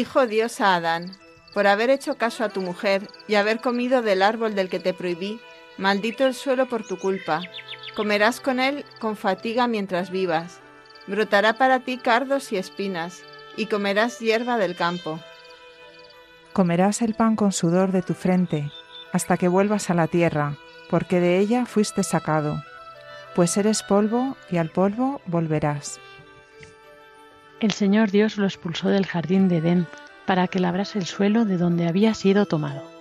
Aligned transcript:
Dijo 0.00 0.26
Dios 0.26 0.62
a 0.62 0.76
Adán, 0.76 1.10
por 1.52 1.66
haber 1.66 1.90
hecho 1.90 2.14
caso 2.14 2.42
a 2.42 2.48
tu 2.48 2.62
mujer 2.62 3.06
y 3.28 3.34
haber 3.34 3.60
comido 3.60 4.00
del 4.00 4.22
árbol 4.22 4.54
del 4.54 4.70
que 4.70 4.80
te 4.80 4.94
prohibí, 4.94 5.38
maldito 5.76 6.24
el 6.24 6.32
suelo 6.32 6.70
por 6.70 6.86
tu 6.86 6.98
culpa. 6.98 7.42
Comerás 7.94 8.40
con 8.40 8.60
él 8.60 8.86
con 8.98 9.14
fatiga 9.14 9.66
mientras 9.66 10.08
vivas. 10.08 10.60
Brotará 11.06 11.58
para 11.58 11.80
ti 11.80 11.98
cardos 11.98 12.50
y 12.50 12.56
espinas, 12.56 13.22
y 13.58 13.66
comerás 13.66 14.20
hierba 14.20 14.56
del 14.56 14.74
campo. 14.74 15.20
Comerás 16.54 17.02
el 17.02 17.12
pan 17.12 17.36
con 17.36 17.52
sudor 17.52 17.92
de 17.92 18.00
tu 18.00 18.14
frente, 18.14 18.72
hasta 19.12 19.36
que 19.36 19.48
vuelvas 19.48 19.90
a 19.90 19.94
la 19.94 20.06
tierra, 20.06 20.56
porque 20.88 21.20
de 21.20 21.38
ella 21.40 21.66
fuiste 21.66 22.04
sacado. 22.04 22.62
Pues 23.34 23.54
eres 23.58 23.82
polvo, 23.82 24.38
y 24.50 24.56
al 24.56 24.70
polvo 24.70 25.20
volverás. 25.26 26.00
El 27.60 27.72
Señor 27.72 28.10
Dios 28.10 28.38
lo 28.38 28.46
expulsó 28.46 28.88
del 28.88 29.04
jardín 29.04 29.48
de 29.48 29.58
Edén 29.58 29.86
para 30.26 30.48
que 30.48 30.60
labrase 30.60 30.98
el 30.98 31.04
suelo 31.04 31.44
de 31.44 31.58
donde 31.58 31.86
había 31.86 32.14
sido 32.14 32.46
tomado. 32.46 32.99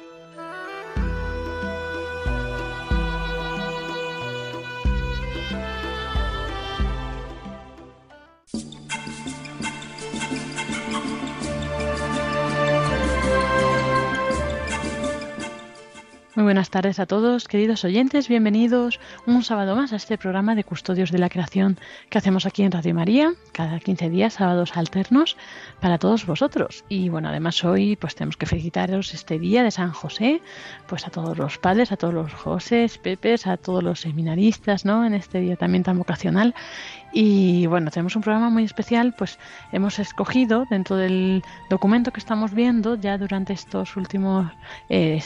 Buenas 16.70 16.84
tardes 16.84 17.00
a 17.00 17.08
todos, 17.08 17.48
queridos 17.48 17.84
oyentes, 17.84 18.28
bienvenidos 18.28 19.00
un 19.26 19.44
sábado 19.44 19.76
más 19.76 19.92
a 19.92 19.96
este 19.96 20.20
programa 20.20 20.54
de 20.54 20.64
Custodios 20.64 21.10
de 21.10 21.18
la 21.18 21.28
Creación 21.28 21.80
que 22.12 22.20
hacemos 22.20 22.46
aquí 22.46 22.62
en 22.62 22.72
Radio 22.72 22.94
María, 22.94 23.34
cada 23.54 23.80
15 23.80 24.12
días, 24.12 24.36
sábados 24.36 24.78
alternos, 24.78 25.36
para 25.80 25.98
todos 25.98 26.28
vosotros. 26.28 26.86
Y 26.88 27.10
bueno, 27.10 27.30
además 27.30 27.64
hoy 27.64 27.96
pues 27.96 28.14
tenemos 28.14 28.38
que 28.38 28.46
felicitaros 28.46 29.16
este 29.16 29.40
día 29.40 29.64
de 29.64 29.72
San 29.72 29.94
José, 29.94 30.44
pues 30.88 31.08
a 31.08 31.10
todos 31.10 31.40
los 31.40 31.58
padres, 31.58 31.92
a 31.92 31.98
todos 31.98 32.14
los 32.14 32.32
José, 32.36 32.88
Pepes, 33.02 33.48
a 33.48 33.58
todos 33.58 33.82
los 33.82 34.02
seminaristas, 34.02 34.86
¿no? 34.86 35.04
En 35.08 35.16
este 35.16 35.40
día 35.40 35.56
también 35.56 35.82
tan 35.82 35.98
vocacional. 35.98 36.54
Y 37.12 37.66
bueno, 37.66 37.90
tenemos 37.90 38.16
un 38.16 38.22
programa 38.22 38.50
muy 38.50 38.64
especial, 38.64 39.14
pues 39.18 39.40
hemos 39.72 39.98
escogido 40.00 40.66
dentro 40.70 40.96
del 40.96 41.44
documento 41.70 42.12
que 42.12 42.20
estamos 42.20 42.54
viendo 42.54 42.96
ya 42.96 43.18
durante 43.18 43.54
estos 43.54 43.96
últimos 43.98 44.52
eh, 44.90 45.22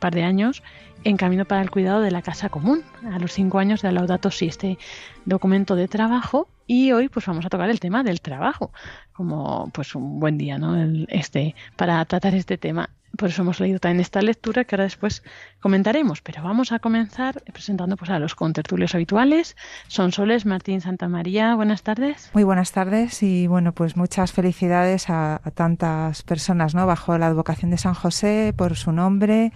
par 0.00 0.14
de 0.14 0.22
años, 0.22 0.62
en 1.06 1.16
camino 1.16 1.44
para 1.44 1.62
el 1.62 1.70
cuidado 1.70 2.00
de 2.00 2.10
la 2.10 2.20
casa 2.20 2.48
común, 2.48 2.82
a 3.12 3.20
los 3.20 3.32
cinco 3.32 3.60
años 3.60 3.80
de 3.80 3.92
Laudato 3.92 4.32
Si, 4.32 4.48
este 4.48 4.76
documento 5.24 5.76
de 5.76 5.86
trabajo. 5.86 6.48
Y 6.66 6.90
hoy 6.90 7.08
pues 7.08 7.24
vamos 7.26 7.46
a 7.46 7.48
tocar 7.48 7.70
el 7.70 7.78
tema 7.78 8.02
del 8.02 8.20
trabajo, 8.20 8.72
como 9.12 9.70
pues 9.72 9.94
un 9.94 10.18
buen 10.18 10.36
día, 10.36 10.58
¿no? 10.58 10.76
este, 11.08 11.54
para 11.76 12.04
tratar 12.06 12.34
este 12.34 12.58
tema. 12.58 12.90
Por 13.16 13.28
eso 13.28 13.42
hemos 13.42 13.60
leído 13.60 13.78
también 13.78 14.00
esta 14.00 14.20
lectura 14.20 14.64
que 14.64 14.74
ahora 14.74 14.82
después 14.82 15.22
comentaremos. 15.60 16.22
Pero 16.22 16.42
vamos 16.42 16.72
a 16.72 16.80
comenzar 16.80 17.40
presentando 17.52 17.96
pues, 17.96 18.10
a 18.10 18.18
los 18.18 18.34
contertulios 18.34 18.94
habituales. 18.96 19.56
Son 19.86 20.10
Soles 20.10 20.44
Martín 20.44 20.80
Santa 20.80 21.08
María. 21.08 21.54
Buenas 21.54 21.84
tardes. 21.84 22.30
Muy 22.34 22.42
buenas 22.42 22.72
tardes 22.72 23.22
y 23.22 23.46
bueno, 23.46 23.72
pues 23.72 23.96
muchas 23.96 24.32
felicidades 24.32 25.08
a, 25.08 25.40
tantas 25.54 26.24
personas 26.24 26.74
¿no? 26.74 26.84
bajo 26.84 27.16
la 27.16 27.28
advocación 27.28 27.70
de 27.70 27.78
San 27.78 27.94
José 27.94 28.52
por 28.56 28.74
su 28.74 28.90
nombre, 28.90 29.52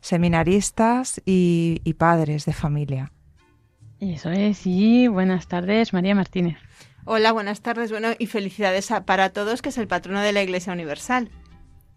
seminaristas 0.00 1.20
y, 1.24 1.80
y 1.84 1.94
padres 1.94 2.44
de 2.44 2.52
familia. 2.52 3.12
Eso 4.00 4.30
es, 4.30 4.66
y 4.66 5.08
buenas 5.08 5.46
tardes, 5.46 5.92
María 5.92 6.14
Martínez. 6.14 6.56
Hola, 7.04 7.32
buenas 7.32 7.60
tardes, 7.60 7.90
bueno, 7.90 8.08
y 8.18 8.26
felicidades 8.26 8.90
para 9.04 9.30
todos, 9.30 9.62
que 9.62 9.70
es 9.70 9.78
el 9.78 9.88
patrono 9.88 10.20
de 10.20 10.32
la 10.32 10.42
Iglesia 10.42 10.72
Universal. 10.72 11.30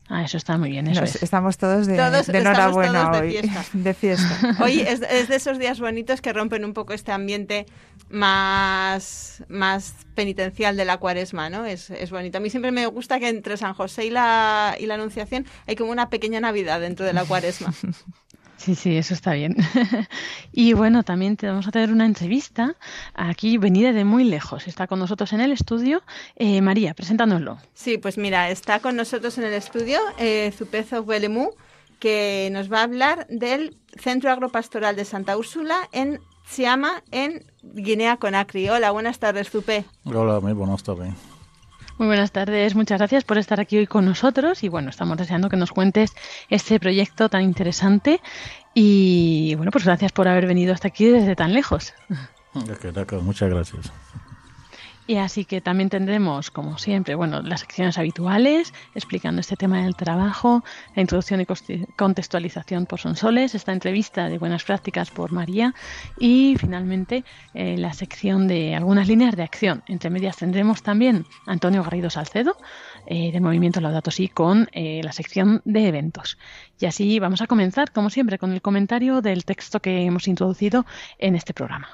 Ah, 0.09 0.23
eso 0.23 0.37
está 0.37 0.57
muy 0.57 0.69
bien. 0.69 0.87
Eso 0.87 1.03
Estamos 1.03 1.57
todos 1.57 1.87
de, 1.87 1.95
enhorabuena 1.95 3.11
hoy. 3.11 3.39
De 3.73 3.93
fiesta. 3.93 4.57
Hoy 4.63 4.81
es, 4.81 4.99
de 4.99 5.35
esos 5.35 5.57
días 5.57 5.79
bonitos 5.79 6.21
que 6.21 6.33
rompen 6.33 6.65
un 6.65 6.73
poco 6.73 6.93
este 6.93 7.11
ambiente 7.11 7.65
más, 8.09 9.43
más 9.47 9.95
penitencial 10.13 10.75
de 10.75 10.85
la 10.85 10.97
cuaresma, 10.97 11.49
¿no? 11.49 11.65
Es, 11.65 11.89
es 11.89 12.11
bonito. 12.11 12.37
A 12.37 12.41
mí 12.41 12.49
siempre 12.49 12.71
me 12.71 12.85
gusta 12.87 13.19
que 13.19 13.29
entre 13.29 13.55
San 13.55 13.73
José 13.73 14.05
y 14.05 14.09
la, 14.09 14.75
y 14.77 14.87
la 14.87 14.95
Anunciación 14.95 15.45
hay 15.67 15.75
como 15.75 15.91
una 15.91 16.09
pequeña 16.09 16.41
Navidad 16.41 16.81
dentro 16.81 17.05
de 17.05 17.13
la 17.13 17.23
cuaresma. 17.23 17.73
Sí, 18.57 18.75
sí, 18.75 18.95
eso 18.95 19.13
está 19.13 19.33
bien. 19.33 19.57
y 20.51 20.73
bueno, 20.73 21.03
también 21.03 21.35
te 21.37 21.47
vamos 21.47 21.67
a 21.67 21.71
tener 21.71 21.91
una 21.91 22.05
entrevista 22.05 22.75
aquí 23.13 23.57
venida 23.57 23.91
de 23.91 24.05
muy 24.05 24.23
lejos. 24.23 24.67
Está 24.67 24.87
con 24.87 24.99
nosotros 24.99 25.33
en 25.33 25.41
el 25.41 25.51
estudio 25.51 26.01
eh, 26.35 26.61
María, 26.61 26.93
presentándolo. 26.93 27.57
Sí, 27.73 27.97
pues 27.97 28.17
mira, 28.17 28.49
está 28.49 28.79
con 28.79 28.95
nosotros 28.95 29.37
en 29.37 29.45
el 29.45 29.53
estudio 29.53 29.99
eh, 30.17 30.53
Zupezo 30.55 31.01
Huelemú, 31.01 31.51
que 31.99 32.49
nos 32.51 32.71
va 32.71 32.79
a 32.79 32.83
hablar 32.83 33.27
del 33.27 33.77
Centro 33.97 34.31
Agropastoral 34.31 34.95
de 34.95 35.05
Santa 35.05 35.37
Úrsula 35.37 35.89
en 35.91 36.19
Siama, 36.45 37.03
en 37.11 37.45
Guinea 37.63 38.17
Conakry. 38.17 38.69
Hola, 38.69 38.91
buenas 38.91 39.19
tardes, 39.19 39.49
Zupe. 39.49 39.85
Hola, 40.05 40.39
muy 40.39 40.53
buenas 40.53 40.83
tardes. 40.83 41.32
Muy 41.97 42.07
buenas 42.07 42.31
tardes, 42.31 42.73
muchas 42.75 42.97
gracias 42.97 43.23
por 43.23 43.37
estar 43.37 43.59
aquí 43.59 43.77
hoy 43.77 43.87
con 43.87 44.05
nosotros 44.05 44.63
y 44.63 44.69
bueno, 44.69 44.89
estamos 44.89 45.15
deseando 45.15 45.47
que 45.47 45.57
nos 45.57 45.71
cuentes 45.71 46.13
este 46.49 46.79
proyecto 46.79 47.29
tan 47.29 47.43
interesante 47.43 48.19
y 48.73 49.53
bueno, 49.55 49.71
pues 49.71 49.85
gracias 49.85 50.11
por 50.11 50.27
haber 50.27 50.47
venido 50.47 50.73
hasta 50.73 50.87
aquí 50.87 51.05
desde 51.05 51.35
tan 51.35 51.53
lejos. 51.53 51.93
Muchas 53.21 53.49
gracias. 53.49 53.91
Y 55.05 55.17
así 55.17 55.43
que 55.43 55.59
también 55.59 55.89
tendremos, 55.89 56.49
como 56.49 56.77
siempre, 56.77 57.15
bueno, 57.15 57.41
las 57.41 57.59
secciones 57.59 57.97
habituales, 57.97 58.73
explicando 58.95 59.41
este 59.41 59.57
tema 59.57 59.83
del 59.83 59.95
trabajo, 59.95 60.63
la 60.95 61.01
introducción 61.01 61.41
y 61.41 61.45
contextualización 61.97 62.85
por 62.85 63.01
Sonsoles, 63.01 63.53
esta 63.53 63.73
entrevista 63.73 64.29
de 64.29 64.37
buenas 64.37 64.63
prácticas 64.63 65.11
por 65.11 65.33
María 65.33 65.73
y 66.17 66.55
finalmente 66.57 67.25
eh, 67.53 67.75
la 67.77 67.91
sección 67.93 68.47
de 68.47 68.75
algunas 68.75 69.07
líneas 69.09 69.35
de 69.35 69.43
acción. 69.43 69.83
Entre 69.87 70.09
medias 70.09 70.37
tendremos 70.37 70.83
también 70.83 71.25
Antonio 71.45 71.83
Garrido 71.83 72.09
Salcedo, 72.09 72.55
eh, 73.05 73.33
de 73.33 73.41
Movimiento 73.41 73.81
Laudato 73.81 74.09
Si, 74.09 74.29
con 74.29 74.69
eh, 74.71 75.01
la 75.03 75.11
sección 75.11 75.61
de 75.65 75.87
eventos. 75.89 76.37
Y 76.79 76.85
así 76.85 77.19
vamos 77.19 77.41
a 77.41 77.47
comenzar, 77.47 77.91
como 77.91 78.09
siempre, 78.09 78.37
con 78.37 78.53
el 78.53 78.61
comentario 78.61 79.21
del 79.21 79.43
texto 79.43 79.81
que 79.81 80.03
hemos 80.05 80.29
introducido 80.29 80.85
en 81.19 81.35
este 81.35 81.53
programa. 81.53 81.89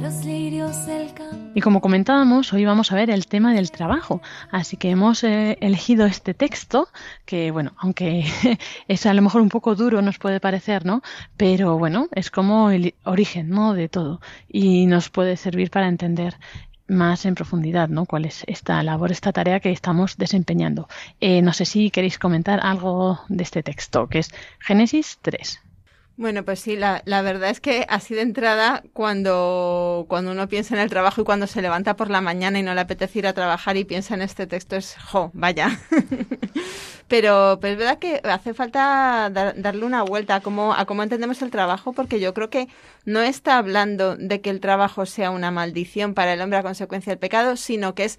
Los 0.00 0.24
lirios 0.24 0.86
del 0.86 1.10
Y 1.54 1.60
como 1.60 1.82
comentábamos, 1.82 2.50
hoy 2.54 2.64
vamos 2.64 2.90
a 2.90 2.94
ver 2.94 3.10
el 3.10 3.26
tema 3.26 3.52
del 3.52 3.70
trabajo. 3.70 4.22
Así 4.50 4.78
que 4.78 4.88
hemos 4.88 5.22
eh, 5.22 5.58
elegido 5.60 6.06
este 6.06 6.32
texto, 6.32 6.88
que 7.26 7.50
bueno, 7.50 7.74
aunque 7.76 8.24
es 8.88 9.04
a 9.04 9.12
lo 9.12 9.20
mejor 9.20 9.42
un 9.42 9.50
poco 9.50 9.74
duro, 9.74 10.00
nos 10.00 10.18
puede 10.18 10.40
parecer, 10.40 10.86
¿no? 10.86 11.02
Pero 11.36 11.76
bueno, 11.76 12.08
es 12.12 12.30
como 12.30 12.70
el 12.70 12.94
origen, 13.04 13.50
¿no? 13.50 13.74
De 13.74 13.90
todo. 13.90 14.22
Y 14.48 14.86
nos 14.86 15.10
puede 15.10 15.36
servir 15.36 15.70
para 15.70 15.86
entender 15.86 16.38
más 16.86 17.26
en 17.26 17.34
profundidad, 17.34 17.90
¿no? 17.90 18.06
¿Cuál 18.06 18.24
es 18.24 18.44
esta 18.46 18.82
labor, 18.82 19.12
esta 19.12 19.30
tarea 19.30 19.60
que 19.60 19.72
estamos 19.72 20.16
desempeñando? 20.16 20.88
Eh, 21.20 21.42
no 21.42 21.52
sé 21.52 21.66
si 21.66 21.90
queréis 21.90 22.18
comentar 22.18 22.60
algo 22.62 23.20
de 23.28 23.42
este 23.42 23.62
texto, 23.62 24.06
que 24.08 24.20
es 24.20 24.32
Génesis 24.58 25.18
3. 25.20 25.67
Bueno, 26.18 26.44
pues 26.44 26.58
sí, 26.58 26.74
la, 26.74 27.00
verdad 27.06 27.48
es 27.48 27.60
que 27.60 27.86
así 27.88 28.12
de 28.12 28.22
entrada, 28.22 28.82
cuando, 28.92 30.04
cuando 30.08 30.32
uno 30.32 30.48
piensa 30.48 30.74
en 30.74 30.80
el 30.80 30.90
trabajo 30.90 31.20
y 31.20 31.24
cuando 31.24 31.46
se 31.46 31.62
levanta 31.62 31.94
por 31.94 32.10
la 32.10 32.20
mañana 32.20 32.58
y 32.58 32.64
no 32.64 32.74
le 32.74 32.80
apetece 32.80 33.20
ir 33.20 33.28
a 33.28 33.34
trabajar 33.34 33.76
y 33.76 33.84
piensa 33.84 34.14
en 34.14 34.22
este 34.22 34.48
texto, 34.48 34.74
es, 34.74 34.96
jo, 34.96 35.30
vaya. 35.32 35.78
pero, 37.06 37.58
pero 37.60 37.72
es 37.74 37.78
verdad 37.78 37.98
que 38.00 38.20
hace 38.24 38.52
falta 38.52 39.30
darle 39.30 39.84
una 39.84 40.02
vuelta 40.02 40.34
a 40.34 40.40
cómo, 40.40 40.74
a 40.74 40.86
cómo 40.86 41.04
entendemos 41.04 41.40
el 41.40 41.52
trabajo, 41.52 41.92
porque 41.92 42.18
yo 42.18 42.34
creo 42.34 42.50
que 42.50 42.66
no 43.04 43.20
está 43.20 43.56
hablando 43.56 44.16
de 44.16 44.40
que 44.40 44.50
el 44.50 44.58
trabajo 44.58 45.06
sea 45.06 45.30
una 45.30 45.52
maldición 45.52 46.14
para 46.14 46.32
el 46.32 46.40
hombre 46.40 46.58
a 46.58 46.64
consecuencia 46.64 47.12
del 47.12 47.20
pecado, 47.20 47.54
sino 47.54 47.94
que 47.94 48.02
es 48.02 48.18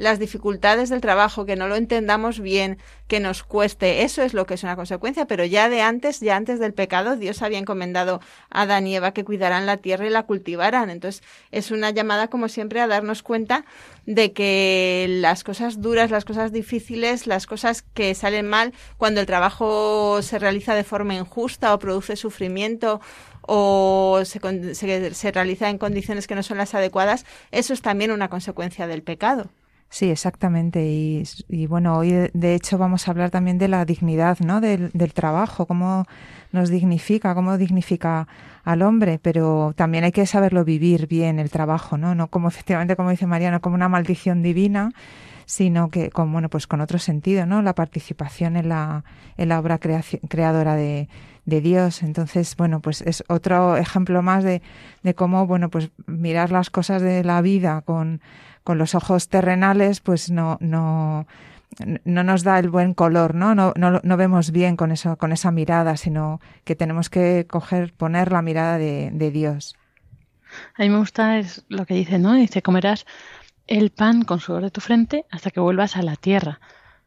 las 0.00 0.18
dificultades 0.18 0.88
del 0.88 1.02
trabajo, 1.02 1.44
que 1.44 1.56
no 1.56 1.68
lo 1.68 1.76
entendamos 1.76 2.40
bien, 2.40 2.78
que 3.06 3.20
nos 3.20 3.42
cueste, 3.42 4.02
eso 4.02 4.22
es 4.22 4.32
lo 4.32 4.46
que 4.46 4.54
es 4.54 4.62
una 4.62 4.74
consecuencia, 4.74 5.26
pero 5.26 5.44
ya 5.44 5.68
de 5.68 5.82
antes, 5.82 6.20
ya 6.20 6.36
antes 6.36 6.58
del 6.58 6.72
pecado, 6.72 7.16
Dios 7.16 7.42
había 7.42 7.58
encomendado 7.58 8.20
a 8.48 8.62
Adán 8.62 8.86
y 8.86 8.96
Eva 8.96 9.12
que 9.12 9.24
cuidaran 9.24 9.66
la 9.66 9.76
tierra 9.76 10.06
y 10.06 10.10
la 10.10 10.22
cultivaran. 10.22 10.88
Entonces, 10.88 11.22
es 11.50 11.70
una 11.70 11.90
llamada, 11.90 12.28
como 12.28 12.48
siempre, 12.48 12.80
a 12.80 12.86
darnos 12.86 13.22
cuenta 13.22 13.66
de 14.06 14.32
que 14.32 15.06
las 15.20 15.44
cosas 15.44 15.82
duras, 15.82 16.10
las 16.10 16.24
cosas 16.24 16.50
difíciles, 16.50 17.26
las 17.26 17.46
cosas 17.46 17.82
que 17.82 18.14
salen 18.14 18.48
mal, 18.48 18.72
cuando 18.96 19.20
el 19.20 19.26
trabajo 19.26 20.22
se 20.22 20.38
realiza 20.38 20.74
de 20.74 20.84
forma 20.84 21.14
injusta 21.14 21.74
o 21.74 21.78
produce 21.78 22.16
sufrimiento 22.16 23.02
o 23.42 24.20
se, 24.24 24.40
se, 24.74 25.14
se 25.14 25.32
realiza 25.32 25.68
en 25.68 25.76
condiciones 25.76 26.26
que 26.26 26.34
no 26.34 26.42
son 26.42 26.56
las 26.56 26.74
adecuadas, 26.74 27.26
eso 27.50 27.74
es 27.74 27.82
también 27.82 28.12
una 28.12 28.28
consecuencia 28.28 28.86
del 28.86 29.02
pecado. 29.02 29.50
Sí, 29.92 30.08
exactamente. 30.08 30.86
Y, 30.86 31.24
y, 31.48 31.66
bueno, 31.66 31.96
hoy 31.98 32.30
de 32.32 32.54
hecho 32.54 32.78
vamos 32.78 33.08
a 33.08 33.10
hablar 33.10 33.30
también 33.30 33.58
de 33.58 33.66
la 33.66 33.84
dignidad, 33.84 34.38
¿no? 34.38 34.60
Del, 34.60 34.92
trabajo, 35.12 35.66
cómo 35.66 36.06
nos 36.52 36.70
dignifica, 36.70 37.34
cómo 37.34 37.58
dignifica 37.58 38.28
al 38.62 38.82
hombre, 38.82 39.18
pero 39.20 39.72
también 39.76 40.04
hay 40.04 40.12
que 40.12 40.26
saberlo 40.26 40.64
vivir 40.64 41.08
bien 41.08 41.40
el 41.40 41.50
trabajo, 41.50 41.98
¿no? 41.98 42.14
No 42.14 42.28
como 42.28 42.48
efectivamente, 42.48 42.94
como 42.94 43.10
dice 43.10 43.26
Mariano, 43.26 43.60
como 43.60 43.74
una 43.74 43.88
maldición 43.88 44.42
divina, 44.42 44.92
sino 45.44 45.90
que 45.90 46.10
con, 46.10 46.32
bueno, 46.32 46.48
pues 46.48 46.68
con 46.68 46.80
otro 46.80 47.00
sentido, 47.00 47.44
¿no? 47.44 47.60
La 47.60 47.74
participación 47.74 48.56
en 48.56 48.68
la, 48.68 49.04
en 49.36 49.48
la 49.48 49.58
obra 49.58 49.78
creadora 49.80 50.76
de, 50.76 51.08
de 51.46 51.60
Dios. 51.60 52.04
Entonces, 52.04 52.54
bueno, 52.56 52.80
pues 52.80 53.02
es 53.02 53.24
otro 53.28 53.76
ejemplo 53.76 54.22
más 54.22 54.44
de, 54.44 54.62
de 55.02 55.14
cómo, 55.14 55.48
bueno, 55.48 55.68
pues 55.68 55.90
mirar 56.06 56.52
las 56.52 56.70
cosas 56.70 57.02
de 57.02 57.24
la 57.24 57.42
vida 57.42 57.82
con 57.82 58.20
con 58.64 58.78
los 58.78 58.94
ojos 58.94 59.28
terrenales, 59.28 60.00
pues 60.00 60.30
no, 60.30 60.58
no, 60.60 61.26
no 62.04 62.24
nos 62.24 62.42
da 62.42 62.58
el 62.58 62.70
buen 62.70 62.94
color, 62.94 63.34
¿no? 63.34 63.54
No, 63.54 63.72
no, 63.76 64.00
no 64.02 64.16
vemos 64.16 64.50
bien 64.50 64.76
con 64.76 64.92
eso, 64.92 65.16
con 65.16 65.32
esa 65.32 65.50
mirada, 65.50 65.96
sino 65.96 66.40
que 66.64 66.76
tenemos 66.76 67.10
que 67.10 67.46
coger, 67.48 67.92
poner 67.92 68.32
la 68.32 68.42
mirada 68.42 68.78
de, 68.78 69.10
de 69.12 69.30
Dios. 69.30 69.76
A 70.76 70.82
mí 70.82 70.90
me 70.90 70.98
gusta 70.98 71.38
es 71.38 71.64
lo 71.68 71.86
que 71.86 71.94
dice, 71.94 72.18
¿no? 72.18 72.34
Dice, 72.34 72.62
comerás 72.62 73.06
el 73.66 73.90
pan 73.90 74.22
con 74.22 74.40
sudor 74.40 74.62
de 74.62 74.70
tu 74.70 74.80
frente 74.80 75.24
hasta 75.30 75.50
que 75.50 75.60
vuelvas 75.60 75.96
a 75.96 76.02
la 76.02 76.16
tierra. 76.16 76.60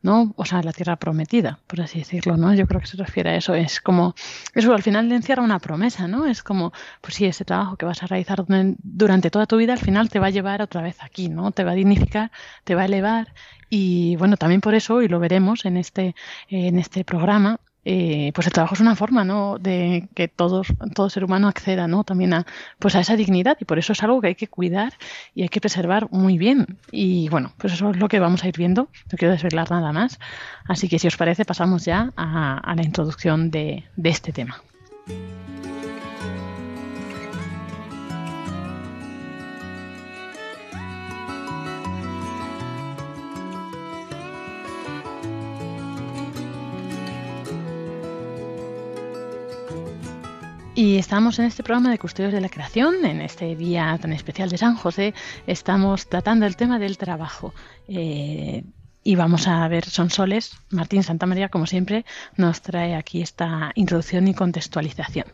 ¿No? 0.03 0.33
O 0.37 0.45
sea, 0.45 0.61
la 0.61 0.73
tierra 0.73 0.97
prometida, 0.97 1.59
por 1.65 1.81
así 1.81 1.99
decirlo, 1.99 2.37
¿no? 2.37 2.53
Yo 2.53 2.67
creo 2.67 2.81
que 2.81 2.87
se 2.87 2.97
refiere 2.97 3.31
a 3.31 3.35
eso. 3.37 3.55
Es 3.55 3.81
como, 3.81 4.13
eso 4.53 4.73
al 4.73 4.83
final 4.83 5.11
encierra 5.11 5.41
una 5.41 5.59
promesa, 5.59 6.07
¿no? 6.07 6.27
Es 6.27 6.43
como, 6.43 6.73
pues 7.01 7.15
sí, 7.15 7.25
ese 7.25 7.45
trabajo 7.45 7.77
que 7.77 7.85
vas 7.85 8.03
a 8.03 8.07
realizar 8.07 8.45
durante 8.83 9.31
toda 9.31 9.47
tu 9.47 9.57
vida 9.57 9.73
al 9.73 9.79
final 9.79 10.09
te 10.09 10.19
va 10.19 10.27
a 10.27 10.29
llevar 10.29 10.61
otra 10.61 10.81
vez 10.81 10.97
aquí, 11.01 11.29
¿no? 11.29 11.51
Te 11.51 11.63
va 11.63 11.71
a 11.71 11.75
dignificar, 11.75 12.31
te 12.65 12.75
va 12.75 12.83
a 12.83 12.85
elevar 12.85 13.33
y 13.69 14.17
bueno, 14.17 14.37
también 14.37 14.61
por 14.61 14.75
eso, 14.75 15.01
y 15.01 15.07
lo 15.07 15.19
veremos 15.19 15.65
en 15.65 15.77
este, 15.77 16.15
en 16.47 16.77
este 16.77 17.03
programa, 17.03 17.59
eh, 17.85 18.31
pues 18.33 18.47
el 18.47 18.53
trabajo 18.53 18.75
es 18.75 18.81
una 18.81 18.95
forma 18.95 19.23
¿no? 19.23 19.57
de 19.59 20.07
que 20.15 20.27
todos, 20.27 20.67
todo 20.93 21.09
ser 21.09 21.23
humano 21.23 21.47
acceda 21.47 21.87
¿no? 21.87 22.03
también 22.03 22.33
a, 22.33 22.45
pues 22.79 22.95
a 22.95 23.01
esa 23.01 23.15
dignidad 23.15 23.57
y 23.59 23.65
por 23.65 23.79
eso 23.79 23.93
es 23.93 24.03
algo 24.03 24.21
que 24.21 24.27
hay 24.27 24.35
que 24.35 24.47
cuidar 24.47 24.93
y 25.35 25.41
hay 25.41 25.49
que 25.49 25.61
preservar 25.61 26.07
muy 26.11 26.37
bien. 26.37 26.77
Y 26.91 27.29
bueno, 27.29 27.53
pues 27.57 27.73
eso 27.73 27.91
es 27.91 27.97
lo 27.97 28.07
que 28.07 28.19
vamos 28.19 28.43
a 28.43 28.47
ir 28.47 28.57
viendo. 28.57 28.87
No 29.11 29.17
quiero 29.17 29.33
desvelar 29.33 29.69
nada 29.71 29.91
más. 29.91 30.19
Así 30.67 30.87
que 30.87 30.99
si 30.99 31.07
os 31.07 31.17
parece, 31.17 31.45
pasamos 31.45 31.85
ya 31.85 32.11
a, 32.15 32.57
a 32.57 32.75
la 32.75 32.83
introducción 32.83 33.51
de, 33.51 33.83
de 33.95 34.09
este 34.09 34.31
tema. 34.31 34.61
Y 50.75 50.97
estamos 50.97 51.37
en 51.37 51.45
este 51.45 51.61
programa 51.61 51.91
de 51.91 51.99
Custodios 51.99 52.33
de 52.33 52.41
la 52.41 52.49
Creación, 52.49 53.05
en 53.05 53.21
este 53.21 53.55
día 53.55 53.95
tan 54.01 54.11
especial 54.11 54.49
de 54.49 54.57
San 54.57 54.75
José, 54.75 55.13
estamos 55.45 56.07
tratando 56.09 56.47
el 56.47 56.55
tema 56.55 56.79
del 56.79 56.97
trabajo. 56.97 57.53
Eh, 57.87 58.63
y 59.03 59.15
vamos 59.15 59.47
a 59.47 59.67
ver 59.67 59.85
son 59.85 60.09
soles. 60.09 60.57
Martín 60.71 61.03
Santa 61.03 61.27
María, 61.27 61.49
como 61.49 61.67
siempre, 61.67 62.05
nos 62.37 62.61
trae 62.63 62.95
aquí 62.95 63.21
esta 63.21 63.71
introducción 63.75 64.27
y 64.27 64.33
contextualización. 64.33 65.27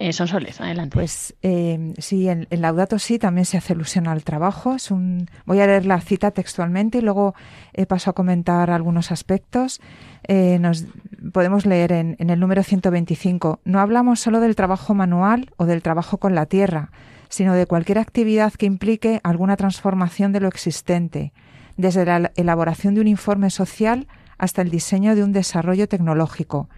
Eh, 0.00 0.12
son 0.12 0.28
soles, 0.28 0.60
adelante. 0.60 0.94
Pues 0.94 1.34
eh, 1.42 1.92
sí, 1.98 2.28
en, 2.28 2.46
Laudato 2.50 2.98
sí 3.00 3.18
también 3.18 3.44
se 3.44 3.56
hace 3.56 3.72
alusión 3.72 4.06
al 4.06 4.22
trabajo. 4.22 4.74
Es 4.76 4.92
un, 4.92 5.28
voy 5.44 5.60
a 5.60 5.66
leer 5.66 5.86
la 5.86 6.00
cita 6.00 6.30
textualmente 6.30 6.98
y 6.98 7.00
luego 7.00 7.34
eh, 7.72 7.84
paso 7.84 8.10
a 8.10 8.12
comentar 8.12 8.70
algunos 8.70 9.10
aspectos. 9.10 9.80
Eh, 10.28 10.58
nos 10.60 10.86
podemos 11.32 11.66
leer 11.66 11.92
en, 11.92 12.16
en 12.20 12.30
el 12.30 12.38
número 12.38 12.62
125. 12.62 13.60
No 13.64 13.80
hablamos 13.80 14.20
solo 14.20 14.40
del 14.40 14.54
trabajo 14.54 14.94
manual 14.94 15.50
o 15.56 15.66
del 15.66 15.82
trabajo 15.82 16.18
con 16.18 16.34
la 16.34 16.46
tierra, 16.46 16.92
sino 17.28 17.54
de 17.54 17.66
cualquier 17.66 17.98
actividad 17.98 18.52
que 18.52 18.66
implique 18.66 19.20
alguna 19.24 19.56
transformación 19.56 20.32
de 20.32 20.40
lo 20.40 20.48
existente, 20.48 21.32
desde 21.76 22.04
la 22.04 22.30
elaboración 22.36 22.94
de 22.94 23.00
un 23.00 23.08
informe 23.08 23.50
social 23.50 24.06
hasta 24.38 24.62
el 24.62 24.70
diseño 24.70 25.16
de 25.16 25.24
un 25.24 25.32
desarrollo 25.32 25.88
tecnológico. 25.88 26.68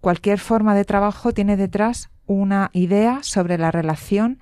Cualquier 0.00 0.40
forma 0.40 0.74
de 0.74 0.84
trabajo 0.84 1.32
tiene 1.32 1.56
detrás 1.56 2.10
una 2.26 2.70
idea 2.72 3.20
sobre 3.22 3.58
la 3.58 3.70
relación 3.70 4.38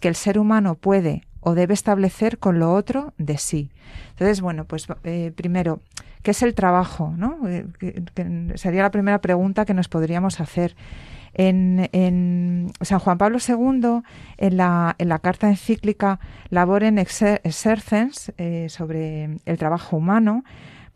que 0.00 0.08
el 0.08 0.14
ser 0.14 0.38
humano 0.38 0.74
puede 0.74 1.22
o 1.40 1.54
debe 1.54 1.74
establecer 1.74 2.38
con 2.38 2.58
lo 2.58 2.72
otro 2.74 3.14
de 3.18 3.38
sí. 3.38 3.70
Entonces, 4.10 4.40
bueno, 4.40 4.64
pues 4.64 4.88
eh, 5.04 5.32
primero, 5.36 5.80
¿qué 6.22 6.32
es 6.32 6.42
el 6.42 6.54
trabajo? 6.54 7.14
¿no? 7.16 7.38
Eh, 7.48 7.66
sería 8.56 8.82
la 8.82 8.90
primera 8.90 9.20
pregunta 9.20 9.64
que 9.64 9.74
nos 9.74 9.88
podríamos 9.88 10.40
hacer. 10.40 10.74
En, 11.38 11.90
en 11.92 12.72
San 12.80 12.98
Juan 12.98 13.18
Pablo 13.18 13.38
II, 13.46 14.00
en 14.38 14.56
la, 14.56 14.96
en 14.96 15.08
la 15.10 15.18
carta 15.18 15.48
encíclica 15.48 16.18
Laboren 16.48 16.98
Exercens 16.98 18.32
eh, 18.38 18.68
sobre 18.70 19.36
el 19.44 19.58
trabajo 19.58 19.98
humano, 19.98 20.44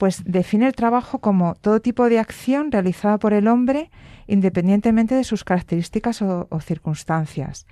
pues 0.00 0.24
define 0.24 0.66
el 0.66 0.74
trabajo 0.74 1.18
como 1.18 1.56
todo 1.56 1.80
tipo 1.80 2.08
de 2.08 2.18
acción 2.18 2.72
realizada 2.72 3.18
por 3.18 3.34
el 3.34 3.46
hombre 3.48 3.90
independientemente 4.26 5.14
de 5.14 5.24
sus 5.24 5.44
características 5.44 6.22
o, 6.22 6.48
circunstancias. 6.62 7.66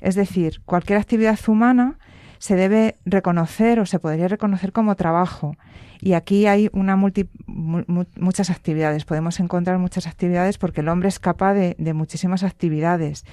Es 0.00 0.14
decir, 0.14 0.62
cualquier 0.64 0.98
actividad 0.98 1.38
humana 1.46 1.98
se 2.38 2.56
debe 2.56 2.96
reconocer 3.04 3.78
o 3.78 3.84
se 3.84 3.98
podría 3.98 4.26
reconocer 4.26 4.72
como 4.72 4.94
trabajo. 4.94 5.54
Y 6.00 6.14
aquí 6.14 6.46
hay 6.46 6.70
una 6.72 6.96
muchas 6.96 8.48
actividades. 8.48 9.04
Podemos 9.04 9.38
encontrar 9.38 9.76
muchas 9.76 10.06
actividades 10.06 10.56
porque 10.56 10.80
el 10.80 10.88
hombre 10.88 11.10
es 11.10 11.18
capaz 11.18 11.52
de, 11.52 11.92
muchísimas 11.92 12.42
actividades. 12.42 13.26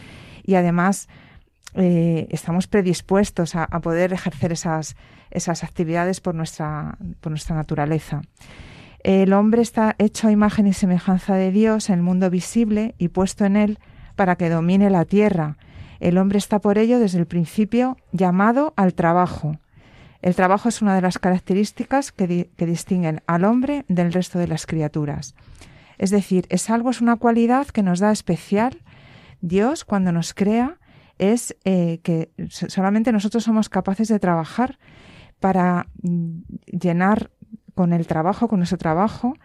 Y 0.44 0.56
además 0.56 1.08
eh, 1.76 2.28
estamos 2.30 2.68
predispuestos 2.68 3.56
a, 3.56 3.68
poder 3.82 4.14
ejercer 4.14 4.52
esas, 4.52 4.96
esas 5.32 5.64
actividades 5.64 6.22
por 6.22 6.36
nuestra, 6.36 6.98
por 7.20 7.32
nuestra 7.32 7.56
naturaleza. 7.56 8.22
El 9.04 9.34
hombre 9.34 9.62
está 9.62 9.96
hecho 9.98 10.28
a 10.28 10.32
imagen 10.32 10.66
y 10.68 10.74
semejanza 10.74 11.36
de 11.36 11.52
Dios 11.52 11.90
en 11.90 11.96
el 11.96 12.04
mundo 12.04 12.30
visible 12.30 12.96
y 12.98 13.10
puesto 13.10 13.44
en 13.44 13.58
él 13.58 13.80
para 14.16 14.36
que 14.38 14.50
domine 14.50 14.90
la 14.90 15.06
tierra. 15.06 15.58
El 16.00 16.18
hombre 16.18 16.38
está 16.38 16.60
por 16.60 16.78
ello 16.78 17.00
desde 17.00 17.20
el 17.20 17.26
principio 17.26 17.98
llamado 18.12 18.74
al 18.78 18.94
trabajo. 18.94 19.58
El 20.22 20.36
trabajo 20.36 20.70
es 20.70 20.82
una 20.82 20.96
de 20.96 21.02
las 21.02 21.20
características 21.20 22.14
que, 22.14 22.50
distinguen 22.58 23.22
al 23.28 23.44
hombre 23.44 23.84
del 23.90 24.14
resto 24.14 24.40
de 24.40 24.48
las 24.48 24.66
criaturas. 24.66 25.36
Es 25.98 26.12
decir, 26.12 26.46
es 26.50 26.70
algo, 26.70 26.90
es 26.90 27.02
una 27.02 27.18
cualidad 27.18 27.68
que 27.68 27.84
nos 27.84 28.00
da 28.00 28.12
especial. 28.12 28.82
Dios, 29.42 29.84
cuando 29.84 30.14
nos 30.14 30.34
crea, 30.34 30.78
es 31.18 31.56
eh, 31.64 32.00
que 32.04 32.32
solamente 32.50 33.12
nosotros 33.12 33.44
somos 33.44 33.70
capaces 33.70 34.08
de 34.08 34.20
trabajar 34.20 34.80
para 35.40 35.88
mm, 36.02 36.40
llenar 36.66 37.32
con 37.76 37.94
el 37.94 38.08
trabajo, 38.08 38.48
con 38.48 38.60
nuestro 38.60 38.78
trabajo, 38.78 39.36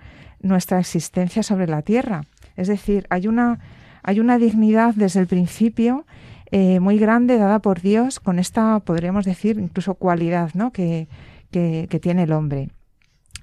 nuestra 0.40 0.78
existencia 0.78 1.42
sobre 1.42 1.66
la 1.66 1.82
tierra. 1.82 2.22
Es 2.56 2.68
decir, 2.68 3.06
hay 3.10 3.26
una, 3.26 3.58
hay 4.02 4.20
una 4.20 4.38
dignidad 4.38 4.94
desde 4.94 5.20
el 5.20 5.26
principio 5.26 6.06
eh, 6.50 6.80
muy 6.80 6.98
grande 6.98 7.36
dada 7.36 7.58
por 7.58 7.80
Dios 7.80 8.20
con 8.20 8.38
esta, 8.38 8.80
podríamos 8.80 9.24
decir, 9.24 9.58
incluso 9.58 9.94
cualidad 9.94 10.50
¿no? 10.54 10.72
que, 10.72 11.08
que, 11.50 12.00
tiene 12.00 12.22
el 12.22 12.32
hombre. 12.32 12.70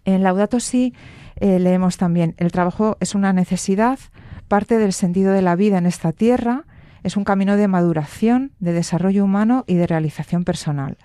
En 0.05 0.24
Laudato 0.24 0.60
Si 0.60 0.94
eh, 1.36 1.60
leemos 1.60 1.98
también, 1.98 2.36
el 2.38 2.51
trabajo 2.51 2.98
es 3.00 3.15
una 3.15 3.34
necesidad, 3.34 4.00
parte 4.48 4.77
del 4.77 4.94
sentido 4.94 5.34
de 5.34 5.41
la 5.41 5.55
vida 5.55 5.77
en 5.77 5.86
esta 5.86 6.12
tierra, 6.13 6.65
es 7.05 7.17
un 7.17 7.24
camino 7.24 7.55
de 7.55 7.67
maduración, 7.67 8.51
de 8.59 8.74
desarrollo 8.74 9.24
humano 9.24 9.63
y 9.67 9.75
de 9.75 9.85
realización 9.85 10.43
personal. 10.43 10.97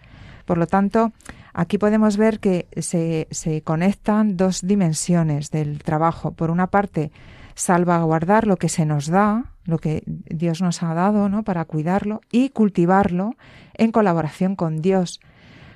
Por 0.47 0.57
lo 0.57 0.67
tanto, 0.67 1.13
aquí 1.53 1.77
podemos 1.77 2.17
ver 2.17 2.41
que 2.41 2.69
se, 2.79 3.29
se 3.31 3.61
conectan 3.61 4.39
dos 4.39 4.63
dimensiones 4.67 5.51
del 5.51 5.83
trabajo. 5.83 6.33
Por 6.33 6.51
una 6.51 6.69
parte, 6.69 7.13
salvaguardar 7.55 8.47
lo 8.47 8.57
que 8.57 8.71
se 8.71 8.87
nos 8.87 9.09
da, 9.09 9.53
lo 9.67 9.77
que 9.77 10.03
Dios 10.07 10.63
nos 10.63 10.83
ha 10.83 10.95
dado, 10.95 11.29
¿no? 11.29 11.43
Para 11.43 11.67
cuidarlo 11.67 12.23
y 12.33 12.49
cultivarlo 12.49 13.35
en 13.75 13.93
colaboración 13.93 14.57
con 14.57 14.81
Dios, 14.81 15.21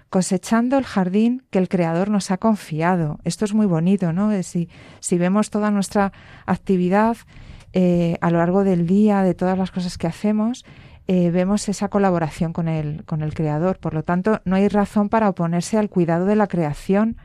cosechando 0.08 0.78
el 0.78 0.84
jardín 0.84 1.42
que 1.50 1.58
el 1.58 1.68
Creador 1.68 2.08
nos 2.08 2.30
ha 2.30 2.38
confiado. 2.38 3.18
Esto 3.24 3.44
es 3.44 3.52
muy 3.52 3.66
bonito, 3.66 4.14
¿no? 4.14 4.42
Si, 4.42 4.70
si 5.00 5.18
vemos 5.18 5.50
toda 5.50 5.70
nuestra 5.70 6.12
actividad 6.46 7.18
eh, 7.76 8.16
a 8.20 8.30
lo 8.30 8.38
largo 8.38 8.64
del 8.64 8.86
día, 8.86 9.22
de 9.22 9.34
todas 9.34 9.58
las 9.58 9.70
cosas 9.70 9.98
que 9.98 10.06
hacemos, 10.06 10.64
eh, 11.06 11.30
vemos 11.30 11.68
esa 11.68 11.88
colaboración 11.88 12.52
con 12.52 12.68
el, 12.68 13.04
con 13.04 13.20
el 13.20 13.34
Creador. 13.34 13.78
Por 13.78 13.92
lo 13.92 14.02
tanto, 14.02 14.40
no 14.44 14.56
hay 14.56 14.68
razón 14.68 15.08
para 15.08 15.28
oponerse 15.28 15.76
al 15.76 15.90
cuidado 15.90 16.24
de 16.24 16.36
la 16.36 16.46
creación, 16.46 17.16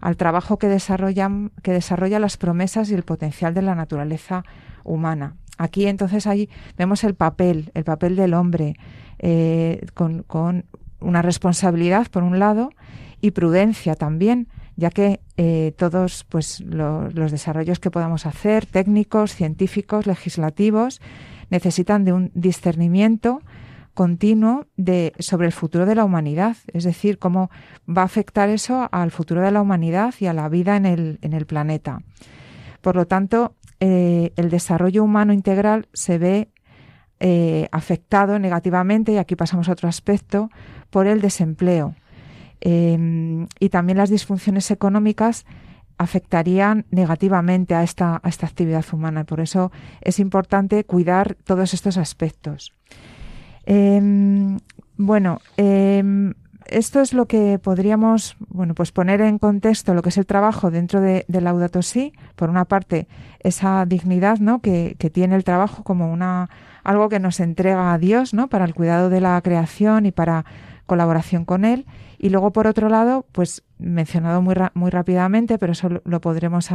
al 0.00 0.16
trabajo 0.16 0.58
que, 0.58 0.68
desarrollan, 0.68 1.52
que 1.62 1.72
desarrolla 1.72 2.18
las 2.18 2.38
promesas 2.38 2.90
y 2.90 2.94
el 2.94 3.02
potencial 3.02 3.54
de 3.54 3.62
la 3.62 3.74
naturaleza 3.74 4.42
humana. 4.82 5.36
Aquí 5.58 5.86
entonces 5.86 6.26
ahí 6.26 6.48
vemos 6.78 7.04
el 7.04 7.14
papel, 7.14 7.70
el 7.74 7.84
papel 7.84 8.16
del 8.16 8.32
hombre, 8.32 8.76
eh, 9.18 9.84
con, 9.92 10.24
una 11.00 11.20
responsabilidad 11.20 12.06
por 12.08 12.22
un 12.22 12.38
lado 12.38 12.70
y 13.20 13.32
prudencia 13.32 13.94
también, 13.94 14.48
ya 14.80 14.90
que 14.90 15.20
eh, 15.36 15.72
todos 15.76 16.24
pues, 16.28 16.60
los 16.60 17.30
desarrollos 17.30 17.78
que 17.78 17.90
podamos 17.90 18.26
hacer, 18.26 18.66
técnicos, 18.66 19.34
científicos, 19.34 20.06
legislativos, 20.06 21.00
necesitan 21.50 22.04
de 22.04 22.12
un 22.12 22.30
discernimiento 22.34 23.42
continuo 23.92 24.66
sobre 25.18 25.46
el 25.46 25.52
futuro 25.52 25.84
de 25.84 25.94
la 25.94 26.04
humanidad, 26.04 26.56
es 26.72 26.84
decir, 26.84 27.18
cómo 27.18 27.50
va 27.86 28.02
a 28.02 28.06
afectar 28.06 28.48
eso 28.48 28.88
al 28.90 29.10
futuro 29.10 29.42
de 29.42 29.50
la 29.50 29.60
humanidad 29.60 30.14
y 30.18 30.26
a 30.26 30.32
la 30.32 30.48
vida 30.48 30.76
en 30.76 30.86
el, 30.86 31.18
en 31.20 31.34
el 31.34 31.44
planeta. 31.44 32.00
Por 32.80 32.96
lo 32.96 33.06
tanto, 33.06 33.56
eh, 33.80 34.32
el 34.36 34.48
desarrollo 34.48 35.04
humano 35.04 35.34
integral 35.34 35.88
se 35.92 36.16
ve 36.16 36.48
eh, 37.18 37.68
afectado 37.72 38.38
negativamente, 38.38 39.12
y 39.12 39.18
aquí 39.18 39.36
pasamos 39.36 39.68
a 39.68 39.72
otro 39.72 39.88
aspecto, 39.88 40.48
por 40.88 41.06
el 41.06 41.20
desempleo. 41.20 41.94
Em, 42.60 43.46
y 43.58 43.70
también 43.70 43.98
las 43.98 44.10
disfunciones 44.10 44.70
económicas 44.70 45.46
afectarían 45.98 46.86
negativamente 46.90 47.74
a 47.74 47.82
esta, 47.82 48.20
a 48.22 48.28
esta 48.28 48.46
actividad 48.46 48.84
humana. 48.92 49.24
Por 49.24 49.40
eso 49.40 49.70
es 50.00 50.18
importante 50.18 50.84
cuidar 50.84 51.36
todos 51.44 51.74
estos 51.74 51.98
aspectos. 51.98 52.72
Em, 53.66 54.58
bueno, 54.96 55.40
em, 55.56 56.32
esto 56.66 57.00
es 57.00 57.12
lo 57.12 57.26
que 57.26 57.58
podríamos 57.58 58.36
bueno, 58.48 58.74
pues 58.74 58.92
poner 58.92 59.20
en 59.20 59.38
contexto 59.38 59.92
lo 59.92 60.02
que 60.02 60.10
es 60.10 60.18
el 60.18 60.26
trabajo 60.26 60.70
dentro 60.70 61.00
de, 61.00 61.24
Laudato 61.28 61.82
Si. 61.82 62.12
Por 62.36 62.48
una 62.48 62.64
parte, 62.64 63.08
esa 63.40 63.84
dignidad 63.86 64.38
¿no? 64.38 64.60
que, 64.60 64.96
tiene 65.12 65.36
el 65.36 65.44
trabajo 65.44 65.82
como 65.82 66.12
una, 66.12 66.48
algo 66.84 67.08
que 67.08 67.18
nos 67.18 67.40
entrega 67.40 67.92
a 67.92 67.98
Dios 67.98 68.32
¿no? 68.34 68.48
para 68.48 68.64
el 68.64 68.74
cuidado 68.74 69.10
de 69.10 69.20
la 69.20 69.40
creación 69.42 70.06
y 70.06 70.12
para 70.12 70.44
colaboración 70.86 71.44
con 71.44 71.64
Él. 71.64 71.86
Y 72.22 72.28
luego, 72.28 72.52
por 72.52 72.66
otro 72.66 72.90
lado, 72.90 73.24
pues 73.32 73.62
mencionado 73.78 74.42
muy, 74.42 74.54
muy 74.74 74.90
rápidamente, 74.90 75.56
pero 75.56 75.72
eso 75.72 75.88
lo, 76.04 76.20
podremos 76.20 76.68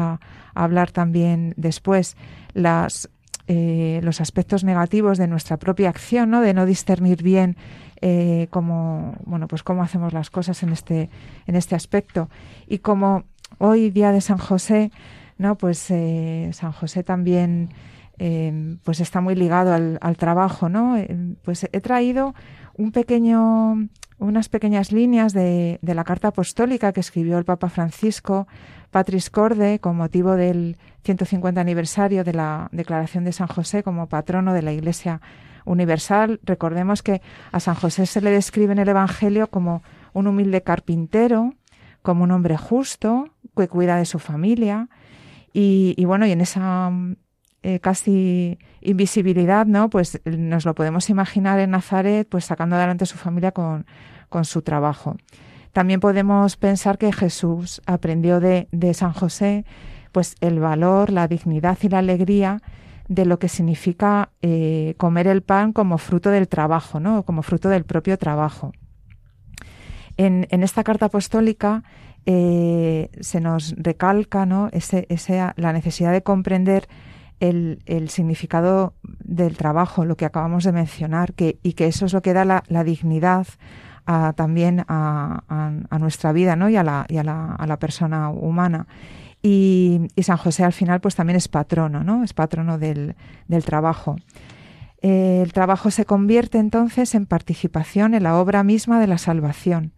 hablar 0.56 0.90
también 0.90 1.54
después, 1.56 2.18
las, 2.56 3.12
eh, 3.48 4.00
los 4.02 4.22
aspectos 4.22 4.64
negativos 4.64 5.20
de 5.20 5.28
nuestra 5.28 5.58
propia 5.58 5.90
acción, 5.90 6.32
¿no? 6.32 6.42
de 6.42 6.56
no 6.56 6.66
discernir 6.66 7.22
bien 7.22 7.58
eh, 8.02 8.48
cómo, 8.50 9.14
bueno, 9.24 9.48
pues 9.48 9.62
cómo 9.62 9.84
hacemos 9.84 10.14
las 10.14 10.32
cosas 10.32 10.64
en 10.64 10.70
este, 10.70 11.12
en 11.46 11.56
este 11.56 11.76
aspecto. 11.76 12.28
Y 12.66 12.80
como 12.80 13.26
hoy, 13.60 13.92
día 13.92 14.12
de 14.12 14.22
San 14.22 14.40
José, 14.40 14.90
¿no? 15.38 15.60
pues 15.60 15.92
eh, 15.92 16.50
San 16.54 16.72
José 16.72 17.04
también 17.04 17.70
eh, 18.18 18.78
pues 18.84 19.00
está 19.00 19.22
muy 19.22 19.36
ligado 19.36 19.76
al, 19.76 20.00
al 20.02 20.18
trabajo, 20.18 20.70
¿no? 20.70 20.98
pues 21.44 21.70
he 21.72 21.82
traído 21.82 22.34
un 22.78 22.92
pequeño, 22.92 23.88
unas 24.18 24.50
pequeñas 24.50 24.92
líneas 24.92 25.34
de, 25.34 25.80
de, 25.82 25.96
la 25.96 26.04
carta 26.04 26.30
apostólica 26.30 26.94
que 26.94 27.02
escribió 27.02 27.38
el 27.38 27.46
Papa 27.46 27.70
Francisco 27.70 28.48
Patris 28.92 29.30
Corde 29.30 29.80
con 29.80 29.98
motivo 29.98 30.36
del 30.36 30.78
150 31.04 31.60
aniversario 31.60 32.24
de 32.24 32.34
la 32.34 32.70
declaración 32.72 33.26
de 33.26 33.34
San 33.34 33.48
José 33.48 33.84
como 33.84 34.08
patrono 34.08 34.54
de 34.54 34.62
la 34.62 34.72
Iglesia 34.72 35.22
universal. 35.66 36.40
Recordemos 36.44 37.04
que 37.04 37.22
a 37.52 37.60
San 37.60 37.76
José 37.76 38.06
se 38.06 38.22
le 38.22 38.32
describe 38.32 38.72
en 38.72 38.80
el 38.80 38.88
Evangelio 38.88 39.48
como 39.48 39.84
un 40.14 40.28
humilde 40.28 40.62
carpintero, 40.62 41.54
como 42.02 42.24
un 42.24 42.32
hombre 42.32 42.56
justo, 42.58 43.30
que 43.58 43.68
cuida 43.68 43.98
de 43.98 44.06
su 44.06 44.20
familia. 44.20 44.88
Y, 45.52 46.04
bueno, 46.06 46.26
y 46.26 46.32
en 46.32 46.42
esa 46.42 46.92
eh, 47.68 47.80
casi 47.80 48.60
invisibilidad, 48.82 49.66
¿no? 49.66 49.90
Pues 49.90 50.22
nos 50.24 50.66
lo 50.66 50.76
podemos 50.76 51.10
imaginar 51.10 51.60
en 51.60 51.72
Nazaret, 51.72 52.28
pues 52.30 52.46
sacando 52.46 52.76
adelante 52.76 53.06
a 53.06 53.08
su 53.08 53.18
familia 53.18 53.54
con, 53.54 53.88
con 54.30 54.46
su 54.46 54.62
trabajo. 54.62 55.18
También 55.74 56.00
podemos 56.00 56.58
pensar 56.58 57.00
que 57.00 57.12
Jesús 57.12 57.82
aprendió 57.88 58.40
de, 58.40 58.68
de 58.72 58.94
San 58.94 59.14
José, 59.14 59.66
pues 60.12 60.36
el 60.42 60.60
valor, 60.60 61.12
la 61.12 61.28
dignidad 61.28 61.80
y 61.82 61.90
la 61.90 61.98
alegría 61.98 62.62
de 63.08 63.26
lo 63.26 63.40
que 63.40 63.50
significa 63.50 64.30
eh, 64.44 64.94
comer 64.98 65.26
el 65.26 65.42
pan 65.42 65.74
como 65.74 65.98
fruto 65.98 66.30
del 66.30 66.48
trabajo, 66.48 67.00
¿no? 67.00 67.24
como 67.24 67.42
fruto 67.42 67.70
del 67.70 67.84
propio 67.84 68.20
trabajo. 68.20 68.74
En, 70.18 70.46
esta 70.52 70.84
carta 70.84 71.08
apostólica 71.08 71.82
eh, 72.28 73.10
se 73.20 73.42
nos 73.42 73.74
recalca 73.76 74.46
¿no? 74.46 74.70
ese, 74.72 75.08
la 75.56 75.74
necesidad 75.74 76.12
de 76.12 76.22
comprender 76.22 76.88
el, 77.40 78.10
significado 78.10 78.94
del 79.24 79.58
trabajo, 79.58 80.06
lo 80.06 80.18
que 80.18 80.26
acabamos 80.26 80.64
de 80.64 80.72
mencionar, 80.72 81.34
que, 81.34 81.60
y 81.64 81.74
que 81.74 81.88
eso 81.88 82.06
es 82.06 82.14
lo 82.14 82.22
que 82.22 82.34
da 82.34 82.46
la, 82.46 82.84
dignidad 82.84 83.48
también 84.36 84.86
a, 84.88 85.98
nuestra 86.00 86.32
vida 86.32 86.56
¿no? 86.56 86.70
y, 86.70 86.78
a 86.78 86.84
la, 86.84 87.78
persona 87.80 88.30
humana. 88.30 88.88
Y, 89.42 90.08
San 90.22 90.38
José 90.38 90.64
al 90.64 90.74
final 90.74 91.02
pues 91.02 91.16
también 91.16 91.38
es 91.38 91.48
patrono, 91.48 92.04
¿no? 92.04 92.24
Es 92.24 92.34
patrono 92.34 92.78
del, 92.78 93.16
trabajo. 93.66 94.16
Eh, 95.02 95.42
el 95.44 95.54
trabajo 95.54 95.92
se 95.92 96.06
convierte 96.06 96.58
entonces 96.58 97.14
en 97.14 97.26
participación 97.26 98.16
en 98.16 98.24
la 98.24 98.40
obra 98.40 98.64
misma 98.64 99.00
de 99.00 99.08
la 99.08 99.18
salvación. 99.18 99.94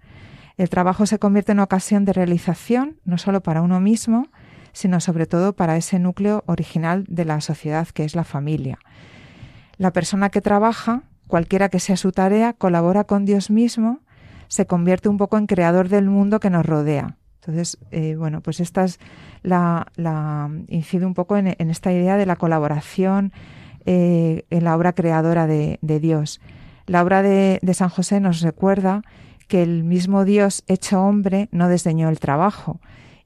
El 0.58 0.70
trabajo 0.70 1.06
se 1.06 1.20
convierte 1.20 1.52
en 1.52 1.60
ocasión 1.60 2.04
de 2.04 2.14
realización, 2.14 2.98
no 3.06 3.20
solo 3.20 3.42
para 3.42 3.62
uno 3.62 3.80
mismo, 3.80 4.28
sino 4.78 5.00
sobre 5.00 5.26
todo 5.26 5.54
para 5.54 5.76
ese 5.76 5.98
núcleo 5.98 6.44
original 6.46 7.04
de 7.10 7.26
la 7.26 7.42
sociedad 7.42 7.88
que 7.88 8.04
es 8.04 8.16
la 8.16 8.24
familia. 8.24 8.78
La 9.78 9.92
persona 9.92 10.30
que 10.30 10.40
trabaja, 10.40 11.02
cualquiera 11.26 11.70
que 11.70 11.80
sea 11.80 11.98
su 11.98 12.12
tarea, 12.12 12.54
colabora 12.54 13.04
con 13.04 13.26
Dios 13.26 13.50
mismo, 13.50 14.02
se 14.50 14.68
convierte 14.68 15.10
un 15.10 15.18
poco 15.18 15.40
en 15.40 15.48
creador 15.48 15.90
del 15.90 16.06
mundo 16.06 16.40
que 16.40 16.52
nos 16.52 16.64
rodea. 16.64 17.18
Entonces, 17.42 17.80
eh, 17.90 18.16
bueno, 18.20 18.42
pues 18.42 18.60
esta 18.60 18.84
es 18.84 19.00
la, 19.42 19.88
incide 20.68 21.08
un 21.08 21.16
poco 21.16 21.38
en, 21.38 21.48
esta 21.48 21.92
idea 21.92 22.16
de 22.16 22.28
la 22.28 22.36
colaboración 22.36 23.34
eh, 23.88 24.46
en 24.52 24.64
la 24.64 24.76
obra 24.76 24.94
creadora 24.94 25.48
de, 25.48 25.80
Dios. 25.82 26.40
La 26.86 27.02
obra 27.02 27.24
de, 27.24 27.60
San 27.74 27.90
José 27.90 28.20
nos 28.20 28.42
recuerda 28.42 29.02
que 29.48 29.64
el 29.64 29.84
mismo 29.84 30.24
Dios 30.24 30.64
hecho 30.68 31.02
hombre 31.02 31.50
no 31.52 31.68
desdeñó 31.68 32.10
el 32.10 32.20
trabajo. 32.20 32.80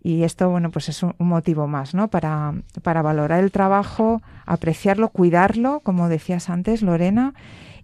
Y 0.03 0.23
esto, 0.23 0.49
bueno, 0.49 0.71
pues 0.71 0.89
es 0.89 1.03
un, 1.03 1.13
motivo 1.19 1.67
más, 1.67 1.93
¿no? 1.93 2.07
Para, 2.07 2.53
para 2.81 3.01
valorar 3.01 3.43
el 3.43 3.51
trabajo, 3.51 4.21
apreciarlo, 4.45 5.09
cuidarlo, 5.09 5.81
como 5.81 6.09
decías 6.09 6.49
antes, 6.49 6.81
Lorena, 6.81 7.33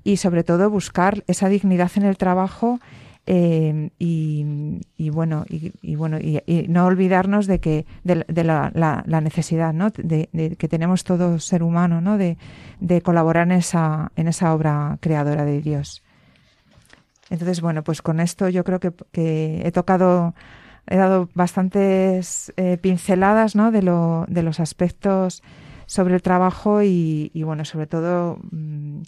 y 0.03 0.17
sobre 0.17 0.43
todo 0.43 0.69
buscar 0.69 1.23
esa 1.27 1.49
dignidad 1.49 1.91
en 1.95 2.03
el 2.03 2.17
trabajo 2.17 2.79
eh, 3.29 3.89
y, 3.99 5.09
bueno 5.09 5.43
y, 5.49 5.95
bueno 5.95 6.17
y, 6.17 6.41
no 6.69 6.85
olvidarnos 6.85 7.45
de 7.45 7.59
que 7.59 7.85
de, 8.05 8.43
la, 8.45 9.03
necesidad 9.21 9.73
¿no? 9.73 9.89
de, 9.89 10.55
que 10.57 10.67
tenemos 10.69 11.03
todo 11.03 11.37
ser 11.39 11.61
humano 11.61 11.99
¿no? 11.99 12.17
de, 12.17 12.37
colaborar 13.03 13.47
en 13.47 13.57
esa 13.57 14.13
en 14.15 14.29
esa 14.29 14.53
obra 14.53 14.97
creadora 15.01 15.43
de 15.43 15.61
Dios 15.61 16.03
entonces 17.29 17.59
bueno 17.59 17.83
pues 17.83 18.01
con 18.01 18.21
esto 18.21 18.47
yo 18.47 18.63
creo 18.63 18.79
que, 18.79 19.61
he 19.61 19.71
tocado 19.73 20.33
he 20.87 20.97
dado 20.97 21.29
bastantes 21.33 22.53
eh, 22.57 22.77
pinceladas 22.77 23.53
de 23.53 23.81
lo 23.81 24.25
de 24.27 24.43
los 24.43 24.59
aspectos 24.59 25.43
sobre 25.85 26.15
el 26.15 26.21
trabajo 26.21 26.81
y, 26.83 27.31
bueno 27.43 27.65
sobre 27.65 27.87
todo 27.87 28.39
mm, 28.51 29.01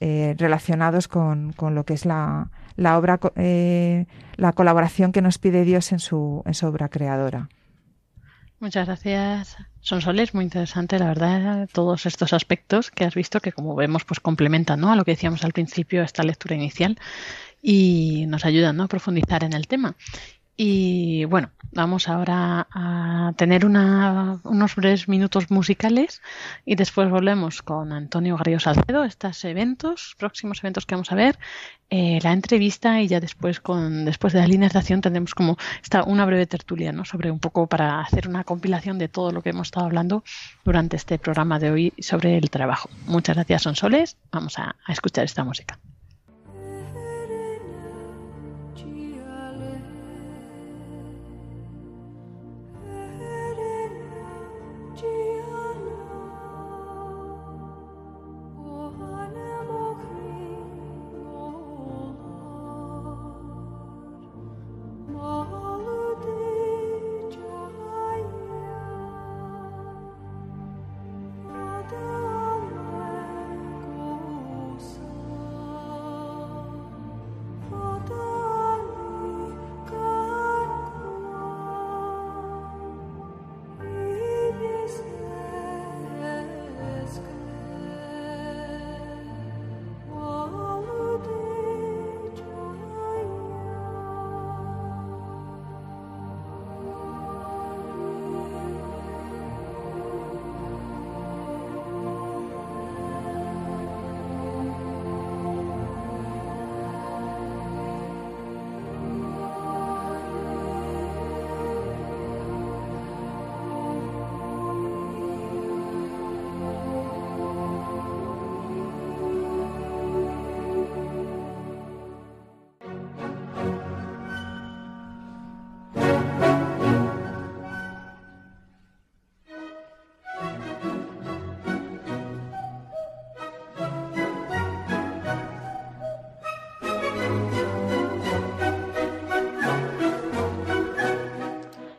eh, 0.00 0.34
relacionados 0.38 1.08
con, 1.08 1.54
lo 1.58 1.84
que 1.84 1.94
es 1.94 2.04
la, 2.04 2.50
la 2.76 2.98
obra, 2.98 3.18
eh, 3.36 4.06
la 4.36 4.52
colaboración 4.52 5.12
que 5.12 5.22
nos 5.22 5.38
pide 5.38 5.64
Dios 5.64 5.90
en 5.92 6.00
su, 6.00 6.42
en 6.44 6.52
su 6.52 6.66
obra 6.66 6.88
creadora. 6.90 7.48
Muchas 8.58 8.86
gracias. 8.86 9.56
Son 9.80 10.00
Soles, 10.00 10.34
muy 10.34 10.44
interesante, 10.44 10.98
la 10.98 11.06
verdad, 11.06 11.68
todos 11.72 12.06
estos 12.06 12.32
aspectos 12.32 12.90
que 12.90 13.04
has 13.04 13.14
visto 13.14 13.40
que 13.40 13.52
como 13.52 13.74
vemos 13.74 14.04
pues 14.04 14.18
complementan 14.18 14.84
a 14.84 14.96
lo 14.96 15.04
que 15.04 15.12
decíamos 15.12 15.44
al 15.44 15.52
principio, 15.52 16.02
esta 16.02 16.22
lectura 16.22 16.54
inicial 16.54 16.98
y 17.62 18.26
nos 18.28 18.44
ayudan 18.44 18.80
a 18.80 18.88
profundizar 18.88 19.44
en 19.44 19.52
el 19.52 19.66
tema. 19.66 19.94
Y 20.56 21.26
bueno, 21.26 21.50
vamos 21.72 22.08
ahora 22.08 22.66
a 22.72 23.34
tener 23.36 23.66
unos 23.66 24.74
breves 24.74 25.06
minutos 25.06 25.50
musicales 25.50 26.22
y 26.64 26.76
después 26.76 27.10
volvemos 27.10 27.60
con 27.62 27.92
Antonio 27.92 28.36
Garrido 28.36 28.58
Salcedo, 28.58 29.04
estos 29.04 29.44
eventos, 29.44 30.16
próximos 30.18 30.60
eventos 30.60 30.86
que 30.86 30.94
vamos 30.94 31.12
a 31.12 31.14
ver, 31.14 31.38
eh, 31.90 32.18
la 32.22 32.32
entrevista 32.32 33.02
y 33.02 33.08
ya 33.08 33.20
después 33.20 33.60
con 33.60 34.06
después 34.06 34.32
de 34.32 34.40
las 34.40 34.48
líneas 34.48 34.72
de 34.72 34.78
acción 34.78 35.02
tendremos 35.02 35.34
como 35.34 35.58
esta, 35.82 36.02
una 36.04 36.24
breve 36.24 36.46
tertulia 36.46 36.90
¿no? 36.90 37.04
sobre 37.04 37.30
un 37.30 37.38
poco 37.38 37.66
para 37.66 38.00
hacer 38.00 38.26
una 38.26 38.42
compilación 38.42 38.98
de 38.98 39.08
todo 39.08 39.30
lo 39.32 39.42
que 39.42 39.50
hemos 39.50 39.68
estado 39.68 39.86
hablando 39.86 40.24
durante 40.64 40.96
este 40.96 41.18
programa 41.18 41.58
de 41.58 41.70
hoy 41.70 41.92
sobre 41.98 42.38
el 42.38 42.48
trabajo. 42.50 42.88
Muchas 43.06 43.36
gracias, 43.36 43.62
Sonsoles. 43.62 44.16
Vamos 44.32 44.58
a 44.58 44.74
escuchar 44.88 45.24
esta 45.24 45.44
música. 45.44 45.78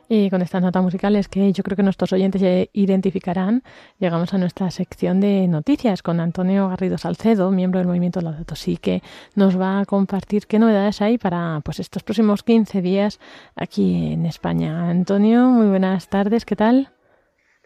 Y 0.09 0.29
con 0.29 0.41
estas 0.41 0.61
notas 0.61 0.81
musicales 0.81 1.27
que 1.27 1.51
yo 1.51 1.63
creo 1.63 1.75
que 1.75 1.83
nuestros 1.83 2.13
oyentes 2.13 2.69
identificarán, 2.73 3.63
llegamos 3.99 4.33
a 4.33 4.37
nuestra 4.37 4.71
sección 4.71 5.19
de 5.19 5.47
noticias 5.47 6.01
con 6.01 6.19
Antonio 6.19 6.69
Garrido 6.69 6.97
Salcedo, 6.97 7.51
miembro 7.51 7.79
del 7.79 7.87
movimiento 7.87 8.21
Laudato 8.21 8.55
Si, 8.55 8.77
que 8.77 9.03
nos 9.35 9.59
va 9.59 9.79
a 9.79 9.85
compartir 9.85 10.47
qué 10.47 10.59
novedades 10.59 11.01
hay 11.01 11.17
para 11.17 11.61
pues 11.63 11.79
estos 11.79 12.03
próximos 12.03 12.43
15 12.43 12.81
días 12.81 13.19
aquí 13.55 14.13
en 14.13 14.25
España. 14.25 14.89
Antonio, 14.89 15.49
muy 15.49 15.67
buenas 15.67 16.07
tardes, 16.07 16.45
¿qué 16.45 16.55
tal? 16.55 16.96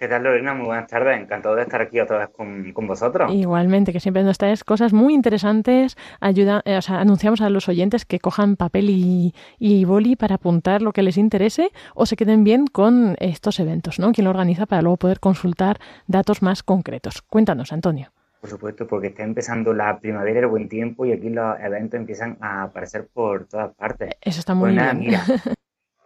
¿Qué 0.01 0.07
tal, 0.07 0.23
Lorena? 0.23 0.55
Muy 0.55 0.65
buenas 0.65 0.87
tardes. 0.87 1.21
Encantado 1.21 1.53
de 1.53 1.61
estar 1.61 1.79
aquí 1.79 1.99
otra 1.99 2.17
vez 2.17 2.29
con, 2.29 2.73
con 2.73 2.87
vosotros. 2.87 3.31
Igualmente, 3.31 3.93
que 3.93 3.99
siempre 3.99 4.23
nos 4.23 4.39
traes 4.39 4.63
cosas 4.63 4.93
muy 4.93 5.13
interesantes. 5.13 5.95
Ayuda, 6.19 6.63
eh, 6.65 6.75
o 6.77 6.81
sea, 6.81 6.99
anunciamos 6.99 7.39
a 7.41 7.51
los 7.51 7.69
oyentes 7.69 8.03
que 8.05 8.17
cojan 8.17 8.55
papel 8.55 8.89
y, 8.89 9.35
y, 9.59 9.85
boli 9.85 10.15
para 10.15 10.37
apuntar 10.37 10.81
lo 10.81 10.91
que 10.91 11.03
les 11.03 11.17
interese 11.17 11.69
o 11.93 12.07
se 12.07 12.15
queden 12.15 12.43
bien 12.43 12.65
con 12.65 13.15
estos 13.19 13.59
eventos, 13.59 13.99
¿no? 13.99 14.11
¿Quién 14.11 14.25
lo 14.25 14.31
organiza 14.31 14.65
para 14.65 14.81
luego 14.81 14.97
poder 14.97 15.19
consultar 15.19 15.77
datos 16.07 16.41
más 16.41 16.63
concretos? 16.63 17.21
Cuéntanos, 17.21 17.71
Antonio. 17.71 18.11
Por 18.39 18.49
supuesto, 18.49 18.87
porque 18.87 19.09
está 19.09 19.21
empezando 19.21 19.71
la 19.71 19.99
primavera, 19.99 20.39
el 20.39 20.47
buen 20.47 20.67
tiempo 20.67 21.05
y 21.05 21.11
aquí 21.11 21.29
los 21.29 21.59
eventos 21.59 21.99
empiezan 21.99 22.39
a 22.41 22.63
aparecer 22.63 23.07
por 23.13 23.45
todas 23.45 23.71
partes. 23.75 24.15
Eso 24.19 24.39
está 24.39 24.55
muy 24.55 24.73
pues 24.73 24.83
bien. 24.83 24.99
Mira, 24.99 25.23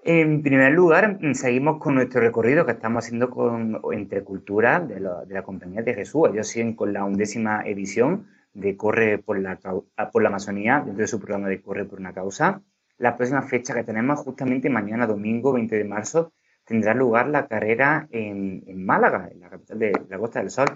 En 0.07 0.43
primer 0.43 0.71
lugar, 0.71 1.17
seguimos 1.33 1.79
con 1.79 1.95
nuestro 1.95 2.21
recorrido 2.21 2.63
que 2.63 2.73
estamos 2.73 3.03
haciendo 3.03 3.31
con, 3.31 3.81
entre 3.91 4.23
culturas 4.23 4.87
de, 4.87 4.99
de, 4.99 5.33
la 5.33 5.41
Compañía 5.41 5.81
de 5.81 5.95
Jesús. 5.95 6.29
Ellos 6.31 6.47
siguen 6.47 6.75
con 6.75 6.93
la 6.93 7.03
undécima 7.03 7.63
edición 7.65 8.27
de 8.53 8.77
Corre 8.77 9.17
por 9.17 9.39
la, 9.39 9.57
por 9.57 10.21
la 10.21 10.29
Amazonía, 10.29 10.83
dentro 10.85 11.01
de 11.01 11.07
su 11.07 11.19
programa 11.19 11.47
de 11.47 11.59
Corre 11.59 11.85
por 11.85 11.99
una 11.99 12.13
causa. 12.13 12.61
La 12.99 13.17
próxima 13.17 13.41
fecha 13.41 13.73
que 13.73 13.83
tenemos, 13.83 14.19
justamente 14.19 14.69
mañana, 14.69 15.07
domingo 15.07 15.53
20 15.53 15.75
de 15.75 15.85
marzo, 15.85 16.33
tendrá 16.65 16.93
lugar 16.93 17.27
la 17.29 17.47
carrera 17.47 18.07
en, 18.11 18.63
en 18.67 18.85
Málaga, 18.85 19.29
en 19.31 19.39
la 19.39 19.49
capital 19.49 19.79
de 19.79 19.91
la 20.07 20.19
Costa 20.19 20.39
del 20.39 20.51
Sol. 20.51 20.67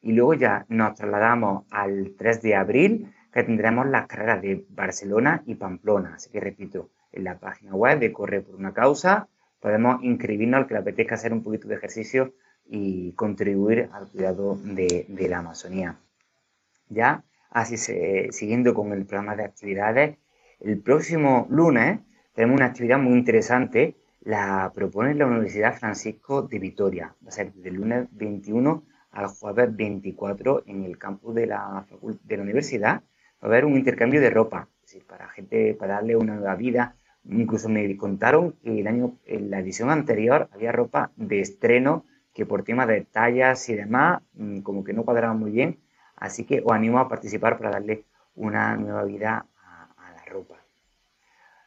Y 0.00 0.10
luego 0.10 0.34
ya 0.34 0.66
nos 0.68 0.96
trasladamos 0.96 1.66
al 1.70 2.14
3 2.18 2.42
de 2.42 2.56
abril, 2.56 3.14
que 3.32 3.44
tendremos 3.44 3.86
las 3.86 4.08
carreras 4.08 4.42
de 4.42 4.66
Barcelona 4.70 5.40
y 5.46 5.54
Pamplona. 5.54 6.14
Así 6.16 6.30
que 6.32 6.40
repito, 6.40 6.90
en 7.12 7.24
la 7.24 7.38
página 7.38 7.74
web 7.74 7.98
de 7.98 8.12
Corre 8.12 8.40
por 8.40 8.54
una 8.54 8.72
causa. 8.72 9.28
Podemos 9.60 10.02
inscribirnos 10.02 10.58
al 10.58 10.66
que 10.66 10.74
le 10.74 10.80
apetezca 10.80 11.14
hacer 11.14 11.32
un 11.32 11.42
poquito 11.42 11.68
de 11.68 11.76
ejercicio 11.76 12.34
y 12.66 13.12
contribuir 13.12 13.88
al 13.92 14.08
cuidado 14.08 14.58
de, 14.64 15.06
de 15.08 15.28
la 15.28 15.38
Amazonía. 15.38 15.98
Ya, 16.88 17.24
así 17.50 17.76
se, 17.76 18.28
siguiendo 18.32 18.74
con 18.74 18.92
el 18.92 19.06
programa 19.06 19.36
de 19.36 19.44
actividades, 19.44 20.18
el 20.60 20.80
próximo 20.80 21.46
lunes 21.50 22.00
tenemos 22.34 22.56
una 22.56 22.66
actividad 22.66 22.98
muy 22.98 23.18
interesante, 23.18 23.96
la 24.20 24.70
propone 24.74 25.14
la 25.14 25.26
Universidad 25.26 25.76
Francisco 25.76 26.42
de 26.42 26.58
Vitoria. 26.58 27.14
Va 27.24 27.28
a 27.28 27.32
ser 27.32 27.52
del 27.52 27.74
lunes 27.74 28.08
21 28.12 28.84
al 29.10 29.26
jueves 29.26 29.74
24 29.76 30.64
en 30.66 30.84
el 30.84 30.98
campus 30.98 31.34
de 31.34 31.46
la, 31.46 31.86
de 32.22 32.36
la 32.36 32.42
universidad. 32.42 33.02
Va 33.02 33.02
a 33.42 33.46
haber 33.46 33.64
un 33.64 33.76
intercambio 33.76 34.20
de 34.20 34.30
ropa, 34.30 34.68
es 34.76 34.92
decir, 34.92 35.06
para 35.06 35.28
gente, 35.28 35.74
para 35.74 35.94
darle 35.94 36.16
una 36.16 36.36
nueva 36.36 36.54
vida 36.54 36.96
Incluso 37.24 37.68
me 37.68 37.96
contaron 37.96 38.52
que 38.62 38.80
el 38.80 38.86
año, 38.86 39.18
en 39.26 39.50
la 39.50 39.60
edición 39.60 39.90
anterior 39.90 40.48
había 40.52 40.72
ropa 40.72 41.12
de 41.16 41.40
estreno 41.40 42.04
que 42.34 42.46
por 42.46 42.64
tema 42.64 42.86
de 42.86 43.02
tallas 43.02 43.68
y 43.68 43.74
demás, 43.74 44.22
mm, 44.34 44.60
como 44.60 44.84
que 44.84 44.92
no 44.92 45.04
cuadraba 45.04 45.34
muy 45.34 45.50
bien. 45.50 45.78
Así 46.16 46.44
que 46.44 46.62
os 46.64 46.72
animo 46.72 46.98
a 46.98 47.08
participar 47.08 47.58
para 47.58 47.70
darle 47.70 48.04
una 48.34 48.76
nueva 48.76 49.04
vida 49.04 49.46
a, 49.56 50.12
la 50.14 50.24
ropa. 50.24 50.56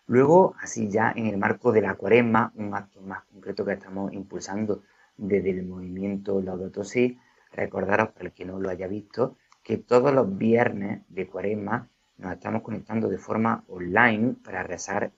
Luego, 0.08 0.56
así 0.60 0.90
ya 0.90 1.14
en 1.16 1.28
el 1.28 1.38
marco 1.38 1.72
de 1.72 1.82
la 1.82 1.96
cuaresma, 1.96 2.52
un 2.56 2.74
acto 2.74 3.02
más 3.02 3.24
concreto 3.26 3.66
que 3.66 3.74
estamos 3.74 4.14
impulsando 4.14 4.84
desde 5.18 5.52
el 5.52 5.66
movimiento 5.66 6.42
Laudato 6.42 6.84
Si, 6.84 7.18
recordaros, 7.52 8.10
para 8.10 8.26
el 8.26 8.34
que 8.34 8.46
no 8.46 8.60
lo 8.60 8.70
haya 8.70 8.88
visto, 8.88 9.38
que 9.64 9.78
todos 9.78 10.14
los 10.14 10.38
viernes 10.38 11.02
de 11.10 11.28
cuaresma 11.28 11.90
nos 12.18 12.34
estamos 12.34 12.62
conectando 12.62 13.10
de 13.10 13.18
forma 13.18 13.64
online 13.68 14.36
para 14.44 14.64
rezar 14.64 15.12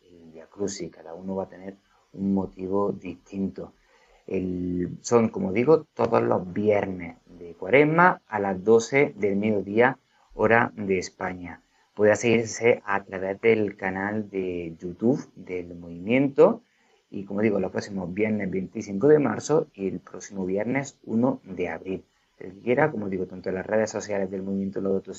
Cada 0.92 1.14
uno 1.14 1.36
va 1.36 1.44
a 1.44 1.50
tener 1.50 1.78
un 2.14 2.34
motivo 2.34 2.92
distinto. 2.92 3.74
son, 5.02 5.30
como 5.30 5.54
digo, 5.54 5.86
todos 5.94 6.22
los 6.22 6.52
viernes 6.52 7.18
de 7.26 7.54
cuaresma 7.54 8.22
a 8.28 8.40
las 8.40 8.64
12 8.64 9.14
del 9.16 9.38
mediodía, 9.38 9.98
hora 10.34 10.72
de 10.76 10.98
España. 10.98 11.62
Puede 11.96 12.16
seguirse 12.16 12.82
a 12.86 13.04
través 13.04 13.40
del 13.42 13.76
canal 13.76 14.30
de 14.30 14.76
YouTube 14.80 15.20
del 15.36 15.76
movimiento 15.76 16.62
y, 17.10 17.24
como 17.24 17.42
digo, 17.42 17.60
los 17.60 17.72
próximos 17.72 18.14
viernes 18.14 18.52
25 18.52 19.08
de 19.08 19.20
marzo 19.20 19.68
y 19.74 19.88
el 19.88 20.00
próximo 20.00 20.46
viernes 20.46 21.00
1 21.06 21.42
de 21.44 21.70
abril. 21.70 22.04
El 22.38 22.54
quiera, 22.60 22.92
como 22.92 23.10
digo, 23.10 23.26
tanto 23.26 23.50
en 23.50 23.56
las 23.56 23.66
redes 23.66 23.90
sociales 23.90 24.30
del 24.30 24.44
movimiento 24.44 24.80
Lodoto 24.82 25.14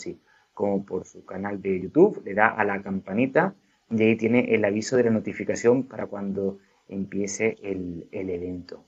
como 0.55 0.85
por 0.85 1.05
su 1.05 1.25
canal 1.25 1.61
de 1.63 1.81
YouTube, 1.81 2.23
le 2.25 2.35
da 2.35 2.49
a 2.49 2.65
la 2.65 2.83
campanita 2.83 3.55
y 3.91 4.03
ahí 4.03 4.17
tiene 4.17 4.55
el 4.55 4.65
aviso 4.65 4.97
de 4.97 5.05
la 5.05 5.11
notificación 5.11 5.85
para 5.85 6.07
cuando 6.07 6.59
empiece 6.89 7.57
el, 7.63 8.09
evento. 8.13 8.85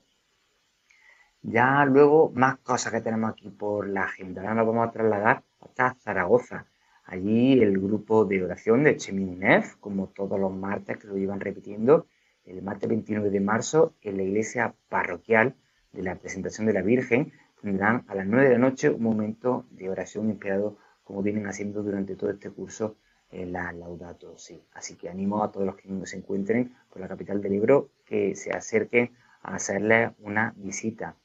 Ya 1.41 1.85
luego, 1.85 2.31
más 2.35 2.59
cosas 2.59 2.93
que 2.93 3.01
tenemos 3.01 3.31
aquí 3.31 3.49
por 3.49 3.87
la 3.87 4.03
agenda. 4.03 4.41
Ahora 4.41 4.55
nos 4.55 4.67
vamos 4.67 4.87
a 4.87 4.91
trasladar 4.91 5.43
hasta 5.59 5.95
Zaragoza. 5.95 6.67
Allí 7.05 7.59
el 7.61 7.79
grupo 7.79 8.25
de 8.25 8.43
oración 8.43 8.83
de 8.83 8.95
Cheminef, 8.95 9.75
como 9.77 10.07
todos 10.07 10.39
los 10.39 10.53
martes 10.53 10.97
que 10.97 11.07
lo 11.07 11.17
iban 11.17 11.39
repitiendo, 11.39 12.05
el 12.45 12.61
martes 12.61 12.87
29 12.87 13.31
de 13.31 13.39
marzo 13.39 13.95
en 14.01 14.17
la 14.17 14.23
iglesia 14.23 14.75
parroquial 14.87 15.55
de 15.93 16.03
la 16.03 16.15
presentación 16.15 16.67
de 16.67 16.73
la 16.73 16.81
Virgen, 16.83 17.33
tendrán 17.61 18.05
a 18.07 18.15
las 18.15 18.27
9 18.27 18.45
de 18.45 18.53
la 18.53 18.59
noche 18.59 18.89
un 18.89 19.03
momento 19.03 19.65
de 19.71 19.89
oración 19.89 20.29
inspirado 20.29 20.77
como 21.03 21.23
vienen 21.23 21.47
haciendo 21.47 21.83
durante 21.83 22.15
todo 22.15 22.29
este 22.29 22.51
curso 22.51 22.95
la 23.31 23.71
Laudato 23.71 24.37
sí. 24.37 24.61
Así 24.73 24.95
que 24.95 25.09
animo 25.09 25.43
a 25.43 25.51
todos 25.51 25.65
los 25.65 25.75
que 25.75 25.87
se 26.05 26.17
encuentren 26.17 26.75
por 26.89 27.01
la 27.01 27.07
capital 27.07 27.41
del 27.41 27.53
libro 27.53 27.89
que 28.05 28.35
se 28.35 28.51
acerquen 28.51 29.11
a 29.43 29.55
hacerle 29.55 30.11
una 30.19 30.53
visita. 30.57 31.15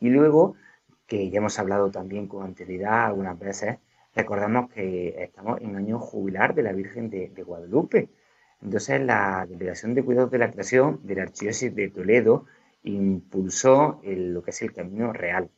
Y 0.00 0.10
luego, 0.10 0.56
que 1.06 1.30
ya 1.30 1.38
hemos 1.38 1.58
hablado 1.58 1.90
también 1.90 2.28
con 2.28 2.44
anterioridad 2.44 3.06
algunas 3.06 3.38
veces, 3.38 3.78
recordamos 4.14 4.70
que 4.70 5.22
estamos 5.22 5.60
en 5.60 5.76
año 5.76 5.98
jubilar 5.98 6.54
de 6.54 6.62
la 6.62 6.72
Virgen 6.72 7.10
de, 7.10 7.28
Guadalupe. 7.42 8.08
Entonces, 8.62 9.00
la 9.00 9.46
Delegación 9.48 9.94
de 9.94 10.04
Cuidados 10.04 10.30
de 10.30 10.38
la 10.38 10.50
Creación 10.50 11.00
de 11.02 11.14
la 11.16 11.22
Archidiócesis 11.22 11.74
de 11.74 11.90
Toledo 11.90 12.46
impulsó 12.82 14.00
lo 14.04 14.42
que 14.42 14.50
es 14.50 14.62
el 14.62 14.72
Camino 14.72 15.12
Real. 15.12 15.50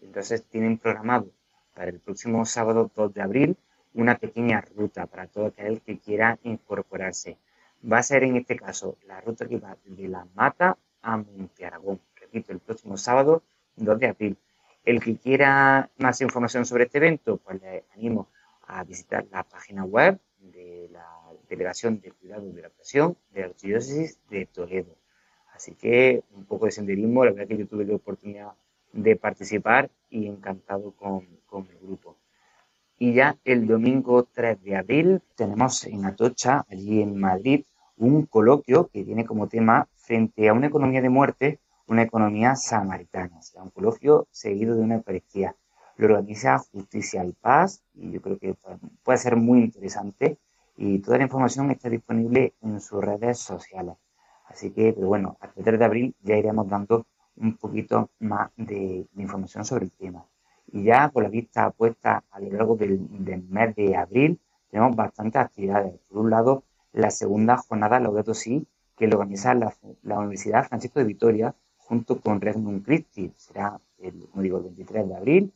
Entonces, 0.00 0.44
tienen 0.44 0.78
programado 0.78 1.30
para 1.74 1.90
el 1.90 2.00
próximo 2.00 2.44
sábado 2.44 2.90
2 2.94 3.14
de 3.14 3.22
abril 3.22 3.56
una 3.94 4.16
pequeña 4.16 4.60
ruta 4.74 5.06
para 5.06 5.26
todo 5.26 5.46
aquel 5.46 5.80
que 5.80 5.98
quiera 5.98 6.38
incorporarse. 6.42 7.38
Va 7.90 7.98
a 7.98 8.02
ser 8.02 8.24
en 8.24 8.36
este 8.36 8.56
caso 8.56 8.96
la 9.06 9.20
ruta 9.20 9.46
que 9.46 9.58
va 9.58 9.76
de 9.84 10.08
La 10.08 10.26
Mata 10.34 10.76
a 11.02 11.16
Monte 11.16 11.64
Aragón. 11.64 12.00
Repito, 12.16 12.52
el 12.52 12.58
próximo 12.58 12.96
sábado 12.96 13.42
2 13.76 13.98
de 13.98 14.06
abril. 14.06 14.36
El 14.84 15.00
que 15.00 15.16
quiera 15.16 15.90
más 15.98 16.20
información 16.20 16.64
sobre 16.64 16.84
este 16.84 16.98
evento, 16.98 17.36
pues 17.38 17.60
le 17.60 17.84
animo 17.94 18.28
a 18.66 18.84
visitar 18.84 19.26
la 19.30 19.42
página 19.44 19.84
web 19.84 20.18
de 20.40 20.88
la 20.92 21.06
Delegación 21.48 22.00
de 22.00 22.12
Cuidado 22.12 22.50
de 22.52 22.62
la 22.62 22.68
Presión 22.68 23.16
de 23.32 23.40
la 23.40 23.46
Archidiócesis 23.46 24.18
de 24.28 24.46
Toledo. 24.46 24.96
Así 25.54 25.74
que 25.74 26.22
un 26.32 26.44
poco 26.44 26.66
de 26.66 26.72
senderismo, 26.72 27.24
la 27.24 27.32
verdad 27.32 27.48
que 27.48 27.56
yo 27.56 27.66
tuve 27.66 27.84
la 27.84 27.96
oportunidad 27.96 28.52
de 28.92 29.16
participar 29.16 29.90
y 30.10 30.26
encantado 30.26 30.92
con, 30.92 31.26
con 31.46 31.66
el 31.66 31.78
grupo. 31.78 32.16
Y 32.98 33.14
ya 33.14 33.38
el 33.44 33.66
domingo 33.66 34.24
3 34.24 34.62
de 34.62 34.76
abril 34.76 35.22
tenemos 35.36 35.84
en 35.84 36.04
Atocha, 36.04 36.64
allí 36.68 37.00
en 37.00 37.16
Madrid, 37.16 37.64
un 37.96 38.26
coloquio 38.26 38.88
que 38.88 39.04
tiene 39.04 39.24
como 39.24 39.48
tema 39.48 39.88
frente 39.94 40.48
a 40.48 40.52
una 40.52 40.66
economía 40.66 41.00
de 41.00 41.08
muerte, 41.08 41.60
una 41.86 42.02
economía 42.02 42.56
samaritana. 42.56 43.40
Será 43.42 43.62
un 43.62 43.70
coloquio 43.70 44.26
seguido 44.30 44.74
de 44.74 44.82
una 44.82 44.96
Eucaristía. 44.96 45.54
Lo 45.96 46.06
organiza 46.06 46.58
Justicia 46.58 47.24
y 47.24 47.32
Paz 47.32 47.82
y 47.94 48.10
yo 48.10 48.20
creo 48.20 48.38
que 48.38 48.56
puede 49.02 49.18
ser 49.18 49.36
muy 49.36 49.60
interesante 49.60 50.38
y 50.76 51.00
toda 51.00 51.18
la 51.18 51.24
información 51.24 51.70
está 51.70 51.88
disponible 51.88 52.54
en 52.62 52.80
sus 52.80 53.04
redes 53.04 53.38
sociales. 53.38 53.96
Así 54.46 54.70
que, 54.70 54.92
pero 54.92 55.08
bueno, 55.08 55.36
a 55.40 55.48
3 55.48 55.78
de 55.78 55.84
abril 55.84 56.14
ya 56.22 56.36
iremos 56.36 56.68
dando 56.68 57.06
un 57.36 57.56
poquito 57.56 58.10
más 58.20 58.50
de, 58.56 59.06
información 59.16 59.64
sobre 59.64 59.84
el 59.84 59.92
tema. 59.92 60.24
Y 60.72 60.84
ya 60.84 61.08
con 61.10 61.22
la 61.22 61.28
vista 61.28 61.70
puesta 61.70 62.24
a 62.30 62.40
lo 62.40 62.50
largo 62.50 62.76
del, 62.76 63.00
mes 63.48 63.74
de 63.74 63.96
abril, 63.96 64.38
tenemos 64.70 64.94
bastantes 64.94 65.40
actividades. 65.40 65.98
Por 66.08 66.18
un 66.18 66.30
lado, 66.30 66.64
la 66.92 67.10
segunda 67.10 67.56
jornada 67.56 68.00
Laudato 68.00 68.34
Si, 68.34 68.66
que 68.96 69.06
lo 69.06 69.18
organiza 69.18 69.54
la, 69.54 69.74
Universidad 70.02 70.66
Francisco 70.68 70.98
de 70.98 71.06
Vitoria 71.06 71.54
junto 71.78 72.20
con 72.20 72.40
Regnum 72.40 72.80
Christi. 72.82 73.32
Será, 73.36 73.80
el, 73.98 74.28
como 74.30 74.42
digo, 74.42 74.58
el 74.58 74.64
23 74.64 75.08
de 75.08 75.16
abril, 75.16 75.52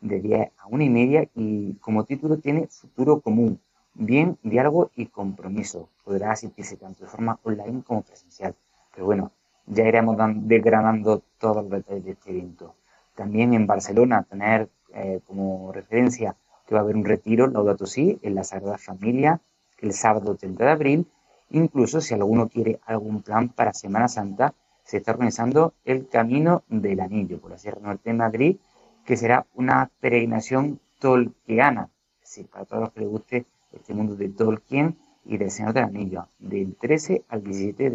de 0.00 0.20
10 0.20 0.52
a 0.58 0.66
1 0.68 0.84
y 0.84 0.90
media, 0.90 1.28
y 1.34 1.74
como 1.74 2.04
título 2.04 2.38
tiene 2.38 2.68
Futuro 2.68 3.20
Común, 3.20 3.60
Bien, 3.94 4.38
Diálogo 4.42 4.90
y 4.94 5.06
Compromiso. 5.06 5.88
Podrá 6.04 6.32
asistirse 6.32 6.76
tanto 6.76 7.04
de 7.04 7.10
forma 7.10 7.38
online 7.42 7.82
como 7.82 8.02
presencial. 8.02 8.54
Pero 8.92 9.06
bueno, 9.06 9.32
ya 9.66 9.88
iremos 9.88 10.16
desgranando 10.36 11.22
todos 11.38 11.56
los 11.56 11.70
detalles 11.70 12.04
de 12.04 12.10
este 12.12 12.30
evento. 12.30 12.74
También 13.16 13.54
en 13.54 13.66
Barcelona, 13.66 14.24
tener 14.28 14.68
eh, 14.94 15.20
como 15.26 15.72
referencia 15.72 16.36
que 16.66 16.74
va 16.74 16.80
a 16.80 16.84
haber 16.84 16.96
un 16.96 17.04
retiro, 17.04 17.46
Laudato 17.46 17.86
Si, 17.86 18.18
en 18.22 18.34
la 18.34 18.44
Sagrada 18.44 18.78
Familia, 18.78 19.40
el 19.78 19.92
sábado 19.92 20.36
30 20.36 20.64
de 20.64 20.70
abril. 20.70 21.06
Incluso 21.50 22.00
si 22.00 22.14
alguno 22.14 22.48
quiere 22.48 22.78
algún 22.84 23.22
plan 23.22 23.48
para 23.48 23.72
Semana 23.72 24.08
Santa, 24.08 24.54
se 24.84 24.98
está 24.98 25.12
organizando 25.12 25.74
el 25.84 26.08
Camino 26.08 26.62
del 26.68 27.00
Anillo 27.00 27.40
por 27.40 27.50
la 27.52 27.58
Sierra 27.58 27.80
Norte 27.80 28.10
de 28.10 28.14
Madrid, 28.14 28.56
que 29.04 29.16
será 29.16 29.46
una 29.54 29.90
peregrinación 30.00 30.80
tolkiana. 31.00 31.88
Es 32.22 32.30
decir, 32.30 32.46
para 32.48 32.64
todos 32.64 32.82
los 32.82 32.92
que 32.92 33.00
les 33.00 33.08
guste 33.08 33.46
este 33.72 33.94
mundo 33.94 34.14
de 34.16 34.28
Tolkien 34.28 34.96
y 35.24 35.38
del 35.38 35.50
Señor 35.50 35.72
del 35.72 35.84
Anillo, 35.84 36.28
del 36.38 36.76
13 36.76 37.24
al 37.28 37.42
17 37.42 37.90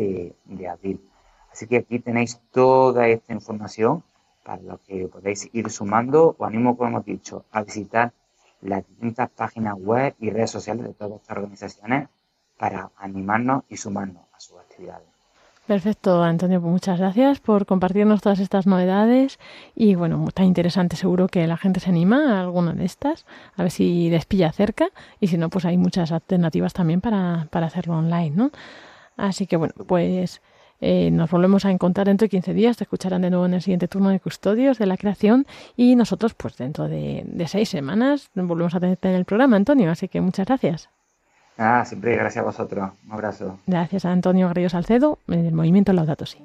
de 0.46 0.68
abril. 0.68 1.02
Así 1.52 1.68
que 1.68 1.78
aquí 1.78 2.00
tenéis 2.00 2.40
toda 2.52 3.08
esta 3.08 3.34
información 3.34 4.04
para 4.44 4.62
lo 4.62 4.80
que 4.80 5.08
podéis 5.08 5.50
ir 5.54 5.70
sumando. 5.70 6.36
Os 6.38 6.48
animo, 6.48 6.78
como 6.78 6.90
hemos 6.90 7.06
dicho, 7.06 7.46
a 7.52 7.64
visitar 7.64 8.14
las 8.62 8.88
distintas 8.88 9.30
páginas 9.30 9.76
web 9.78 10.16
y 10.20 10.30
redes 10.30 10.52
sociales 10.52 10.86
de 10.86 10.94
todas 10.94 11.22
estas 11.22 11.38
organizaciones 11.38 12.10
para 12.58 12.92
animarnos 12.98 13.64
y 13.70 13.78
sumarnos 13.78 14.24
a 14.34 14.40
sus 14.40 14.58
actividades. 14.60 15.08
Perfecto, 15.68 16.22
Antonio, 16.22 16.60
pues 16.60 16.72
muchas 16.72 17.00
gracias 17.00 17.40
por 17.40 17.66
compartirnos 17.66 18.22
todas 18.22 18.40
estas 18.40 18.68
novedades 18.68 19.40
y 19.76 19.96
bueno, 19.96 20.28
tan 20.34 20.46
interesante, 20.46 20.96
seguro 20.96 21.28
que 21.28 21.48
la 21.48 21.56
gente 21.56 21.80
se 21.80 21.90
anima 21.90 22.38
a 22.38 22.42
alguna 22.42 22.74
de 22.74 22.84
estas, 22.84 23.26
a 23.56 23.62
ver 23.62 23.72
si 23.72 24.10
despilla 24.10 24.52
cerca 24.52 24.90
y 25.20 25.28
si 25.28 25.38
no, 25.38 25.50
pues 25.50 25.66
hay 25.66 25.78
muchas 25.78 26.12
alternativas 26.12 26.74
también 26.74 27.00
para, 27.00 27.48
para 27.52 27.68
hacerlo 27.68 27.98
online, 27.98 28.32
¿no? 28.32 28.52
Así 29.18 29.46
que 29.48 29.56
bueno, 29.56 29.74
pues 29.88 30.42
eh, 30.82 31.10
nos 31.12 31.30
volvemos 31.30 31.66
a 31.66 31.72
encontrar 31.72 32.08
dentro 32.08 32.26
de 32.26 32.30
15 32.30 32.54
días, 32.54 32.78
te 32.78 32.84
escucharán 32.84 33.22
de 33.22 33.30
nuevo 33.30 33.46
en 33.46 33.54
el 33.54 33.62
siguiente 33.62 33.88
turno 33.88 34.10
de 34.10 34.20
custodios 34.20 34.78
de 34.78 34.88
la 34.88 34.98
creación 34.98 35.46
y 35.78 35.96
nosotros 35.96 36.34
pues 36.34 36.58
dentro 36.58 36.88
de, 36.88 37.26
seis 37.48 37.70
semanas 37.70 38.30
volvemos 38.34 38.76
a 38.76 38.80
tener 38.80 38.98
el 39.04 39.26
programa, 39.26 39.56
Antonio, 39.56 39.92
así 39.92 40.08
que 40.08 40.22
muchas 40.22 40.48
gracias. 40.48 40.90
Ah, 41.58 41.84
siempre 41.86 42.16
gracias 42.16 42.42
a 42.42 42.46
vosotros. 42.46 42.90
Un 43.06 43.14
abrazo. 43.14 43.60
Gracias 43.68 44.06
a 44.06 44.12
Antonio 44.12 44.50
Grillo 44.50 44.70
Salcedo, 44.70 45.20
del 45.28 45.54
Movimiento 45.54 45.94
Laudato 45.94 46.26
Si. 46.26 46.40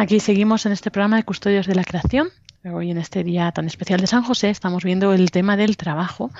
Aquí 0.00 0.18
seguimos 0.18 0.64
en 0.64 0.72
este 0.72 0.90
programa 0.90 1.16
de 1.16 1.24
Custodios 1.24 1.66
de 1.66 1.74
la 1.74 1.84
Creación. 1.84 2.30
Hoy 2.64 2.90
en 2.90 2.96
este 2.96 3.22
día 3.22 3.52
tan 3.52 3.66
especial 3.66 4.00
de 4.00 4.06
San 4.06 4.22
José 4.22 4.48
estamos 4.48 4.82
viendo 4.82 5.12
el 5.12 5.30
tema 5.30 5.58
del 5.58 5.76
trabajo 5.76 6.30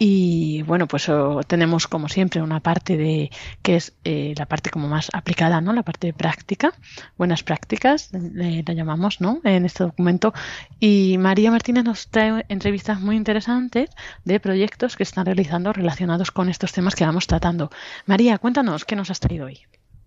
y 0.00 0.62
bueno, 0.62 0.88
pues 0.88 1.08
oh, 1.08 1.42
tenemos 1.46 1.86
como 1.86 2.08
siempre 2.08 2.42
una 2.42 2.58
parte 2.58 2.96
de 2.96 3.30
que 3.62 3.76
es 3.76 3.92
eh, 4.02 4.34
la 4.36 4.46
parte 4.46 4.70
como 4.70 4.88
más 4.88 5.10
aplicada, 5.12 5.60
¿no? 5.60 5.72
La 5.72 5.84
parte 5.84 6.12
práctica, 6.12 6.74
buenas 7.16 7.44
prácticas, 7.44 8.10
la 8.12 8.74
llamamos, 8.74 9.20
¿no? 9.20 9.40
En 9.44 9.64
este 9.64 9.84
documento 9.84 10.34
y 10.80 11.16
María 11.16 11.52
Martínez 11.52 11.84
nos 11.84 12.08
trae 12.08 12.44
entrevistas 12.48 13.00
muy 13.00 13.14
interesantes 13.14 13.90
de 14.24 14.40
proyectos 14.40 14.96
que 14.96 15.04
están 15.04 15.26
realizando 15.26 15.72
relacionados 15.72 16.32
con 16.32 16.48
estos 16.48 16.72
temas 16.72 16.96
que 16.96 17.06
vamos 17.06 17.28
tratando. 17.28 17.70
María, 18.06 18.38
cuéntanos 18.38 18.84
qué 18.84 18.96
nos 18.96 19.12
has 19.12 19.20
traído 19.20 19.46
hoy. 19.46 19.60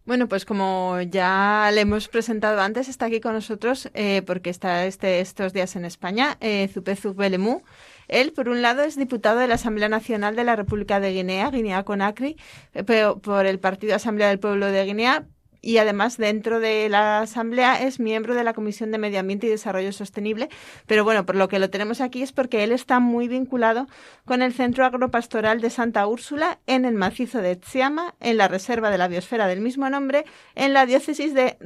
Bueno, 0.08 0.30
pues 0.30 0.46
como 0.46 1.02
ya 1.02 1.70
le 1.74 1.82
hemos 1.82 2.08
presentado 2.08 2.62
antes, 2.62 2.88
está 2.88 3.08
aquí 3.08 3.20
con 3.20 3.34
nosotros 3.34 3.90
eh, 3.94 4.22
porque 4.26 4.50
está 4.50 4.86
este, 4.86 5.20
estos 5.20 5.52
días 5.52 5.76
en 5.76 5.84
España, 5.84 6.38
eh, 6.40 6.70
Zupezu 6.74 7.14
Belemú. 7.14 7.62
Él, 8.08 8.32
por 8.32 8.48
un 8.48 8.62
lado, 8.62 8.84
es 8.84 8.96
diputado 8.96 9.40
de 9.40 9.48
la 9.50 9.56
Asamblea 9.56 9.90
Nacional 9.90 10.38
de 10.38 10.46
la 10.46 10.56
República 10.56 11.02
de 11.02 11.12
Guinea, 11.12 11.52
Guinea-Conakry, 11.52 12.38
eh, 12.74 12.84
por 13.22 13.46
el 13.46 13.60
Partido 13.60 13.96
Asamblea 13.96 14.30
del 14.30 14.40
Pueblo 14.40 14.68
de 14.68 14.86
Guinea, 14.86 15.28
y 15.62 15.78
además 15.78 16.18
dentro 16.18 16.60
de 16.60 16.90
la 16.90 17.22
Asamblea 17.22 17.82
es 17.84 18.00
miembro 18.00 18.36
de 18.36 18.44
la 18.44 18.54
Comisión 18.54 18.92
de 18.92 18.98
Medio 18.98 19.20
Ambiente 19.20 19.48
y 19.48 19.50
Desarrollo 19.50 19.92
Sostenible. 19.92 20.50
Pero 20.86 21.04
bueno, 21.04 21.26
por 21.26 21.36
lo 21.36 21.48
que 21.48 21.60
lo 21.60 21.70
tenemos 21.70 22.02
aquí 22.02 22.22
es 22.22 22.32
porque 22.32 22.64
él 22.64 22.72
está 22.72 23.00
muy 23.00 23.28
vinculado 23.28 23.88
con 24.26 24.42
el 24.42 24.54
Centro 24.54 24.86
Agropastoral 24.86 25.62
de 25.62 25.70
Santa 25.70 26.08
Úrsula 26.08 26.60
en 26.68 26.86
el 26.86 26.96
macizo 26.96 27.42
de 27.42 27.56
Tziama, 27.56 28.16
en 28.20 28.38
la 28.38 28.48
Reserva 28.48 28.90
de 28.90 28.98
la 28.98 29.08
Biosfera 29.08 29.48
del 29.48 29.62
mismo 29.62 29.90
nombre, 29.90 30.26
en 30.56 30.74
la 30.74 30.86
diócesis 30.86 31.34
de 31.34 31.58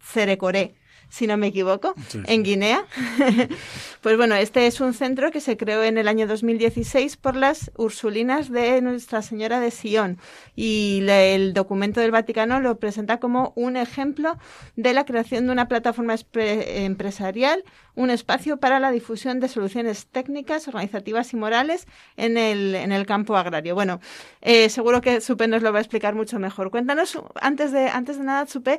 Cerecoré. 0.00 0.74
Si 1.08 1.26
no 1.26 1.36
me 1.36 1.48
equivoco, 1.48 1.94
en 2.26 2.42
Guinea. 2.42 2.84
pues 4.00 4.16
bueno, 4.16 4.34
este 4.34 4.66
es 4.66 4.80
un 4.80 4.94
centro 4.94 5.30
que 5.30 5.40
se 5.40 5.56
creó 5.56 5.82
en 5.82 5.98
el 5.98 6.08
año 6.08 6.26
2016 6.26 7.16
por 7.16 7.36
las 7.36 7.70
Ursulinas 7.76 8.50
de 8.50 8.80
Nuestra 8.82 9.22
Señora 9.22 9.60
de 9.60 9.70
Sion 9.70 10.18
y 10.54 11.04
el 11.08 11.54
documento 11.54 12.00
del 12.00 12.10
Vaticano 12.10 12.60
lo 12.60 12.78
presenta 12.78 13.18
como 13.18 13.52
un 13.56 13.76
ejemplo 13.76 14.38
de 14.76 14.92
la 14.94 15.04
creación 15.04 15.46
de 15.46 15.52
una 15.52 15.68
plataforma 15.68 16.14
empresarial, 16.34 17.64
un 17.96 18.10
espacio 18.10 18.58
para 18.58 18.78
la 18.78 18.92
difusión 18.92 19.40
de 19.40 19.48
soluciones 19.48 20.06
técnicas, 20.06 20.68
organizativas 20.68 21.32
y 21.32 21.36
morales 21.36 21.86
en 22.16 22.36
el, 22.36 22.74
en 22.74 22.92
el 22.92 23.06
campo 23.06 23.36
agrario. 23.36 23.74
Bueno, 23.74 24.00
eh, 24.42 24.68
seguro 24.68 25.00
que 25.00 25.20
Supe 25.20 25.48
nos 25.48 25.62
lo 25.62 25.72
va 25.72 25.78
a 25.78 25.82
explicar 25.82 26.14
mucho 26.14 26.38
mejor. 26.38 26.70
Cuéntanos, 26.70 27.18
antes 27.40 27.72
de, 27.72 27.88
antes 27.88 28.18
de 28.18 28.24
nada, 28.24 28.46
Supe, 28.46 28.78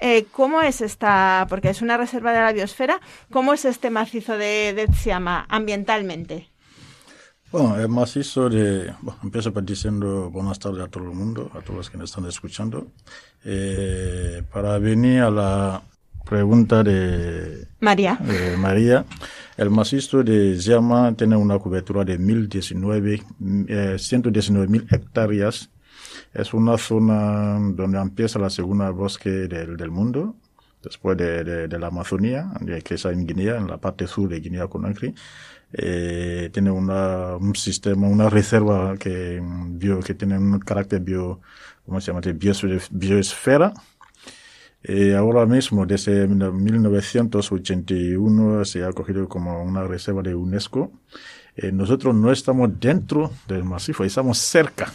eh, 0.00 0.26
¿cómo 0.30 0.62
es 0.62 0.80
esta, 0.80 1.46
porque 1.48 1.70
es 1.70 1.82
una 1.82 1.96
reserva 1.96 2.32
de 2.32 2.40
la 2.40 2.52
biosfera, 2.52 3.00
cómo 3.32 3.54
es 3.54 3.64
este 3.64 3.90
macizo 3.90 4.38
de, 4.38 4.74
de 4.74 4.86
Tsiama 4.86 5.46
ambientalmente? 5.48 6.48
Bueno, 7.50 7.80
el 7.80 7.88
macizo 7.88 8.50
de, 8.50 8.92
empiezo 9.22 9.50
diciendo 9.62 10.30
buenas 10.30 10.58
tardes 10.58 10.84
a 10.84 10.88
todo 10.88 11.04
el 11.04 11.12
mundo, 11.12 11.50
a 11.54 11.60
todos 11.60 11.76
los 11.76 11.90
que 11.90 11.96
nos 11.96 12.10
están 12.10 12.26
escuchando. 12.26 12.88
Eh, 13.42 14.42
para 14.52 14.78
venir 14.78 15.22
a 15.22 15.30
la 15.30 15.82
pregunta 16.28 16.82
de 16.82 17.66
María, 17.80 18.18
María 18.58 19.04
el 19.56 19.70
macizo 19.70 20.22
de 20.22 20.56
Llama 20.56 21.14
tiene 21.14 21.36
una 21.36 21.58
cobertura 21.58 22.04
de 22.04 22.18
1019, 22.18 23.22
eh, 23.68 23.96
119 23.98 24.68
mil 24.68 24.86
hectáreas. 24.90 25.70
Es 26.32 26.54
una 26.54 26.78
zona 26.78 27.58
donde 27.74 27.98
empieza 27.98 28.38
la 28.38 28.50
segunda 28.50 28.90
bosque 28.90 29.30
del, 29.30 29.76
del 29.76 29.90
mundo, 29.90 30.36
después 30.82 31.16
de, 31.16 31.42
de, 31.42 31.68
de, 31.68 31.78
la 31.78 31.88
Amazonía, 31.88 32.50
que 32.84 32.94
es 32.94 33.04
en 33.06 33.26
Guinea, 33.26 33.56
en 33.56 33.66
la 33.66 33.78
parte 33.78 34.06
sur 34.06 34.28
de 34.28 34.38
Guinea-Conakry 34.38 35.14
eh, 35.72 36.50
tiene 36.52 36.70
una, 36.70 37.36
un 37.36 37.54
sistema, 37.54 38.08
una 38.08 38.30
reserva 38.30 38.96
que, 38.96 39.40
bio, 39.42 40.00
que 40.00 40.14
tiene 40.14 40.38
un 40.38 40.58
carácter 40.60 41.00
bio, 41.00 41.40
¿cómo 41.84 42.00
se 42.00 42.12
llama? 42.12 42.20
biosfera. 42.90 43.72
Eh, 44.82 45.14
ahora 45.16 45.44
mismo, 45.44 45.84
desde 45.86 46.28
1981, 46.28 48.64
se 48.64 48.84
ha 48.84 48.92
cogido 48.92 49.28
como 49.28 49.60
una 49.62 49.82
reserva 49.84 50.22
de 50.22 50.34
UNESCO. 50.34 50.92
Eh, 51.56 51.72
nosotros 51.72 52.14
no 52.14 52.30
estamos 52.30 52.78
dentro 52.78 53.32
del 53.48 53.64
macizo, 53.64 54.04
estamos 54.04 54.38
cerca. 54.38 54.92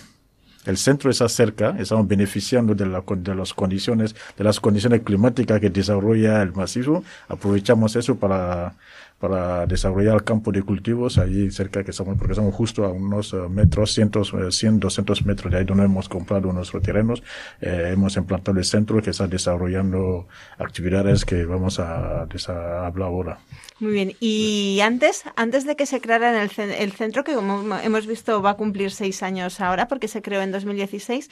El 0.66 0.78
centro 0.78 1.12
está 1.12 1.28
cerca, 1.28 1.76
estamos 1.78 2.08
beneficiando 2.08 2.74
de, 2.74 2.86
la, 2.86 3.04
de 3.06 3.36
las 3.36 3.54
condiciones, 3.54 4.16
de 4.38 4.46
las 4.46 4.62
condiciones 4.62 5.02
climáticas 5.02 5.60
que 5.60 5.70
desarrolla 5.70 6.42
el 6.42 6.54
macizo. 6.54 7.04
Aprovechamos 7.28 7.98
eso 7.98 8.16
para 8.16 8.78
para 9.24 9.66
desarrollar 9.66 10.16
el 10.16 10.24
campo 10.26 10.52
de 10.52 10.64
cultivos 10.64 11.18
allí 11.18 11.50
cerca 11.50 11.82
que 11.82 11.92
estamos, 11.92 12.18
porque 12.18 12.34
estamos 12.34 12.54
justo 12.54 12.84
a 12.84 12.90
unos 12.90 13.32
uh, 13.32 13.48
metros, 13.48 13.94
cientos, 13.94 14.34
uh, 14.34 14.52
100, 14.52 14.82
200 14.82 15.26
metros 15.26 15.50
de 15.50 15.60
ahí 15.60 15.64
donde 15.64 15.86
hemos 15.86 16.10
comprado 16.10 16.52
nuestros 16.52 16.84
terrenos. 16.84 17.24
Eh, 17.62 17.92
hemos 17.94 18.18
implantado 18.18 18.60
el 18.60 18.66
centro 18.66 19.02
que 19.02 19.12
está 19.12 19.26
desarrollando 19.26 20.28
actividades 20.58 21.24
que 21.24 21.46
vamos 21.46 21.80
a, 21.80 22.24
a 22.24 22.86
hablar 22.86 23.08
ahora. 23.08 23.40
Muy 23.80 23.94
bien. 23.94 24.14
Y 24.20 24.82
antes, 24.84 25.24
antes 25.38 25.66
de 25.66 25.78
que 25.78 25.86
se 25.86 26.02
creara 26.02 26.44
el, 26.44 26.52
el, 26.60 26.92
centro, 26.92 27.24
que 27.24 27.34
como 27.34 27.78
hemos 27.78 28.06
visto 28.06 28.42
va 28.42 28.50
a 28.50 28.54
cumplir 28.56 28.92
seis 28.92 29.24
años 29.24 29.62
ahora, 29.62 29.88
porque 29.88 30.10
se 30.10 30.22
creó 30.22 30.42
en 30.42 30.52
2016, 30.52 31.30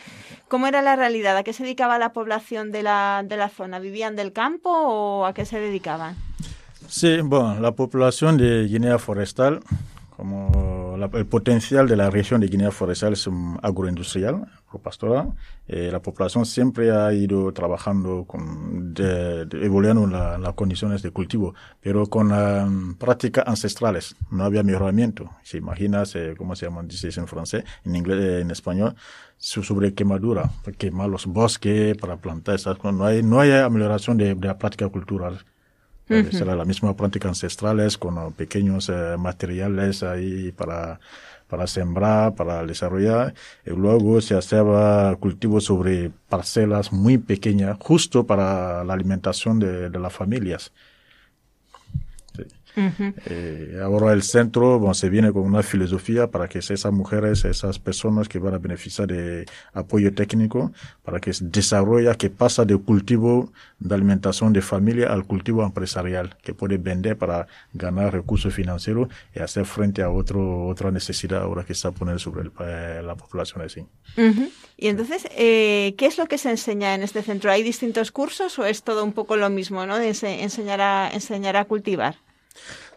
¿cómo 0.47 0.67
era 0.67 0.81
la 0.81 0.95
realidad? 0.95 1.35
¿A 1.35 1.43
qué 1.43 1.51
se 1.51 1.63
dedicaba 1.63 1.99
la 1.99 2.13
población 2.13 2.71
de 2.71 2.83
la, 2.83 3.21
de 3.27 3.35
la 3.35 3.49
zona? 3.49 3.79
¿Vivían 3.79 4.15
del 4.15 4.31
campo 4.31 4.69
o 4.69 5.25
a 5.25 5.33
qué 5.33 5.43
se 5.43 5.59
dedicaban? 5.59 6.15
Sí, 6.93 7.21
bueno, 7.21 7.57
la 7.61 7.71
población 7.71 8.35
de 8.35 8.67
Guinea 8.67 8.99
Forestal, 8.99 9.61
como 10.09 10.97
la, 10.97 11.09
el 11.13 11.25
potencial 11.25 11.87
de 11.87 11.95
la 11.95 12.09
región 12.09 12.41
de 12.41 12.47
Guinea 12.47 12.69
Forestal 12.69 13.13
es 13.13 13.29
agroindustrial, 13.61 14.45
agropastoral, 14.67 15.31
eh, 15.69 15.87
la 15.89 16.01
población 16.01 16.45
siempre 16.45 16.91
ha 16.91 17.13
ido 17.13 17.53
trabajando 17.53 18.25
con, 18.25 18.93
de, 18.93 19.45
de, 19.45 19.65
evolucionando 19.65 20.05
las 20.17 20.37
la 20.41 20.51
condiciones 20.51 21.01
de 21.01 21.11
cultivo, 21.11 21.55
pero 21.79 22.07
con 22.07 22.33
um, 22.33 22.95
prácticas 22.95 23.47
ancestrales. 23.47 24.17
No 24.29 24.43
había 24.43 24.61
mejoramiento. 24.61 25.29
Si 25.43 25.59
imaginas, 25.59 26.13
eh, 26.17 26.35
¿cómo 26.37 26.57
se 26.57 26.65
llama? 26.65 26.83
Dice 26.83 27.07
en 27.17 27.25
francés, 27.25 27.63
en 27.85 27.95
inglés, 27.95 28.41
en 28.41 28.51
español, 28.51 28.95
sobre 29.37 29.93
quemadura, 29.93 30.51
quemar 30.77 31.07
los 31.07 31.25
bosques 31.25 31.95
para 31.95 32.17
plantar 32.17 32.55
esas 32.55 32.77
cosas. 32.77 32.97
No 32.97 33.05
hay, 33.05 33.23
no 33.23 33.39
hay 33.39 33.51
amelioración 33.53 34.17
de, 34.17 34.35
de 34.35 34.47
la 34.47 34.57
práctica 34.57 34.89
cultural. 34.89 35.39
Uh 36.11 36.25
-huh. 36.25 36.31
Será 36.31 36.55
la 36.55 36.65
misma 36.65 36.95
práctica 36.95 37.29
ancestrales 37.29 37.97
con 37.97 38.33
pequeños 38.33 38.89
eh, 38.89 39.15
materiales 39.17 40.03
ahí 40.03 40.51
para, 40.51 40.99
para 41.47 41.67
sembrar, 41.67 42.35
para 42.35 42.65
desarrollar. 42.65 43.33
Y 43.65 43.71
luego 43.71 44.21
se 44.21 44.35
hacía 44.35 45.15
cultivo 45.19 45.59
sobre 45.61 46.11
parcelas 46.29 46.91
muy 46.91 47.17
pequeñas, 47.17 47.77
justo 47.79 48.25
para 48.25 48.83
la 48.83 48.93
alimentación 48.93 49.59
de, 49.59 49.89
de 49.89 49.99
las 49.99 50.13
familias. 50.13 50.71
Uh 52.75 52.81
-huh. 52.81 53.13
eh, 53.25 53.79
ahora 53.83 54.13
el 54.13 54.23
centro 54.23 54.79
bueno, 54.79 54.93
se 54.93 55.09
viene 55.09 55.31
con 55.31 55.43
una 55.43 55.63
filosofía 55.63 56.27
para 56.31 56.47
que 56.47 56.59
esas 56.59 56.91
mujeres, 56.91 57.43
esas 57.45 57.79
personas 57.79 58.29
que 58.29 58.39
van 58.39 58.53
a 58.53 58.57
beneficiar 58.57 59.07
de 59.07 59.45
apoyo 59.73 60.13
técnico, 60.13 60.71
para 61.03 61.19
que 61.19 61.33
se 61.33 61.45
desarrolla, 61.45 62.15
que 62.15 62.29
pasa 62.29 62.65
de 62.65 62.77
cultivo 62.77 63.51
de 63.79 63.95
alimentación 63.95 64.53
de 64.53 64.61
familia 64.61 65.11
al 65.11 65.25
cultivo 65.25 65.63
empresarial, 65.63 66.37
que 66.43 66.53
puede 66.53 66.77
vender 66.77 67.17
para 67.17 67.47
ganar 67.73 68.13
recursos 68.13 68.53
financieros 68.53 69.07
y 69.35 69.39
hacer 69.39 69.65
frente 69.65 70.01
a 70.01 70.09
otro, 70.09 70.67
otra 70.67 70.91
necesidad 70.91 71.41
ahora 71.41 71.63
que 71.63 71.73
está 71.73 71.91
poniendo 71.91 72.19
sobre 72.19 72.43
el, 72.43 72.51
eh, 72.59 73.01
la 73.03 73.15
población 73.15 73.63
así. 73.63 73.81
Uh 74.17 74.21
-huh. 74.21 74.49
Y 74.77 74.87
entonces, 74.87 75.27
eh, 75.37 75.93
¿qué 75.97 76.05
es 76.05 76.17
lo 76.17 76.25
que 76.25 76.37
se 76.37 76.49
enseña 76.49 76.95
en 76.95 77.03
este 77.03 77.21
centro? 77.21 77.51
¿Hay 77.51 77.63
distintos 77.63 78.11
cursos 78.11 78.57
o 78.59 78.65
es 78.65 78.83
todo 78.83 79.03
un 79.03 79.13
poco 79.13 79.35
lo 79.35 79.49
mismo, 79.49 79.85
¿no? 79.85 79.97
De 79.97 80.07
ense 80.07 80.41
enseñar, 80.41 80.81
a, 80.81 81.09
enseñar 81.13 81.55
a 81.55 81.65
cultivar. 81.65 82.15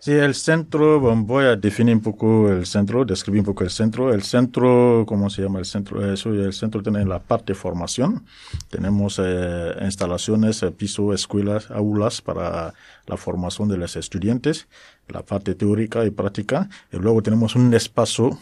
Sí, 0.04 0.12
el 0.12 0.34
centro, 0.34 1.00
bueno, 1.00 1.24
voy 1.24 1.46
a 1.46 1.56
definir 1.56 1.94
un 1.94 2.02
poco 2.02 2.50
el 2.50 2.66
centro, 2.66 3.06
describir 3.06 3.40
un 3.40 3.46
poco 3.46 3.64
el 3.64 3.70
centro. 3.70 4.12
El 4.12 4.22
centro, 4.22 5.06
¿cómo 5.08 5.30
se 5.30 5.40
llama 5.40 5.60
el 5.60 5.64
centro? 5.64 6.12
Eso, 6.12 6.28
el 6.28 6.52
centro 6.52 6.82
tiene 6.82 7.06
la 7.06 7.20
parte 7.20 7.54
de 7.54 7.58
formación. 7.58 8.26
Tenemos 8.68 9.18
eh, 9.18 9.74
instalaciones, 9.82 10.62
eh, 10.62 10.70
piso, 10.72 11.14
escuelas, 11.14 11.70
aulas 11.70 12.20
para 12.20 12.74
la 13.06 13.16
formación 13.16 13.70
de 13.70 13.78
los 13.78 13.96
estudiantes, 13.96 14.68
la 15.08 15.22
parte 15.22 15.54
teórica 15.54 16.04
y 16.04 16.10
práctica. 16.10 16.68
Y 16.92 16.98
luego 16.98 17.22
tenemos 17.22 17.56
un 17.56 17.72
espacio 17.72 18.38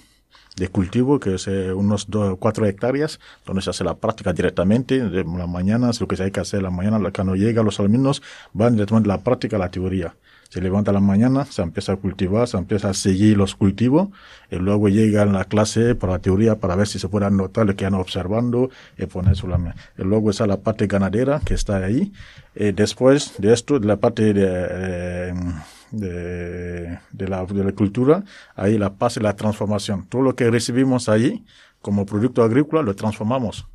de 0.56 0.66
cultivo, 0.66 1.20
que 1.20 1.36
es 1.36 1.46
eh, 1.46 1.72
unos 1.72 2.08
cuatro 2.40 2.66
hectáreas, 2.66 3.20
donde 3.46 3.62
se 3.62 3.70
hace 3.70 3.84
la 3.84 3.94
práctica 3.94 4.32
directamente, 4.32 4.98
de 5.08 5.22
la 5.22 5.46
mañana, 5.46 5.90
es 5.90 6.00
lo 6.00 6.08
que 6.08 6.16
se 6.16 6.24
hay 6.24 6.32
que 6.32 6.40
hacer 6.40 6.60
la 6.60 6.70
mañana, 6.70 6.98
cuando 7.14 7.36
llega 7.36 7.62
los 7.62 7.78
alumnos, 7.78 8.20
van 8.52 8.72
directamente 8.72 9.08
de 9.08 9.16
la 9.16 9.22
práctica 9.22 9.54
a 9.54 9.60
la 9.60 9.70
teoría 9.70 10.16
se 10.52 10.60
levanta 10.60 10.92
la 10.92 11.00
mañana, 11.00 11.46
se 11.46 11.62
empieza 11.62 11.94
a 11.94 11.96
cultivar, 11.96 12.46
se 12.46 12.58
empieza 12.58 12.90
a 12.90 12.92
seguir 12.92 13.38
los 13.38 13.54
cultivos, 13.54 14.08
y 14.50 14.56
luego 14.56 14.90
llega 14.90 15.22
en 15.22 15.32
la 15.32 15.46
clase 15.46 15.94
para 15.94 16.12
la 16.12 16.18
teoría 16.18 16.58
para 16.58 16.76
ver 16.76 16.86
si 16.86 16.98
se 16.98 17.08
puede 17.08 17.24
anotar 17.24 17.64
lo 17.64 17.74
que 17.74 17.86
han 17.86 17.94
observando 17.94 18.68
y 18.98 19.06
poner 19.06 19.34
sobre 19.34 19.56
la 19.56 19.74
Y 19.96 20.02
luego 20.02 20.28
está 20.28 20.46
la 20.46 20.60
parte 20.60 20.86
ganadera 20.88 21.40
que 21.42 21.54
está 21.54 21.76
ahí. 21.76 22.12
Y 22.54 22.72
después 22.72 23.32
de 23.38 23.54
esto, 23.54 23.78
de 23.80 23.86
la 23.86 23.96
parte 23.96 24.34
de, 24.34 24.44
eh, 24.46 25.34
de, 25.90 26.98
de, 27.12 27.28
la, 27.28 27.46
de 27.46 27.64
la 27.64 27.72
cultura, 27.72 28.22
ahí 28.54 28.76
la 28.76 28.92
paz 28.92 29.16
y 29.16 29.20
la 29.20 29.34
transformación. 29.34 30.06
Todo 30.06 30.20
lo 30.20 30.36
que 30.36 30.50
recibimos 30.50 31.08
ahí 31.08 31.46
como 31.80 32.04
producto 32.04 32.42
agrícola 32.42 32.82
lo 32.82 32.94
transformamos 32.94 33.71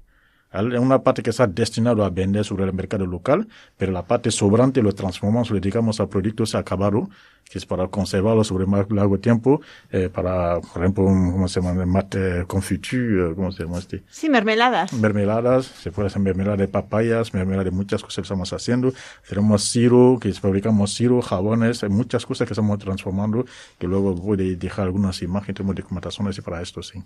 una 0.62 1.04
parte 1.04 1.24
que 1.24 1.30
está 1.30 1.48
destinado 1.48 2.04
a 2.04 2.10
vender 2.10 2.44
sobre 2.46 2.66
el 2.66 2.74
mercado 2.74 3.06
local, 3.06 3.48
pero 3.78 3.92
la 3.92 4.06
parte 4.06 4.32
sobrante 4.32 4.82
lo 4.82 4.94
transformamos, 4.94 5.50
lo 5.50 5.60
dedicamos 5.60 6.00
a 6.00 6.08
productos 6.08 6.56
acabados, 6.56 7.08
que 7.50 7.58
es 7.58 7.66
para 7.66 7.88
conservarlo 7.88 8.44
sobre 8.44 8.66
más 8.66 8.90
largo 8.92 9.20
tiempo, 9.20 9.62
eh, 9.92 10.10
para, 10.10 10.60
por 10.60 10.82
ejemplo, 10.82 11.06
un, 11.06 11.32
¿cómo 11.32 11.48
se 11.48 11.62
llama? 11.62 11.86
Mate, 11.86 12.46
confiture, 12.46 13.34
¿cómo 13.36 13.52
se 13.52 13.64
llama 13.64 13.80
este? 13.80 14.04
Sí, 14.10 14.30
mermeladas. 14.30 14.94
Mermeladas, 14.94 15.66
se 15.66 15.92
puede 15.92 16.08
hacer 16.08 16.22
mermelada 16.22 16.58
de 16.58 16.68
papayas, 16.68 17.34
mermelada 17.34 17.66
de 17.66 17.72
muchas 17.72 18.02
cosas 18.02 18.16
que 18.16 18.22
estamos 18.24 18.52
haciendo. 18.52 18.94
Tenemos 19.28 19.64
siro, 19.64 20.18
que 20.22 20.34
fabricamos 20.34 20.94
siro, 20.94 21.22
jabones, 21.22 21.84
hay 21.84 21.90
muchas 21.90 22.26
cosas 22.26 22.48
que 22.48 22.54
estamos 22.54 22.78
transformando, 22.80 23.46
que 23.80 23.88
luego 23.88 24.14
voy 24.14 24.56
a 24.56 24.58
dejar 24.58 24.86
algunas 24.86 25.22
imágenes, 25.22 25.56
tenemos 25.56 25.76
documentaciones 25.76 26.40
para 26.42 26.62
esto, 26.62 26.84
sí. 26.84 27.02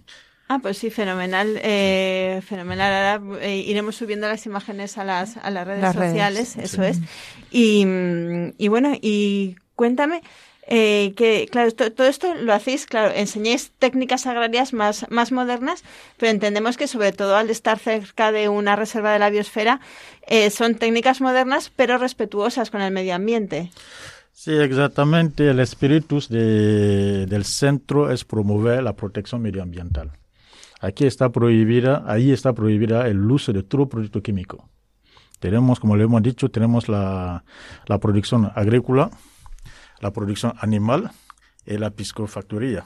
Ah, 0.47 0.60
pues 0.62 0.80
sí, 0.80 0.89
fenomenal, 0.89 1.58
eh, 1.63 2.41
fenomenal. 2.45 3.21
Ahora 3.21 3.39
eh, 3.41 3.63
iremos 3.65 3.95
subiendo 3.95 4.27
las 4.27 4.45
imágenes 4.45 4.97
a 4.97 5.06
las, 5.06 5.38
a 5.38 5.49
las 5.49 5.65
redes 5.65 5.82
las 5.82 5.95
sociales, 5.95 6.56
redes, 6.56 6.73
eso 6.73 6.84
sí. 6.84 6.89
es. 6.89 6.99
Y, 7.51 7.86
y 8.58 8.67
bueno, 8.67 8.91
y 9.01 9.56
cuéntame, 9.75 10.21
Eh, 10.67 11.13
que, 11.17 11.47
claro, 11.51 11.71
todo 11.73 12.07
esto 12.07 12.36
lo 12.36 12.53
hacéis, 12.53 12.86
claro, 12.86 13.12
enseñáis 13.13 13.71
técnicas 13.79 14.27
agrarias 14.27 14.73
más, 14.73 15.07
más 15.10 15.31
modernas, 15.31 15.84
pero 16.17 16.31
entendemos 16.31 16.77
que 16.77 16.88
sobre 16.88 17.12
todo 17.12 17.36
al 17.36 17.49
estar 17.49 17.79
cerca 17.79 18.31
de 18.31 18.47
una 18.47 18.75
reserva 18.75 19.12
de 19.12 19.19
la 19.19 19.31
biosfera, 19.31 19.81
eh, 20.27 20.51
son 20.51 20.75
técnicas 20.75 21.19
modernas, 21.19 21.71
pero 21.75 21.97
respetuosas 21.97 22.69
con 22.69 22.79
el 22.81 22.93
medio 22.93 23.15
ambiente. 23.15 23.71
Sí, 24.34 24.53
exactamente. 24.53 25.49
El 25.49 25.60
espíritu 25.60 26.19
de, 26.29 27.25
del 27.25 27.43
centro 27.43 28.12
es 28.12 28.23
promover 28.23 28.84
la 28.84 28.93
protección 28.93 29.41
medioambiental. 29.41 30.12
Aquí 30.79 31.05
está 31.05 31.29
prohibida, 31.29 32.03
ahí 32.05 32.31
está 32.31 32.53
prohibida 32.53 33.07
el 33.07 33.19
uso 33.29 33.51
de 33.51 33.63
todo 33.63 33.89
producto 33.89 34.21
químico. 34.21 34.69
Tenemos, 35.39 35.79
como 35.79 35.97
le 35.97 36.03
hemos 36.03 36.21
dicho, 36.21 36.49
tenemos 36.49 36.88
la, 36.88 37.43
la 37.88 37.97
producción 37.97 38.51
agrícola, 38.55 39.10
la 40.01 40.11
producción 40.11 40.53
animal 40.59 41.11
y 41.65 41.77
la 41.77 41.91
piscofactoría. 41.91 42.85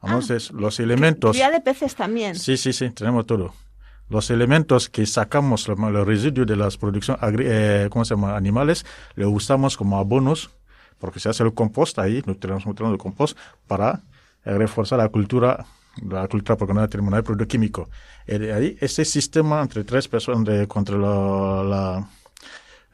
Ah. 0.00 0.06
Entonces, 0.06 0.50
los 0.52 0.80
elementos... 0.80 1.32
Cría 1.32 1.50
de 1.50 1.60
peces 1.60 1.94
también. 1.94 2.36
Sí, 2.36 2.56
sí, 2.56 2.72
sí, 2.72 2.90
tenemos 2.90 3.26
todo. 3.26 3.52
Los 4.08 4.30
elementos 4.30 4.88
que 4.88 5.06
sacamos, 5.06 5.66
los 5.68 6.06
residuos 6.06 6.46
de 6.46 6.56
las 6.56 6.76
producciones 6.76 7.22
eh, 7.40 7.88
¿cómo 7.90 8.04
se 8.04 8.14
llama? 8.14 8.36
animales, 8.36 8.84
los 9.14 9.32
usamos 9.32 9.76
como 9.76 9.98
abonos, 9.98 10.50
porque 10.98 11.20
se 11.20 11.28
hace 11.28 11.42
el 11.42 11.54
compost 11.54 11.98
ahí, 11.98 12.22
no 12.26 12.34
tenemos 12.36 12.66
un 12.66 12.74
de 12.74 12.98
compost, 12.98 13.36
para 13.66 14.02
reforzar 14.44 14.98
la 14.98 15.08
cultura, 15.08 15.64
la 16.06 16.28
cultura 16.28 16.56
porque 16.56 16.74
no 16.74 16.80
nada 16.80 17.16
de 17.16 17.22
producto 17.22 17.48
químico. 17.48 17.88
Y 18.26 18.34
ahí, 18.50 18.76
ese 18.80 19.04
sistema 19.06 19.62
entre 19.62 19.84
tres 19.84 20.06
personas, 20.06 20.44
de, 20.44 20.68
contra 20.68 20.98
la 20.98 22.06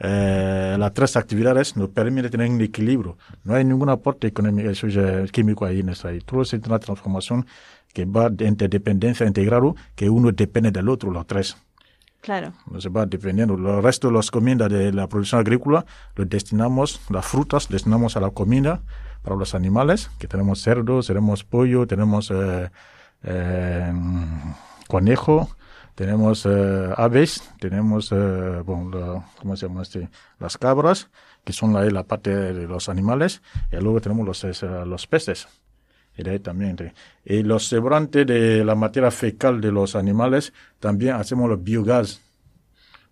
eh, 0.03 0.77
las 0.79 0.95
tres 0.95 1.15
actividades 1.17 1.77
nos 1.77 1.91
permiten 1.91 2.31
tener 2.31 2.51
un 2.51 2.61
equilibrio. 2.63 3.19
No 3.45 3.55
hay 3.55 3.65
ningún 3.65 3.91
aporte 3.91 4.27
económico, 4.27 4.71
químico 5.31 5.67
ahí 5.67 5.81
en 5.81 5.91
esta. 5.91 6.09
Todo 6.25 6.41
es 6.43 6.53
una 6.55 6.79
transformación 6.79 7.47
que 7.93 8.07
va 8.07 8.31
de 8.31 8.47
interdependencia 8.47 9.27
integrado, 9.27 9.77
que 9.95 10.09
uno 10.09 10.33
depende 10.33 10.71
del 10.71 10.89
otro, 10.89 11.11
los 11.11 11.27
tres. 11.27 11.57
Claro. 12.23 12.53
Se 12.79 12.89
va 12.89 13.05
dependiendo. 13.05 13.55
El 13.55 13.83
resto 13.83 14.09
de 14.09 14.15
las 14.15 14.31
comidas 14.31 14.71
de 14.71 14.93
la 14.93 15.07
producción 15.07 15.41
agrícola 15.41 15.85
lo 16.17 16.25
destinamos, 16.25 17.01
las 17.11 17.27
frutas, 17.27 17.69
destinamos 17.69 18.17
a 18.17 18.21
la 18.21 18.31
comida 18.31 18.83
para 19.23 19.37
los 19.37 19.55
animales, 19.55 20.11
que 20.19 20.29
tenemos 20.29 20.63
cerdo, 20.63 21.03
tenemos 21.03 21.45
pollo, 21.45 21.87
tenemos 21.87 22.31
eh, 22.31 22.71
eh, 23.23 23.93
conejo, 24.89 25.51
tenemos 26.01 26.47
eh, 26.47 26.95
aves, 26.97 27.43
tenemos, 27.59 28.11
eh, 28.11 28.63
bueno, 28.65 29.27
¿cómo 29.39 29.55
se 29.55 29.67
llama 29.67 29.83
este? 29.83 30.09
Las 30.39 30.57
cabras, 30.57 31.11
que 31.45 31.53
son 31.53 31.75
la, 31.75 31.85
la 31.91 32.05
parte 32.05 32.35
de 32.35 32.67
los 32.67 32.89
animales, 32.89 33.43
y 33.71 33.77
luego 33.77 34.01
tenemos 34.01 34.27
los, 34.27 34.63
eh, 34.63 34.67
los 34.87 35.07
peces. 35.07 35.47
Y 36.17 36.23
de 36.23 36.31
ahí 36.31 36.39
también. 36.39 36.95
Y 37.23 37.43
los 37.43 37.65
sobrantes 37.65 38.27
de 38.27 38.65
la 38.65 38.75
materia 38.77 39.11
fecal 39.11 39.61
de 39.61 39.73
los 39.73 39.95
animales, 39.95 40.55
también 40.79 41.17
hacemos 41.17 41.51
los 41.51 41.63
biogás 41.63 42.23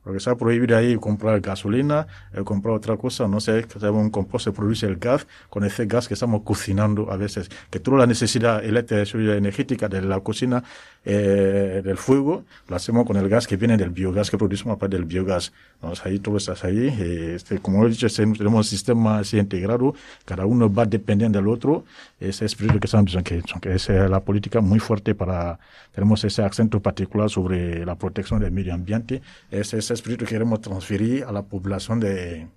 porque 0.08 0.16
está 0.16 0.34
prohibido 0.36 0.74
ahí 0.74 0.96
comprar 0.96 1.38
gasolina, 1.42 2.06
eh, 2.32 2.42
comprar 2.42 2.74
otra 2.74 2.96
cosa, 2.96 3.28
no 3.28 3.40
sé, 3.40 3.66
un 3.92 4.08
compost 4.08 4.46
se 4.46 4.52
produce 4.52 4.86
el 4.86 4.96
gas, 4.96 5.26
con 5.50 5.64
ese 5.64 5.84
gas 5.84 6.08
que 6.08 6.14
estamos 6.14 6.44
cocinando 6.44 7.12
a 7.12 7.18
veces, 7.18 7.50
que 7.68 7.78
toda 7.78 7.98
la 7.98 8.06
necesidad 8.06 8.64
eléctrica 8.64 9.34
energética 9.36 9.86
de 9.86 10.00
la 10.00 10.20
cocina, 10.20 10.64
eh, 11.10 11.80
del 11.82 11.96
fuego, 11.96 12.44
lo 12.68 12.76
hacemos 12.76 13.06
con 13.06 13.16
el 13.16 13.30
gas 13.30 13.46
que 13.46 13.56
viene 13.56 13.78
del 13.78 13.88
biogás, 13.88 14.30
que 14.30 14.36
producimos 14.36 14.76
a 14.76 14.78
partir 14.78 14.98
del 14.98 15.08
biogás. 15.08 15.54
Entonces 15.76 16.04
ahí 16.04 16.18
todo 16.18 16.36
está 16.36 16.54
ahí, 16.66 16.94
eh, 17.00 17.32
este, 17.34 17.60
como 17.60 17.86
he 17.86 17.88
dicho, 17.88 18.06
tenemos 18.10 18.58
un 18.58 18.64
sistema 18.64 19.20
así 19.20 19.38
integrado, 19.38 19.94
cada 20.26 20.44
uno 20.44 20.70
va 20.70 20.84
dependiendo 20.84 21.38
del 21.38 21.48
otro, 21.48 21.86
ese 22.20 22.44
espíritu 22.44 22.78
que 22.78 22.88
estamos 22.88 23.06
diciendo, 23.06 23.58
que, 23.58 23.74
es 23.74 23.88
la 23.88 24.20
política 24.20 24.60
muy 24.60 24.80
fuerte 24.80 25.14
para, 25.14 25.58
tenemos 25.94 26.22
ese 26.24 26.42
acento 26.42 26.80
particular 26.80 27.30
sobre 27.30 27.86
la 27.86 27.94
protección 27.96 28.40
del 28.40 28.52
medio 28.52 28.74
ambiente, 28.74 29.22
ese, 29.50 29.78
ese 29.78 29.94
espíritu 29.94 30.26
que 30.26 30.32
queremos 30.32 30.60
transferir 30.60 31.24
a 31.24 31.32
la 31.32 31.40
población 31.40 32.00
de, 32.00 32.48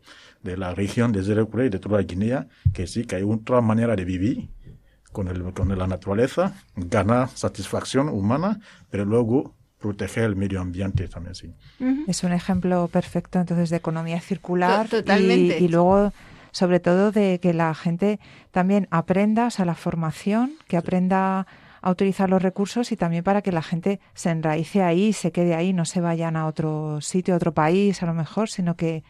de 0.44 0.58
la 0.58 0.76
región 0.76 1.14
de 1.14 1.24
Zerekure 1.24 1.68
y 1.68 1.70
de 1.70 1.80
toda 1.80 2.02
Guinea, 2.02 2.48
que 2.74 2.86
sí, 2.86 3.06
que 3.06 3.16
hay 3.16 3.24
otra 3.24 3.62
manera 3.62 3.96
de 3.96 4.04
vivir 4.04 4.50
con, 5.12 5.28
el, 5.28 5.54
con 5.54 5.78
la 5.78 5.88
naturaleza, 5.88 6.54
ganar 6.76 7.30
satisfacción 7.30 8.10
humana, 8.10 8.60
pero 8.90 9.06
luego 9.06 9.54
proteger 9.80 10.26
el 10.26 10.36
medio 10.36 10.62
ambiente 10.62 11.08
también, 11.08 11.36
sí. 11.36 11.54
Es 12.08 12.24
un 12.24 12.32
ejemplo 12.32 12.88
perfecto 12.88 13.40
entonces 13.40 13.70
de 13.70 13.78
economía 13.78 14.22
circular 14.22 14.88
Totalmente. 14.88 15.60
Y, 15.60 15.66
y, 15.66 15.68
luego 15.68 16.14
sobre 16.52 16.80
todo 16.80 17.12
de 17.12 17.40
que 17.42 17.54
la 17.54 17.74
gente 17.74 18.20
también 18.52 18.88
aprenda, 18.92 19.48
o 19.48 19.50
sea, 19.50 19.66
la 19.66 19.76
formación, 19.76 20.52
que 20.68 20.78
aprenda 20.78 21.48
a 21.82 21.90
utilizar 21.90 22.30
los 22.30 22.42
recursos 22.42 22.92
y 22.92 22.98
también 22.98 23.24
para 23.24 23.42
que 23.42 23.52
la 23.52 23.64
gente 23.64 24.00
se 24.14 24.30
enraice 24.30 24.84
ahí, 24.84 25.14
se 25.14 25.32
quede 25.32 25.56
ahí, 25.56 25.74
no 25.74 25.86
se 25.86 26.00
vayan 26.00 26.36
a 26.36 26.46
otro 26.46 27.02
sitio, 27.02 27.34
a 27.34 27.38
otro 27.38 27.54
país 27.54 28.04
a 28.04 28.06
lo 28.06 28.14
mejor, 28.14 28.50
sino 28.50 28.76
que, 28.76 29.04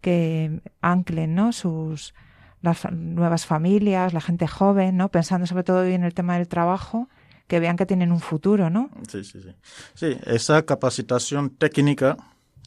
que 0.00 0.60
anclen 0.80 1.34
¿no? 1.34 1.52
sus 1.52 2.14
las 2.62 2.90
nuevas 2.90 3.46
familias, 3.46 4.12
la 4.12 4.20
gente 4.20 4.46
joven, 4.46 4.96
¿no? 4.96 5.10
pensando 5.10 5.46
sobre 5.46 5.64
todo 5.64 5.84
en 5.84 6.04
el 6.04 6.14
tema 6.14 6.36
del 6.36 6.48
trabajo, 6.48 7.08
que 7.46 7.60
vean 7.60 7.76
que 7.76 7.86
tienen 7.86 8.12
un 8.12 8.20
futuro, 8.20 8.68
¿no? 8.68 8.90
Sí, 9.08 9.24
sí, 9.24 9.40
sí. 9.40 9.54
Sí, 9.94 10.18
esa 10.26 10.62
capacitación 10.64 11.50
técnica 11.50 12.16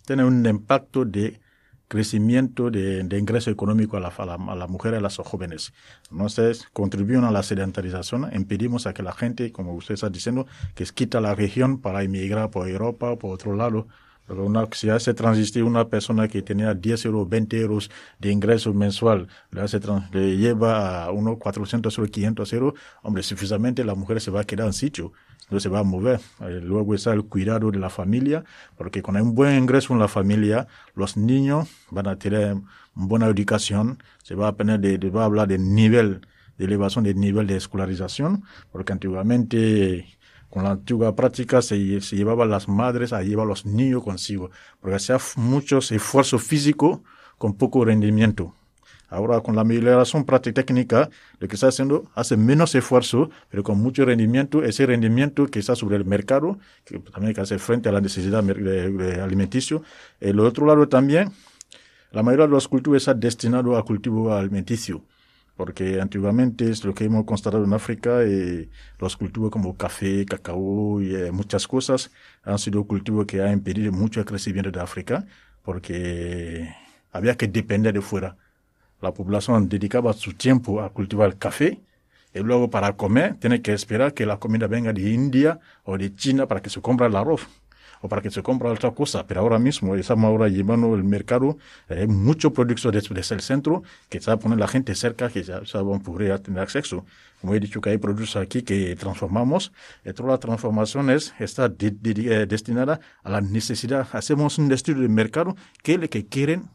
tiene 0.06 0.24
un 0.26 0.46
impacto 0.46 1.06
de 1.06 1.40
crecimiento 1.92 2.72
de, 2.72 3.04
de 3.04 3.18
ingreso 3.20 3.52
económico 3.52 3.98
a 3.98 4.00
la, 4.00 4.08
a, 4.08 4.56
la, 4.56 4.68
mujer 4.68 4.94
y 4.94 4.98
a 4.98 5.02
las 5.02 5.18
jóvenes. 5.18 5.74
Entonces, 6.10 6.70
contribuyen 6.72 7.26
a 7.26 7.32
la 7.32 7.44
sedentarización, 7.44 8.30
impedimos 8.34 8.88
a 8.88 8.94
que 8.94 9.04
la 9.04 9.12
gente, 9.12 9.52
como 9.52 9.74
usted 9.74 9.96
está 9.96 10.10
diciendo, 10.10 10.48
que 10.74 10.86
quita 10.86 11.20
la 11.20 11.36
región 11.36 11.82
para 11.82 12.02
emigrar 12.02 12.50
por 12.50 12.70
Europa 12.70 13.12
o 13.12 13.20
por 13.20 13.34
otro 13.34 13.58
lado. 13.58 13.88
Una, 14.28 14.68
si 14.72 14.90
hace 14.90 15.14
transistir 15.14 15.64
una 15.64 15.90
persona 15.90 16.28
que 16.28 16.42
tenía 16.42 16.74
10 16.74 17.06
euros, 17.06 17.28
20 17.28 17.60
euros 17.60 17.92
de 18.18 18.32
ingreso 18.32 18.74
mensual, 18.74 19.28
le, 19.52 20.38
lleva 20.38 21.04
a 21.04 21.12
unos 21.12 21.38
400 21.38 22.00
o 22.00 22.04
500 22.04 22.54
euros, 22.54 22.74
hombre, 23.04 23.24
suficientemente 23.24 23.84
la 23.84 23.94
mujer 23.94 24.22
se 24.22 24.32
va 24.32 24.42
a 24.42 24.44
quedar 24.46 24.68
en 24.68 24.74
sitio 24.74 25.12
no 25.52 25.60
se 25.60 25.70
va 25.70 25.80
a 25.80 25.84
mover. 25.84 26.20
Eh, 26.40 26.60
luego 26.64 26.96
está 26.96 27.14
el 27.14 27.26
cuidado 27.26 27.72
de 27.72 27.78
la 27.78 27.90
familia, 27.90 28.44
porque 28.78 29.02
con 29.02 29.18
un 29.18 29.36
buen 29.36 29.58
ingreso 29.58 29.94
en 29.94 30.00
la 30.00 30.08
familia, 30.08 30.68
los 30.96 31.18
niños 31.18 31.70
van 31.92 32.08
a 32.08 32.18
tener 32.18 32.56
buena 32.94 33.28
educación, 33.28 34.02
se 34.24 34.34
va 34.34 34.48
a, 34.48 34.54
tener 34.54 34.80
de, 34.80 34.98
va 35.10 35.24
a 35.24 35.26
hablar 35.26 35.48
de 35.48 35.60
nivel, 35.60 36.22
de 36.58 36.66
elevación 36.66 37.04
del 37.04 37.20
nivel 37.20 37.48
de 37.48 37.58
escolarización, 37.58 38.44
porque 38.72 38.94
antiguamente 38.94 40.18
con 40.52 40.64
la 40.66 40.72
antigua 40.72 41.16
práctica 41.16 41.62
se, 41.62 42.02
se 42.02 42.16
llevaba 42.18 42.46
las 42.46 42.68
madres 42.68 43.14
a 43.14 43.24
llevar 43.24 43.48
los 43.48 43.66
niños 43.66 44.04
consigo, 44.04 44.52
porque 44.80 44.98
hacía 44.98 45.18
mucho 45.38 45.80
esfuerzo 45.80 46.38
físico 46.38 47.04
con 47.38 47.56
poco 47.56 47.86
rendimiento. 47.86 48.54
Ahora 49.08 49.40
con 49.42 49.56
la 49.56 49.64
migración 49.64 50.26
práctica 50.26 50.62
técnica, 50.62 51.10
lo 51.40 51.48
que 51.48 51.56
está 51.56 51.68
haciendo 51.68 52.04
hace 52.16 52.36
menos 52.38 52.76
esfuerzo, 52.76 53.30
pero 53.50 53.64
con 53.64 53.78
mucho 53.80 54.06
rendimiento. 54.06 54.64
Ese 54.64 54.86
rendimiento 54.86 55.48
que 55.48 55.60
está 55.60 55.76
sobre 55.76 55.96
el 55.96 56.06
mercado, 56.06 56.60
que 56.86 57.00
también 57.00 57.30
hay 57.30 57.34
que 57.34 57.42
hacer 57.42 57.60
frente 57.60 57.90
a 57.90 57.94
la 57.94 58.02
necesidad 58.02 58.44
de, 58.44 59.22
alimenticio. 59.22 59.84
El 60.20 60.40
otro 60.40 60.66
lado 60.66 60.88
también, 60.88 61.32
la 62.12 62.24
mayoría 62.24 62.46
de 62.46 62.52
los 62.52 62.68
cultivos 62.68 62.98
está 62.98 63.14
destinado 63.14 63.78
a 63.78 63.84
cultivo 63.84 64.34
alimenticio 64.34 65.02
porque 65.56 66.02
antiguamente 66.02 66.70
es 66.70 66.84
lo 66.84 66.94
que 66.94 67.06
hemos 67.06 67.26
constatado 67.26 67.64
en 67.64 67.74
África, 67.74 68.24
eh, 68.24 68.70
los 69.00 69.18
cultivos 69.18 69.52
como 69.52 69.76
café, 69.78 70.26
cacao 70.26 71.02
y 71.02 71.16
eh, 71.16 71.32
muchas 71.32 71.68
cosas 71.68 72.12
han 72.44 72.58
sido 72.60 72.84
cultivos 72.86 73.26
que 73.26 73.42
han 73.42 73.54
impedido 73.54 73.92
mucho 73.92 74.20
el 74.20 74.26
crecimiento 74.26 74.72
de 74.72 74.80
África, 74.82 75.26
porque 75.64 76.74
había 77.12 77.36
que 77.36 77.48
depender 77.48 77.94
de 77.94 78.02
fuera. 78.02 78.38
La 79.02 79.14
población 79.14 79.70
dedicaba 79.70 80.14
su 80.14 80.34
tiempo 80.34 80.82
a 80.82 80.92
cultivar 80.92 81.38
café 81.38 81.82
y 82.34 82.40
luego 82.40 82.70
para 82.70 82.96
comer 82.96 83.36
tiene 83.36 83.62
que 83.62 83.74
esperar 83.74 84.14
que 84.14 84.26
la 84.26 84.38
comida 84.38 84.68
venga 84.68 84.94
de 84.94 85.12
India 85.12 85.60
o 85.84 85.98
de 85.98 86.14
China 86.16 86.48
para 86.48 86.62
que 86.62 86.70
se 86.70 86.82
compre 86.82 87.08
el 87.08 87.16
arroz 87.16 87.48
o 88.02 88.10
para 88.10 88.22
que 88.22 88.32
se 88.32 88.42
compre 88.44 88.70
otra 88.70 88.92
cosa. 88.92 89.26
Pero 89.26 89.42
ahora 89.42 89.60
mismo 89.60 89.96
estamos 89.96 90.26
ahora 90.26 90.48
llevando 90.48 90.96
el 90.96 91.04
mercado, 91.04 91.58
hay 91.90 92.08
mucho 92.08 92.52
producto 92.54 92.92
desde, 92.92 93.36
el 93.36 93.42
centro 93.42 93.84
que 94.10 94.20
se 94.20 94.28
va 94.28 94.36
a 94.36 94.40
poner 94.40 94.60
la 94.60 94.68
gente 94.68 94.96
cerca 94.96 95.30
que 95.30 95.44
ya, 95.44 95.66
se 95.66 95.78
van 95.78 96.02
a 96.02 96.04
poder 96.04 96.40
tener 96.40 96.62
acceso. 96.62 97.06
Como 97.40 97.56
he 97.56 97.60
dicho 97.60 97.82
que 97.82 97.90
hay 97.92 97.98
productos 97.98 98.36
aquí 98.36 98.62
que 98.62 98.96
transformamos, 98.96 99.72
y 100.06 100.14
toda 100.14 100.30
la 100.30 100.38
transformación 100.38 101.10
es, 101.10 101.34
está 101.40 101.66
eh, 101.66 102.46
destinada 102.48 103.00
a 103.24 103.30
la 103.30 103.42
necesidad. 103.42 104.08
Hacemos 104.14 104.58
un 104.58 104.72
estudio 104.72 105.02
de 105.02 105.10
mercado 105.10 105.56
que 105.84 105.94
es 105.94 106.00
lo 106.00 106.10
que 106.10 106.26
quieren 106.26 106.70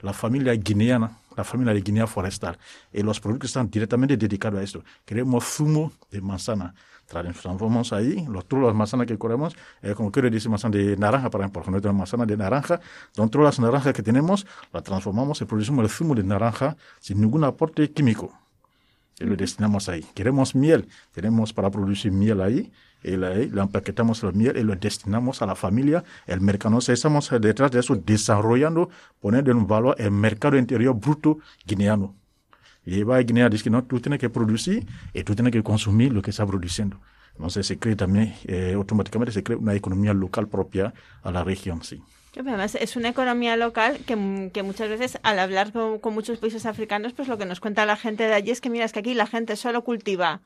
la 0.00 0.12
familia 0.12 0.52
guineana 0.54 1.18
la 1.38 1.44
familia 1.44 1.72
de 1.72 1.80
Guinea 1.80 2.06
Forestal. 2.06 2.58
Y 2.92 3.02
los 3.02 3.20
productos 3.20 3.50
están 3.50 3.70
directamente 3.70 4.16
dedicados 4.16 4.60
a 4.60 4.62
esto. 4.62 4.84
Queremos 5.06 5.44
zumo 5.44 5.92
de 6.10 6.20
manzana. 6.20 6.74
Transformamos 7.08 7.94
ahí, 7.94 8.26
los, 8.28 8.44
todas 8.46 8.66
las 8.66 8.74
manzanas 8.74 9.06
que 9.06 9.18
queremos, 9.18 9.56
eh, 9.80 9.94
como 9.94 10.12
quiero 10.12 10.28
decir, 10.28 10.50
manzana 10.50 10.76
de 10.76 10.94
naranja, 10.94 11.30
por 11.30 11.40
ejemplo, 11.40 11.80
tenemos 11.80 11.94
manzana 12.00 12.26
de 12.26 12.36
naranja, 12.36 12.80
entonces 13.06 13.30
todas 13.30 13.46
las 13.46 13.60
naranjas 13.60 13.94
que 13.94 14.02
tenemos, 14.02 14.46
las 14.74 14.82
transformamos 14.82 15.40
y 15.40 15.46
producimos 15.46 15.84
el 15.84 15.90
zumo 15.90 16.14
de 16.14 16.22
naranja 16.22 16.76
sin 17.00 17.18
ningún 17.22 17.44
aporte 17.44 17.90
químico. 17.90 18.30
y 19.18 19.24
lo 19.24 19.36
destinamos 19.36 19.88
ahí. 19.88 20.04
Queremos 20.14 20.54
miel, 20.54 20.86
tenemos 21.12 21.52
para 21.54 21.70
producir 21.70 22.12
miel 22.12 22.42
ahí, 22.42 22.70
y 23.02 23.16
la, 23.16 23.30
la 23.30 23.62
empaquetamos 23.62 24.22
la 24.22 24.32
miel 24.32 24.56
y 24.58 24.62
lo 24.62 24.76
destinamos 24.76 25.40
a 25.40 25.46
la 25.46 25.54
familia, 25.54 26.04
el 26.26 26.42
mercado. 26.42 26.78
estamos 26.78 27.30
detrás 27.40 27.70
de 27.70 27.80
eso 27.80 27.96
desarrollando, 27.96 28.90
poniendo 29.18 29.50
en 29.50 29.66
valor 29.66 29.96
el 29.98 30.10
mercado 30.10 30.58
interior 30.58 30.94
bruto 30.94 31.38
guineano. 31.66 32.17
Y 32.90 33.02
va 33.02 33.18
a 33.18 33.22
Guinea 33.22 33.50
dice 33.50 33.64
que 33.64 33.70
no, 33.70 33.84
tú 33.84 34.00
tienes 34.00 34.18
que 34.18 34.30
producir 34.30 34.86
y 35.12 35.22
tú 35.22 35.34
tienes 35.34 35.52
que 35.52 35.62
consumir 35.62 36.10
lo 36.10 36.22
que 36.22 36.30
está 36.30 36.46
produciendo. 36.46 36.98
Entonces 37.34 37.66
se 37.66 37.78
cree 37.78 37.96
también, 37.96 38.34
eh, 38.46 38.72
automáticamente 38.74 39.30
se 39.30 39.42
crea 39.42 39.58
una 39.58 39.74
economía 39.74 40.14
local 40.14 40.48
propia 40.48 40.94
a 41.22 41.30
la 41.30 41.44
región, 41.44 41.82
sí. 41.82 42.02
Además, 42.34 42.76
es 42.76 42.96
una 42.96 43.10
economía 43.10 43.56
local 43.56 43.98
que, 44.06 44.50
que 44.54 44.62
muchas 44.62 44.88
veces 44.88 45.18
al 45.22 45.38
hablar 45.38 45.70
con, 45.72 45.98
con, 45.98 46.14
muchos 46.14 46.38
países 46.38 46.64
africanos, 46.64 47.12
pues 47.12 47.28
lo 47.28 47.36
que 47.36 47.44
nos 47.44 47.60
cuenta 47.60 47.84
la 47.84 47.96
gente 47.96 48.24
de 48.24 48.32
allí 48.32 48.52
es 48.52 48.62
que 48.62 48.70
mira, 48.70 48.86
es 48.86 48.92
que 48.92 49.00
aquí 49.00 49.12
la 49.12 49.26
gente 49.26 49.56
solo 49.56 49.84
cultiva 49.84 50.40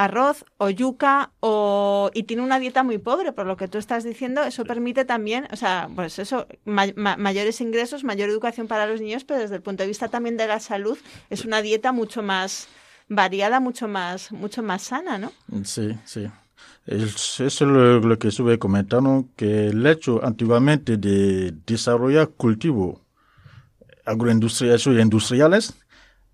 arroz 0.00 0.46
o 0.56 0.70
yuca 0.70 1.30
o 1.40 2.10
y 2.14 2.22
tiene 2.22 2.42
una 2.42 2.58
dieta 2.58 2.82
muy 2.82 2.96
pobre, 2.96 3.32
por 3.32 3.44
lo 3.44 3.58
que 3.58 3.68
tú 3.68 3.76
estás 3.76 4.02
diciendo, 4.02 4.42
eso 4.42 4.64
permite 4.64 5.04
también, 5.04 5.46
o 5.52 5.56
sea, 5.56 5.90
pues 5.94 6.18
eso, 6.18 6.46
mayores 6.64 7.60
ingresos, 7.60 8.02
mayor 8.02 8.30
educación 8.30 8.66
para 8.66 8.86
los 8.86 9.02
niños, 9.02 9.24
pero 9.24 9.40
desde 9.40 9.56
el 9.56 9.62
punto 9.62 9.82
de 9.82 9.88
vista 9.88 10.08
también 10.08 10.38
de 10.38 10.46
la 10.46 10.58
salud 10.58 10.96
es 11.28 11.44
una 11.44 11.60
dieta 11.60 11.92
mucho 11.92 12.22
más 12.22 12.68
variada, 13.08 13.60
mucho 13.60 13.88
más 13.88 14.32
mucho 14.32 14.62
más 14.62 14.82
sana, 14.82 15.18
¿no? 15.18 15.32
Sí, 15.64 15.94
sí. 16.06 16.26
Eso 16.86 17.44
es 17.44 17.60
lo, 17.60 18.18
que 18.18 18.28
estuve 18.28 18.58
comentando, 18.58 19.26
que 19.36 19.68
el 19.68 19.86
hecho 19.86 20.24
antiguamente 20.24 20.96
de 20.96 21.52
desarrollar 21.66 22.30
cultivos 22.30 22.98
agroindustriales 24.06 24.86
y 24.86 24.98
industriales, 24.98 25.74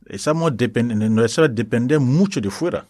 estamos 0.06 0.56
depender 0.56 1.98
mucho 1.98 2.40
de 2.40 2.50
fuera 2.50 2.86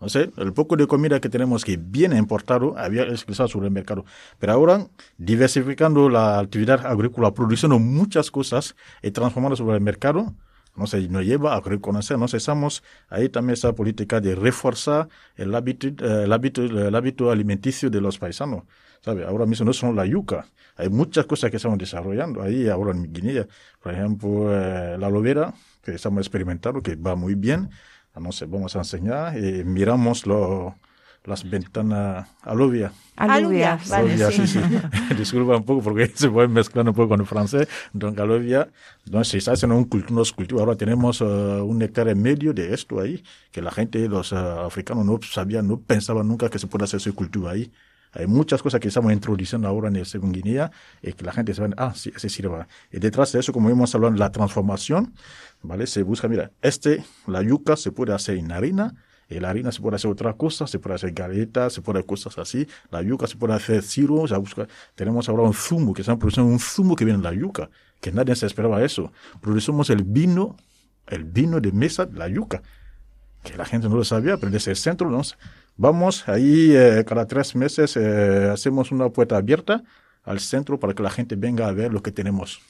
el 0.00 0.52
poco 0.52 0.76
de 0.76 0.86
comida 0.86 1.20
que 1.20 1.28
tenemos 1.28 1.64
que 1.64 1.76
viene 1.76 2.18
importado 2.18 2.76
había 2.76 3.04
expresado 3.04 3.48
sobre 3.48 3.68
el 3.68 3.72
mercado. 3.72 4.04
Pero 4.38 4.52
ahora, 4.52 4.86
diversificando 5.16 6.08
la 6.08 6.38
actividad 6.40 6.84
agrícola, 6.84 7.32
produciendo 7.32 7.78
muchas 7.78 8.30
cosas 8.30 8.76
y 9.02 9.10
transformando 9.12 9.56
sobre 9.56 9.76
el 9.76 9.82
mercado, 9.82 10.34
no 10.76 10.86
se 10.86 11.08
nos 11.08 11.24
lleva 11.24 11.54
a 11.54 11.60
reconocer, 11.60 12.18
no 12.18 12.26
estamos 12.26 12.82
ahí 13.08 13.28
también 13.28 13.54
esa 13.54 13.74
política 13.74 14.20
de 14.20 14.34
reforzar 14.34 15.08
el 15.36 15.54
hábito, 15.54 15.86
el 16.04 16.32
hábito, 16.32 16.62
el 16.62 16.94
hábito 16.94 17.30
alimenticio 17.30 17.90
de 17.90 18.00
los 18.00 18.18
paisanos. 18.18 18.64
¿Sabe? 19.00 19.24
Ahora 19.26 19.44
mismo 19.44 19.66
no 19.66 19.74
son 19.74 19.94
la 19.94 20.06
yuca. 20.06 20.46
Hay 20.76 20.88
muchas 20.88 21.26
cosas 21.26 21.50
que 21.50 21.58
estamos 21.58 21.76
desarrollando 21.78 22.40
ahí 22.42 22.68
ahora 22.70 22.92
en 22.92 23.12
Guinea. 23.12 23.46
Por 23.82 23.92
ejemplo, 23.92 24.50
eh, 24.50 24.96
la 24.98 25.08
aloe 25.08 25.52
que 25.82 25.94
estamos 25.94 26.20
experimentando, 26.20 26.82
que 26.82 26.96
va 26.96 27.14
muy 27.14 27.34
bien. 27.34 27.68
Ah, 28.14 28.20
no 28.20 28.32
sé, 28.32 28.46
vamos 28.46 28.76
a 28.76 28.78
enseñar 28.78 29.36
y 29.36 29.64
miramos 29.64 30.26
lo, 30.26 30.76
las 31.24 31.48
ventanas 31.48 32.28
aluvia. 32.42 32.92
Aluvia, 33.16 33.78
vale, 33.88 34.30
sí. 34.30 34.46
sí, 34.46 34.60
Disculpa 35.18 35.56
un 35.56 35.64
poco 35.64 35.82
porque 35.82 36.06
se 36.14 36.28
puede 36.28 36.48
mezclar 36.48 36.86
un 36.86 36.94
poco 36.94 37.10
con 37.10 37.20
el 37.20 37.26
francés. 37.26 37.66
Entonces, 37.92 38.20
aluvia, 38.20 38.68
entonces 39.06 39.42
se 39.42 39.50
haciendo 39.50 39.76
un 39.76 39.84
cultivo, 39.84 40.14
unos 40.14 40.32
cultivos. 40.32 40.62
Ahora 40.62 40.76
tenemos 40.76 41.20
uh, 41.20 41.64
un 41.64 41.82
hectárea 41.82 42.12
y 42.12 42.16
medio 42.16 42.52
de 42.52 42.74
esto 42.74 43.00
ahí, 43.00 43.22
que 43.50 43.62
la 43.62 43.70
gente, 43.70 44.06
los 44.08 44.32
uh, 44.32 44.36
africanos 44.66 45.04
no 45.04 45.18
sabían, 45.22 45.66
no 45.66 45.80
pensaban 45.80 46.28
nunca 46.28 46.48
que 46.48 46.58
se 46.58 46.66
puede 46.66 46.84
hacer 46.84 46.98
ese 46.98 47.12
cultivo 47.12 47.48
ahí. 47.48 47.72
Hay 48.14 48.26
muchas 48.26 48.62
cosas 48.62 48.80
que 48.80 48.88
estamos 48.88 49.12
introduciendo 49.12 49.66
ahora 49.66 49.88
en 49.88 49.96
el 49.96 50.06
segundo 50.06 50.36
Guinea 50.36 50.70
y 51.02 51.12
que 51.12 51.24
la 51.24 51.32
gente 51.32 51.52
se 51.52 51.60
va, 51.60 51.68
ah, 51.76 51.92
sí, 51.94 52.12
ese 52.14 52.28
sirve. 52.28 52.66
Y 52.92 53.00
detrás 53.00 53.32
de 53.32 53.40
eso, 53.40 53.52
como 53.52 53.70
hemos 53.70 53.92
hablado, 53.94 54.14
la 54.14 54.30
transformación, 54.30 55.14
¿vale? 55.64 55.86
Se 55.86 56.02
busca, 56.02 56.28
mira, 56.28 56.52
este, 56.62 57.02
la 57.26 57.42
yuca 57.42 57.76
se 57.76 57.90
puede 57.90 58.14
hacer 58.14 58.36
en 58.36 58.52
harina, 58.52 58.94
y 59.28 59.40
la 59.40 59.50
harina 59.50 59.72
se 59.72 59.80
puede 59.80 59.96
hacer 59.96 60.10
otra 60.10 60.34
cosa, 60.34 60.66
se 60.66 60.78
puede 60.78 60.96
hacer 60.96 61.12
galletas, 61.12 61.72
se 61.72 61.80
puede 61.80 61.98
hacer 61.98 62.06
cosas 62.06 62.38
así. 62.38 62.68
La 62.90 63.00
yuca 63.02 63.26
se 63.26 63.36
puede 63.36 63.54
hacer 63.54 63.82
sirops, 63.82 64.30
se 64.30 64.36
busca. 64.36 64.68
Tenemos 64.94 65.28
ahora 65.28 65.42
un 65.44 65.54
zumo, 65.54 65.94
que 65.94 66.02
están 66.02 66.18
produciendo 66.18 66.52
un 66.52 66.60
zumo 66.60 66.94
que 66.94 67.06
viene 67.06 67.18
de 67.18 67.24
la 67.24 67.32
yuca, 67.32 67.70
que 68.00 68.12
nadie 68.12 68.36
se 68.36 68.46
esperaba 68.46 68.84
eso. 68.84 69.12
Producimos 69.40 69.88
el 69.88 70.04
vino, 70.04 70.56
el 71.06 71.24
vino 71.24 71.58
de 71.58 71.72
mesa, 71.72 72.06
la 72.12 72.28
yuca, 72.28 72.62
que 73.42 73.56
la 73.56 73.64
gente 73.64 73.88
no 73.88 73.96
lo 73.96 74.04
sabía, 74.04 74.36
pero 74.36 74.52
desde 74.52 74.72
el 74.72 74.76
centro. 74.76 75.10
Vamos 75.76 76.28
ahí 76.28 76.72
eh, 76.72 77.04
cada 77.06 77.26
tres 77.26 77.56
meses 77.56 77.96
eh, 77.96 78.50
hacemos 78.52 78.92
una 78.92 79.08
puerta 79.08 79.38
abierta 79.38 79.82
al 80.22 80.38
centro 80.38 80.78
para 80.78 80.94
que 80.94 81.02
la 81.02 81.10
gente 81.10 81.34
venga 81.34 81.66
a 81.66 81.72
ver 81.72 81.92
lo 81.92 82.02
que 82.02 82.12
tenemos. 82.12 82.60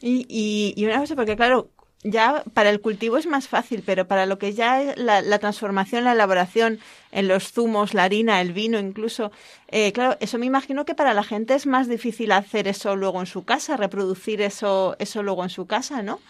Y, 0.00 0.26
y, 0.28 0.74
y 0.76 0.84
una 0.84 0.98
cosa, 0.98 1.16
porque 1.16 1.36
claro, 1.36 1.70
ya 2.04 2.44
para 2.54 2.70
el 2.70 2.80
cultivo 2.80 3.16
es 3.16 3.26
más 3.26 3.48
fácil, 3.48 3.82
pero 3.84 4.06
para 4.06 4.26
lo 4.26 4.38
que 4.38 4.52
ya 4.52 4.82
es 4.82 4.96
la, 4.98 5.20
la 5.20 5.38
transformación, 5.38 6.04
la 6.04 6.12
elaboración 6.12 6.78
en 7.10 7.28
los 7.28 7.52
zumos, 7.52 7.94
la 7.94 8.04
harina, 8.04 8.40
el 8.40 8.52
vino 8.52 8.78
incluso, 8.78 9.32
eh, 9.68 9.92
claro, 9.92 10.16
eso 10.20 10.38
me 10.38 10.46
imagino 10.46 10.84
que 10.84 10.94
para 10.94 11.14
la 11.14 11.24
gente 11.24 11.54
es 11.54 11.66
más 11.66 11.88
difícil 11.88 12.32
hacer 12.32 12.68
eso 12.68 12.94
luego 12.96 13.20
en 13.20 13.26
su 13.26 13.44
casa, 13.44 13.76
reproducir 13.76 14.42
eso, 14.42 14.96
eso 14.98 15.22
luego 15.22 15.42
en 15.42 15.50
su 15.50 15.66
casa, 15.66 16.02
¿no? 16.02 16.20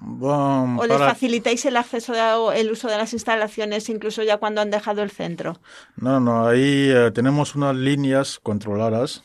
¿O 0.00 0.86
les 0.86 0.98
facilitáis 0.98 1.64
el 1.64 1.76
acceso, 1.76 2.52
el 2.52 2.70
uso 2.70 2.88
de 2.88 2.98
las 2.98 3.12
instalaciones 3.12 3.88
incluso 3.88 4.22
ya 4.22 4.36
cuando 4.36 4.60
han 4.60 4.70
dejado 4.70 5.02
el 5.02 5.10
centro? 5.10 5.58
No, 5.96 6.20
no, 6.20 6.46
ahí 6.46 6.90
eh, 6.90 7.10
tenemos 7.12 7.54
unas 7.54 7.74
líneas 7.74 8.38
controladas. 8.40 9.24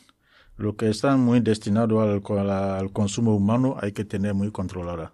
Lo 0.56 0.76
que 0.76 0.88
está 0.88 1.16
muy 1.16 1.40
destinado 1.40 2.00
al, 2.00 2.22
al, 2.50 2.92
consumo 2.92 3.34
humano 3.34 3.76
hay 3.80 3.92
que 3.92 4.04
tener 4.04 4.34
muy 4.34 4.50
controlada. 4.50 5.12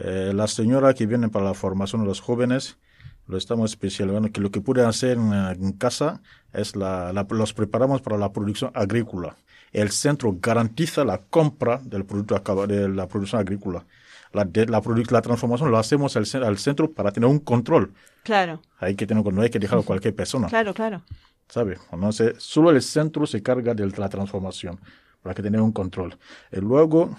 Eh, 0.00 0.32
las 0.34 0.52
señoras 0.52 0.94
que 0.94 1.06
vienen 1.06 1.30
para 1.30 1.44
la 1.44 1.54
formación 1.54 2.02
de 2.02 2.08
los 2.08 2.20
jóvenes, 2.20 2.78
lo 3.26 3.36
estamos 3.36 3.70
especializando, 3.70 4.32
que 4.32 4.40
lo 4.40 4.50
que 4.50 4.60
pueden 4.60 4.86
hacer 4.86 5.16
en, 5.16 5.72
casa 5.72 6.20
es 6.52 6.74
la, 6.74 7.12
los 7.30 7.52
preparamos 7.52 8.02
para 8.02 8.18
la 8.18 8.32
producción 8.32 8.72
agrícola. 8.74 9.36
El 9.72 9.90
centro 9.90 10.36
garantiza 10.40 11.04
la 11.04 11.18
compra 11.18 11.80
del 11.84 12.04
producto 12.04 12.66
de 12.66 12.88
la 12.88 13.06
producción 13.06 13.40
agrícola 13.40 13.84
la, 14.32 14.44
la, 14.44 14.82
la 15.10 15.22
transformación 15.22 15.70
lo 15.70 15.78
hacemos 15.78 16.16
al, 16.16 16.24
al, 16.44 16.58
centro 16.58 16.90
para 16.90 17.12
tener 17.12 17.28
un 17.28 17.40
control. 17.40 17.92
Claro. 18.22 18.60
Hay 18.78 18.94
que 18.94 19.06
tener, 19.06 19.24
no 19.32 19.42
hay 19.42 19.50
que 19.50 19.58
dejarlo 19.58 19.82
a 19.82 19.84
cualquier 19.84 20.14
persona. 20.14 20.48
Claro, 20.48 20.74
claro. 20.74 21.02
¿Sabe? 21.48 21.78
Entonces, 21.92 22.34
solo 22.38 22.70
el 22.70 22.80
centro 22.80 23.26
se 23.26 23.42
carga 23.42 23.74
de 23.74 23.86
la 23.86 24.08
transformación 24.08 24.78
para 25.22 25.34
que 25.34 25.42
tener 25.42 25.60
un 25.60 25.72
control. 25.72 26.16
Y 26.52 26.60
luego, 26.60 27.16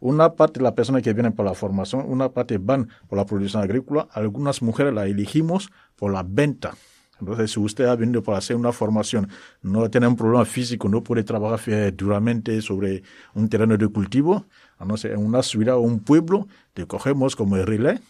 una 0.00 0.34
parte 0.34 0.60
de 0.60 0.64
la 0.64 0.74
persona 0.74 1.00
que 1.00 1.12
viene 1.12 1.30
por 1.30 1.44
la 1.44 1.54
formación, 1.54 2.04
una 2.08 2.30
parte 2.30 2.58
van 2.58 2.88
por 3.08 3.18
la 3.18 3.26
producción 3.26 3.62
agrícola, 3.62 4.08
algunas 4.12 4.62
mujeres 4.62 4.92
la 4.94 5.06
elegimos 5.06 5.70
por 5.96 6.12
la 6.12 6.22
venta. 6.22 6.74
Entonces, 7.20 7.50
si 7.50 7.60
usted 7.60 7.84
ha 7.84 7.96
venido 7.96 8.22
para 8.22 8.38
hacer 8.38 8.56
una 8.56 8.72
formación, 8.72 9.28
no 9.62 9.90
tiene 9.90 10.06
un 10.06 10.16
problema 10.16 10.44
físico, 10.46 10.88
no 10.88 11.02
puede 11.02 11.22
trabajar 11.22 11.94
duramente 11.94 12.60
sobre 12.62 13.02
un 13.34 13.48
terreno 13.48 13.76
de 13.76 13.88
cultivo, 13.88 14.46
sé, 14.96 15.12
en 15.12 15.18
una 15.18 15.42
ciudad 15.42 15.76
o 15.76 15.80
un 15.80 16.00
pueblo, 16.00 16.48
te 16.72 16.86
cogemos 16.86 17.36
como 17.36 17.56
el 17.56 17.66
relé 17.66 18.00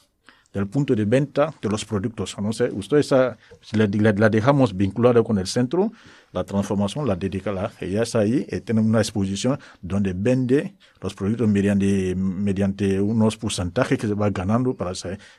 del 0.52 0.66
punto 0.66 0.94
de 0.94 1.04
venta 1.04 1.54
de 1.60 1.68
los 1.68 1.84
productos. 1.84 2.36
Sé, 2.52 2.70
usted 2.72 2.98
está, 2.98 3.38
la, 3.72 4.28
dejamos 4.28 4.76
vinculada 4.76 5.22
con 5.22 5.38
el 5.38 5.46
centro, 5.46 5.92
la 6.32 6.44
transformación 6.44 7.06
la 7.06 7.16
dedica, 7.16 7.52
la, 7.52 7.72
ella 7.80 8.02
está 8.02 8.20
ahí 8.20 8.46
y 8.50 8.60
tiene 8.60 8.80
una 8.80 8.98
exposición 8.98 9.58
donde 9.80 10.12
vende 10.14 10.74
los 11.00 11.14
productos 11.14 11.48
mediante, 11.48 12.14
mediante 12.14 13.00
unos 13.00 13.36
porcentajes 13.36 13.98
que 13.98 14.06
se 14.06 14.14
va 14.14 14.30
ganando 14.30 14.74
para 14.74 14.92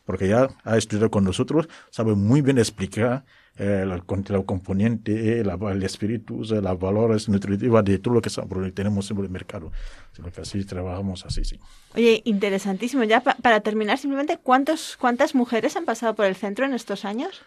porque 0.05 0.27
ya 0.27 0.49
ha 0.63 0.77
estudiado 0.77 1.11
con 1.11 1.23
nosotros, 1.23 1.67
sabe 1.89 2.15
muy 2.15 2.41
bien 2.41 2.57
explicar 2.57 3.23
eh, 3.57 3.81
el, 3.83 3.91
el, 3.91 4.45
componente, 4.45 5.43
la, 5.43 5.57
el 5.71 5.83
espíritu, 5.83 6.41
las 6.41 6.79
valores 6.79 7.27
nutritivas 7.27 7.83
de 7.83 7.99
todo 7.99 8.15
lo 8.15 8.21
que 8.21 8.71
tenemos 8.71 9.11
en 9.11 9.17
el 9.17 9.29
mercado. 9.29 9.71
Así 10.41 10.63
trabajamos 10.63 11.25
así, 11.25 11.43
sí. 11.43 11.59
Oye, 11.95 12.21
interesantísimo. 12.25 13.03
Ya 13.03 13.21
para 13.21 13.59
terminar, 13.59 13.97
simplemente, 13.97 14.37
¿cuántos, 14.37 14.97
¿cuántas 14.97 15.35
mujeres 15.35 15.75
han 15.75 15.85
pasado 15.85 16.15
por 16.15 16.25
el 16.25 16.35
centro 16.35 16.65
en 16.65 16.73
estos 16.73 17.03
años? 17.03 17.41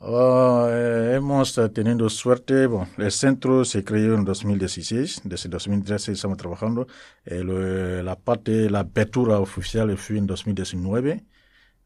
Oh, 0.00 0.66
eh, 0.70 1.14
hemos 1.16 1.56
eh, 1.58 1.68
tenido 1.70 2.08
suerte. 2.10 2.66
Bueno, 2.66 2.88
el 2.98 3.10
centro 3.10 3.64
se 3.64 3.84
creó 3.84 4.14
en 4.14 4.24
2016. 4.24 5.22
Desde 5.24 5.48
2013 5.48 6.12
estamos 6.12 6.36
trabajando. 6.36 6.86
Eh, 7.24 7.42
la 8.04 8.16
parte, 8.16 8.68
la 8.70 8.80
apertura 8.80 9.38
oficial 9.38 9.96
fue 9.96 10.18
en 10.18 10.26
2019 10.26 11.24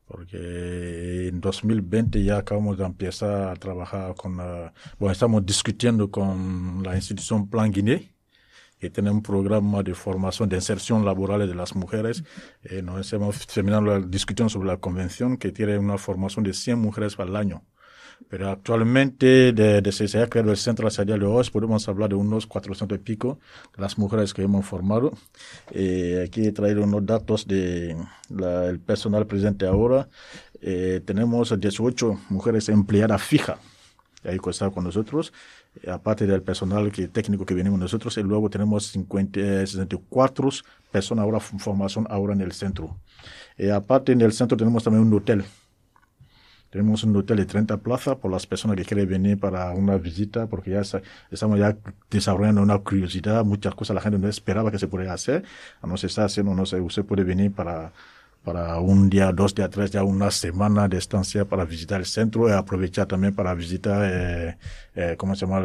porque 0.06 1.28
en 1.28 1.40
2020 1.40 2.24
ya 2.24 2.38
acabamos 2.38 2.78
de 2.78 2.84
empezar 2.84 3.50
a 3.50 3.56
trabajar 3.56 4.14
con, 4.14 4.36
bueno, 4.98 5.12
estamos 5.12 5.44
discutiendo 5.44 6.10
con 6.10 6.82
la 6.82 6.96
institución 6.96 7.48
Plan 7.50 7.70
Guinea, 7.70 8.00
que 8.78 8.90
tiene 8.90 9.10
un 9.10 9.22
programa 9.22 9.82
de 9.82 9.94
formación 9.94 10.48
de 10.48 10.56
inserción 10.56 11.04
laboral 11.04 11.46
de 11.46 11.54
las 11.54 11.74
mujeres. 11.74 12.24
Eh, 12.62 12.82
nos 12.82 13.12
hemos 13.12 13.46
terminado 13.46 13.82
la 13.82 14.00
discusión 14.00 14.50
sobre 14.50 14.68
la 14.68 14.78
convención 14.78 15.36
que 15.36 15.52
tiene 15.52 15.78
una 15.78 15.98
formación 15.98 16.44
de 16.44 16.54
100 16.54 16.78
mujeres 16.78 17.18
al 17.18 17.36
año 17.36 17.64
Pero 18.28 18.50
actualmente, 18.50 19.54
que 19.54 19.92
se 19.92 20.20
ha 20.20 20.28
creado 20.28 20.50
el 20.50 20.56
Centro 20.56 20.86
de 20.86 20.90
Salud 20.90 21.18
de 21.18 21.24
hoy, 21.24 21.48
podemos 21.50 21.88
hablar 21.88 22.10
de 22.10 22.16
unos 22.16 22.46
400 22.46 22.98
y 22.98 23.00
pico 23.00 23.38
de 23.74 23.82
las 23.82 23.96
mujeres 23.96 24.34
que 24.34 24.42
hemos 24.42 24.66
formado. 24.66 25.12
Eh, 25.70 26.24
aquí 26.26 26.46
he 26.46 26.52
traído 26.52 26.82
unos 26.82 27.06
datos 27.06 27.46
de 27.46 27.96
el 28.30 28.80
personal 28.80 29.26
presente 29.26 29.66
ahora. 29.66 30.08
Eh, 30.60 31.00
tenemos 31.04 31.58
18 31.58 32.20
mujeres 32.28 32.68
empleadas 32.68 33.22
fijas 33.22 33.58
ahí 34.24 34.38
que 34.40 34.50
está 34.50 34.68
con 34.70 34.82
nosotros, 34.82 35.32
eh, 35.80 35.90
aparte 35.90 36.26
del 36.26 36.42
personal 36.42 36.90
que, 36.90 37.06
técnico 37.06 37.46
que 37.46 37.54
venimos 37.54 37.78
nosotros, 37.78 38.18
y 38.18 38.22
luego 38.22 38.50
tenemos 38.50 38.88
50, 38.88 39.40
64 39.64 40.50
personas 40.90 41.22
ahora 41.22 41.38
formación 41.40 42.06
ahora 42.10 42.34
en 42.34 42.40
el 42.40 42.52
centro. 42.52 42.98
Aparte 43.72 44.12
en 44.12 44.20
el 44.20 44.32
centro 44.32 44.56
tenemos 44.56 44.84
también 44.84 45.06
un 45.06 45.14
hotel 45.14 45.44
tenemos 46.70 47.02
un 47.04 47.16
hotel 47.16 47.38
de 47.38 47.46
30 47.46 47.78
plazas 47.78 48.16
por 48.16 48.30
las 48.30 48.46
personas 48.46 48.76
que 48.76 48.84
quieren 48.84 49.08
venir 49.08 49.38
para 49.38 49.70
una 49.72 49.96
visita, 49.96 50.46
porque 50.46 50.72
ya 50.72 50.82
estamos 51.30 51.58
ya 51.58 51.76
desarrollando 52.10 52.62
una 52.62 52.78
curiosidad, 52.78 53.44
muchas 53.44 53.74
cosas 53.74 53.94
la 53.94 54.00
gente 54.00 54.18
no 54.18 54.28
esperaba 54.28 54.70
que 54.70 54.78
se 54.78 54.88
pudiera 54.88 55.14
hacer. 55.14 55.44
No 55.82 55.96
se 55.96 56.08
está 56.08 56.24
haciendo, 56.24 56.54
no 56.54 56.66
sé, 56.66 56.80
usted 56.80 57.04
puede 57.04 57.24
venir 57.24 57.52
para 57.52 57.92
para 58.48 58.78
un 58.78 59.10
día, 59.10 59.30
dos 59.30 59.54
días, 59.54 59.68
tres 59.68 59.92
días, 59.92 60.02
una 60.02 60.30
semana 60.30 60.88
de 60.88 60.96
estancia 60.96 61.44
para 61.44 61.66
visitar 61.66 62.00
el 62.00 62.06
centro 62.06 62.48
y 62.48 62.52
aprovechar 62.52 63.04
también 63.04 63.34
para 63.34 63.52
visitar, 63.52 64.10
eh, 64.10 64.56
eh, 64.94 65.16
¿cómo 65.18 65.34
se 65.34 65.44
llama? 65.44 65.60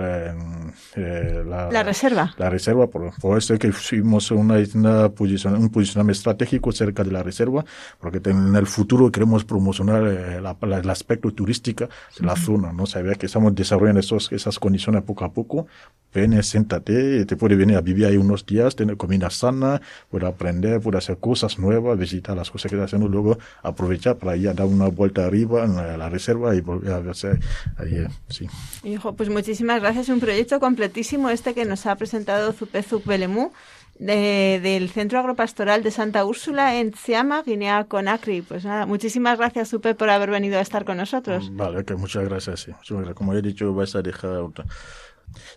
Eh, 0.97 1.43
la, 1.47 1.81
reserva. 1.81 2.33
La 2.37 2.49
reserva, 2.49 2.87
por, 2.87 3.13
por 3.21 3.37
eso 3.37 3.57
que 3.57 3.71
fuimos 3.71 4.31
una, 4.31 4.55
una 4.75 5.07
posición, 5.07 5.55
un 5.55 5.69
posicionamiento 5.69 6.17
estratégico 6.17 6.73
cerca 6.73 7.05
de 7.05 7.11
la 7.11 7.23
reserva, 7.23 7.63
porque 8.01 8.19
en 8.29 8.53
el 8.53 8.67
futuro 8.67 9.09
queremos 9.09 9.45
promocionar 9.45 10.03
el 10.03 10.89
aspecto 10.89 11.31
turístico 11.31 11.87
de 12.19 12.25
la 12.25 12.35
zona, 12.35 12.73
¿no? 12.73 12.85
Saber 12.85 13.17
que 13.17 13.27
estamos 13.27 13.55
desarrollando 13.55 14.01
esos, 14.01 14.29
esas 14.33 14.59
condiciones 14.59 15.03
poco 15.03 15.23
a 15.23 15.31
poco. 15.31 15.67
Ven, 16.13 16.43
siéntate, 16.43 17.25
te 17.25 17.37
puede 17.37 17.55
venir 17.55 17.77
a 17.77 17.81
vivir 17.81 18.07
ahí 18.07 18.17
unos 18.17 18.45
días, 18.45 18.75
tener 18.75 18.97
comida 18.97 19.29
sana, 19.29 19.81
puede 20.11 20.27
aprender, 20.27 20.81
puede 20.81 20.97
hacer 20.97 21.17
cosas 21.17 21.57
nuevas, 21.57 21.97
visitar 21.97 22.35
las 22.35 22.51
cosas 22.51 22.72
haciendo 22.81 23.07
luego 23.07 23.37
aprovechar 23.61 24.17
para 24.17 24.35
ir 24.35 24.49
a 24.49 24.53
dar 24.53 24.67
una 24.67 24.87
vuelta 24.87 25.25
arriba 25.25 25.63
en 25.65 25.75
la, 25.75 26.09
reserva 26.09 26.55
y 26.55 26.61
volver 26.61 26.93
a 26.93 26.99
verse 26.99 27.39
ahí. 27.77 27.95
Eh, 27.95 28.07
sí. 28.29 28.47
Hijo, 28.83 29.13
pues 29.13 29.29
muchísimas 29.29 29.81
gracias. 29.81 30.09
Un 30.09 30.19
proyecto 30.19 30.59
completísimo 30.59 31.29
este 31.29 31.53
que 31.53 31.65
nos 31.65 31.85
ha 31.85 31.95
presentado 31.95 32.53
Zupezuc 32.53 33.05
Belemú. 33.05 33.51
De, 33.99 34.59
del 34.61 34.89
Centro 34.89 35.19
Agropastoral 35.19 35.83
de 35.83 35.91
Santa 35.91 36.25
Úrsula 36.25 36.79
en 36.79 36.95
Siama, 36.95 37.43
Guinea 37.43 37.83
Conakry. 37.83 38.41
Pues 38.41 38.65
nada, 38.65 38.87
muchísimas 38.87 39.37
gracias, 39.37 39.69
Supe, 39.69 39.93
por 39.93 40.09
haber 40.09 40.31
venido 40.31 40.57
a 40.57 40.61
estar 40.61 40.83
con 40.83 40.97
nosotros. 40.97 41.51
Vale, 41.53 41.85
que 41.85 41.95
muchas 41.95 42.27
gracias, 42.27 42.61
sí. 42.61 42.71
Como 43.13 43.35
he 43.35 43.41
dicho, 43.43 43.71
vais 43.71 43.95
a 43.95 44.01
dejar 44.01 44.49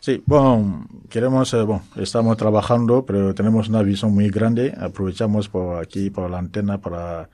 Sí, 0.00 0.22
bueno, 0.26 0.86
queremos, 1.08 1.52
eh, 1.54 1.62
bueno, 1.62 1.82
estamos 1.96 2.36
trabajando, 2.36 3.04
pero 3.04 3.34
tenemos 3.34 3.68
una 3.68 3.82
visión 3.82 4.12
muy 4.14 4.30
grande. 4.30 4.74
Aprovechamos 4.78 5.48
por 5.48 5.82
aquí, 5.82 6.10
por 6.10 6.30
la 6.30 6.38
antena, 6.38 6.78
para 6.80 7.28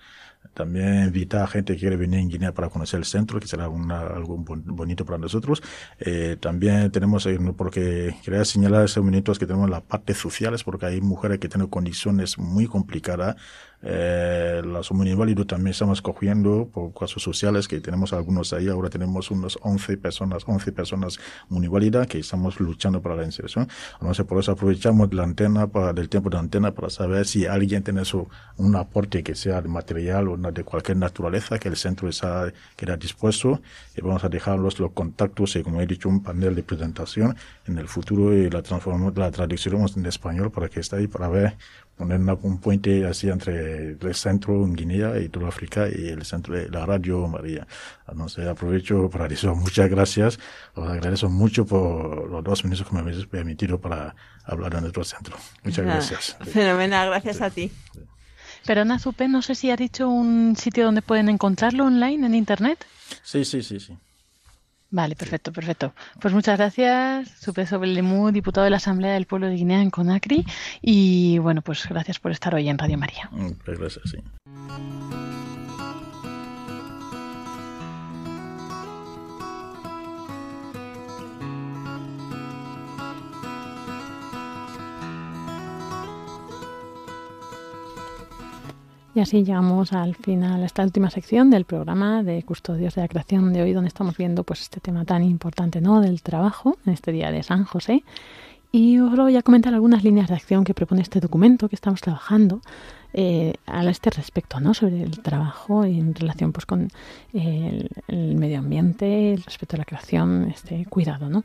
también 0.54 1.04
invitar 1.04 1.42
a 1.42 1.46
gente 1.46 1.74
que 1.74 1.80
quiere 1.80 1.96
venir 1.96 2.20
en 2.20 2.28
Guinea 2.28 2.52
para 2.52 2.68
conocer 2.68 2.98
el 2.98 3.04
centro, 3.04 3.40
que 3.40 3.46
será 3.46 3.64
algo 3.64 4.36
bonito 4.38 5.04
para 5.04 5.18
nosotros. 5.18 5.62
Eh, 5.98 6.36
también 6.40 6.90
tenemos, 6.90 7.26
eh, 7.26 7.38
porque 7.56 8.16
quería 8.22 8.44
señalar 8.44 8.84
esos 8.84 9.04
minutos 9.04 9.38
que 9.38 9.46
tenemos 9.46 9.70
la 9.70 9.80
parte 9.80 10.14
sociales, 10.14 10.62
porque 10.64 10.86
hay 10.86 11.00
mujeres 11.00 11.38
que 11.38 11.48
tienen 11.48 11.68
condiciones 11.68 12.38
muy 12.38 12.66
complicadas 12.66 13.36
eh, 13.82 14.62
los 14.64 14.90
inválidos 14.90 15.46
también 15.46 15.72
estamos 15.72 16.00
cogiendo 16.02 16.68
por 16.72 16.94
casos 16.94 17.22
sociales 17.22 17.66
que 17.66 17.80
tenemos 17.80 18.12
algunos 18.12 18.52
ahí. 18.52 18.68
Ahora 18.68 18.88
tenemos 18.88 19.30
unos 19.30 19.58
11 19.60 19.96
personas, 19.96 20.44
11 20.46 20.70
personas 20.72 21.18
inválidas 21.50 22.06
que 22.06 22.18
estamos 22.20 22.60
luchando 22.60 23.02
para 23.02 23.16
la 23.16 23.24
inserción. 23.24 23.68
Entonces, 23.94 24.24
por 24.24 24.38
eso 24.38 24.52
aprovechamos 24.52 25.12
la 25.12 25.24
antena 25.24 25.66
para, 25.66 25.92
del 25.92 26.08
tiempo 26.08 26.30
de 26.30 26.38
antena 26.38 26.72
para 26.72 26.90
saber 26.90 27.26
si 27.26 27.46
alguien 27.46 27.82
tiene 27.82 28.04
su, 28.04 28.28
un 28.56 28.76
aporte 28.76 29.22
que 29.22 29.34
sea 29.34 29.60
de 29.60 29.68
material 29.68 30.28
o 30.28 30.36
de 30.36 30.64
cualquier 30.64 30.98
naturaleza 30.98 31.58
que 31.58 31.68
el 31.68 31.76
centro 31.76 32.08
está, 32.08 32.52
queda 32.76 32.96
dispuesto 32.96 33.60
y 33.96 34.00
vamos 34.00 34.22
a 34.24 34.28
dejarlos 34.28 34.78
los 34.78 34.92
contactos 34.92 35.56
y 35.56 35.62
como 35.62 35.80
he 35.80 35.86
dicho 35.86 36.08
un 36.08 36.22
panel 36.22 36.54
de 36.54 36.62
presentación 36.62 37.36
en 37.66 37.78
el 37.78 37.88
futuro 37.88 38.32
y 38.34 38.48
la 38.48 38.62
transformamos, 38.62 39.16
la 39.16 39.30
traduciremos 39.30 39.96
en 39.96 40.06
español 40.06 40.50
para 40.50 40.68
que 40.68 40.80
esté 40.80 40.96
ahí 40.96 41.06
para 41.08 41.28
ver 41.28 41.56
poner 42.02 42.20
un 42.42 42.58
puente 42.58 43.06
así 43.06 43.28
entre 43.28 43.92
el 43.92 44.14
centro 44.14 44.64
en 44.64 44.74
Guinea 44.74 45.20
y 45.20 45.28
toda 45.28 45.48
África 45.48 45.86
y 45.88 46.08
el 46.08 46.24
centro 46.24 46.56
de 46.56 46.68
la 46.68 46.84
Radio 46.84 47.28
María. 47.28 47.64
Entonces 48.08 48.48
aprovecho 48.48 49.08
para 49.08 49.28
decir 49.28 49.48
muchas 49.54 49.88
gracias. 49.88 50.40
Os 50.74 50.88
agradezco 50.88 51.28
mucho 51.28 51.64
por 51.64 52.28
los 52.28 52.42
dos 52.42 52.64
minutos 52.64 52.88
que 52.88 52.94
me 52.94 53.00
habéis 53.00 53.24
permitido 53.26 53.80
para 53.80 54.16
hablar 54.44 54.74
de 54.74 54.80
nuestro 54.80 55.04
centro. 55.04 55.36
Muchas 55.62 55.84
gracias. 55.84 56.36
Fenomenal, 56.52 57.10
gracias 57.10 57.40
a 57.40 57.50
ti. 57.50 57.70
Pero 58.66 58.84
Nazupe, 58.84 59.28
no 59.28 59.40
sé 59.40 59.54
si 59.54 59.70
ha 59.70 59.76
dicho 59.76 60.08
un 60.08 60.56
sitio 60.56 60.84
donde 60.84 61.02
pueden 61.02 61.28
encontrarlo 61.28 61.84
online 61.86 62.26
en 62.26 62.34
internet. 62.34 62.84
Sí, 63.22 63.44
sí, 63.44 63.62
sí, 63.62 63.78
sí. 63.78 63.96
Vale, 64.92 65.16
perfecto, 65.16 65.52
perfecto. 65.52 65.94
Pues 66.20 66.34
muchas 66.34 66.58
gracias, 66.58 67.30
Supe 67.40 67.66
Lemú, 67.86 68.30
diputado 68.30 68.64
de 68.64 68.70
la 68.70 68.76
Asamblea 68.76 69.14
del 69.14 69.24
Pueblo 69.24 69.46
de 69.46 69.54
Guinea 69.54 69.80
en 69.80 69.90
Conakry. 69.90 70.44
Y 70.82 71.38
bueno, 71.38 71.62
pues 71.62 71.88
gracias 71.88 72.18
por 72.18 72.30
estar 72.30 72.54
hoy 72.54 72.68
en 72.68 72.76
Radio 72.76 72.98
María. 72.98 73.28
Muchas 73.32 73.78
gracias, 73.78 74.10
sí. 74.10 74.18
Y 89.14 89.20
así 89.20 89.44
llegamos 89.44 89.92
al 89.92 90.14
final, 90.14 90.62
a 90.62 90.66
esta 90.66 90.82
última 90.82 91.10
sección 91.10 91.50
del 91.50 91.66
programa 91.66 92.22
de 92.22 92.42
Custodios 92.44 92.94
de 92.94 93.02
la 93.02 93.08
Creación 93.08 93.52
de 93.52 93.60
hoy, 93.60 93.74
donde 93.74 93.88
estamos 93.88 94.16
viendo 94.16 94.42
pues 94.42 94.62
este 94.62 94.80
tema 94.80 95.04
tan 95.04 95.22
importante 95.22 95.82
¿no? 95.82 96.00
del 96.00 96.22
trabajo, 96.22 96.78
en 96.86 96.94
este 96.94 97.12
día 97.12 97.30
de 97.30 97.42
San 97.42 97.64
José. 97.64 98.04
Y 98.74 98.98
os 98.98 99.14
voy 99.14 99.36
a 99.36 99.42
comentar 99.42 99.74
algunas 99.74 100.02
líneas 100.02 100.28
de 100.28 100.34
acción 100.34 100.64
que 100.64 100.72
propone 100.72 101.02
este 101.02 101.20
documento 101.20 101.68
que 101.68 101.76
estamos 101.76 102.00
trabajando 102.00 102.62
eh, 103.12 103.52
a 103.66 103.84
este 103.84 104.08
respecto, 104.08 104.60
¿no? 104.60 104.72
Sobre 104.72 105.02
el 105.02 105.20
trabajo 105.20 105.84
y 105.84 105.98
en 105.98 106.14
relación 106.14 106.52
pues 106.52 106.64
con 106.64 106.88
el, 107.34 107.90
el 108.08 108.34
medio 108.36 108.60
ambiente, 108.60 109.34
el 109.34 109.42
respeto 109.42 109.76
a 109.76 109.80
la 109.80 109.84
creación, 109.84 110.48
este 110.50 110.86
cuidado, 110.86 111.28
¿no? 111.28 111.44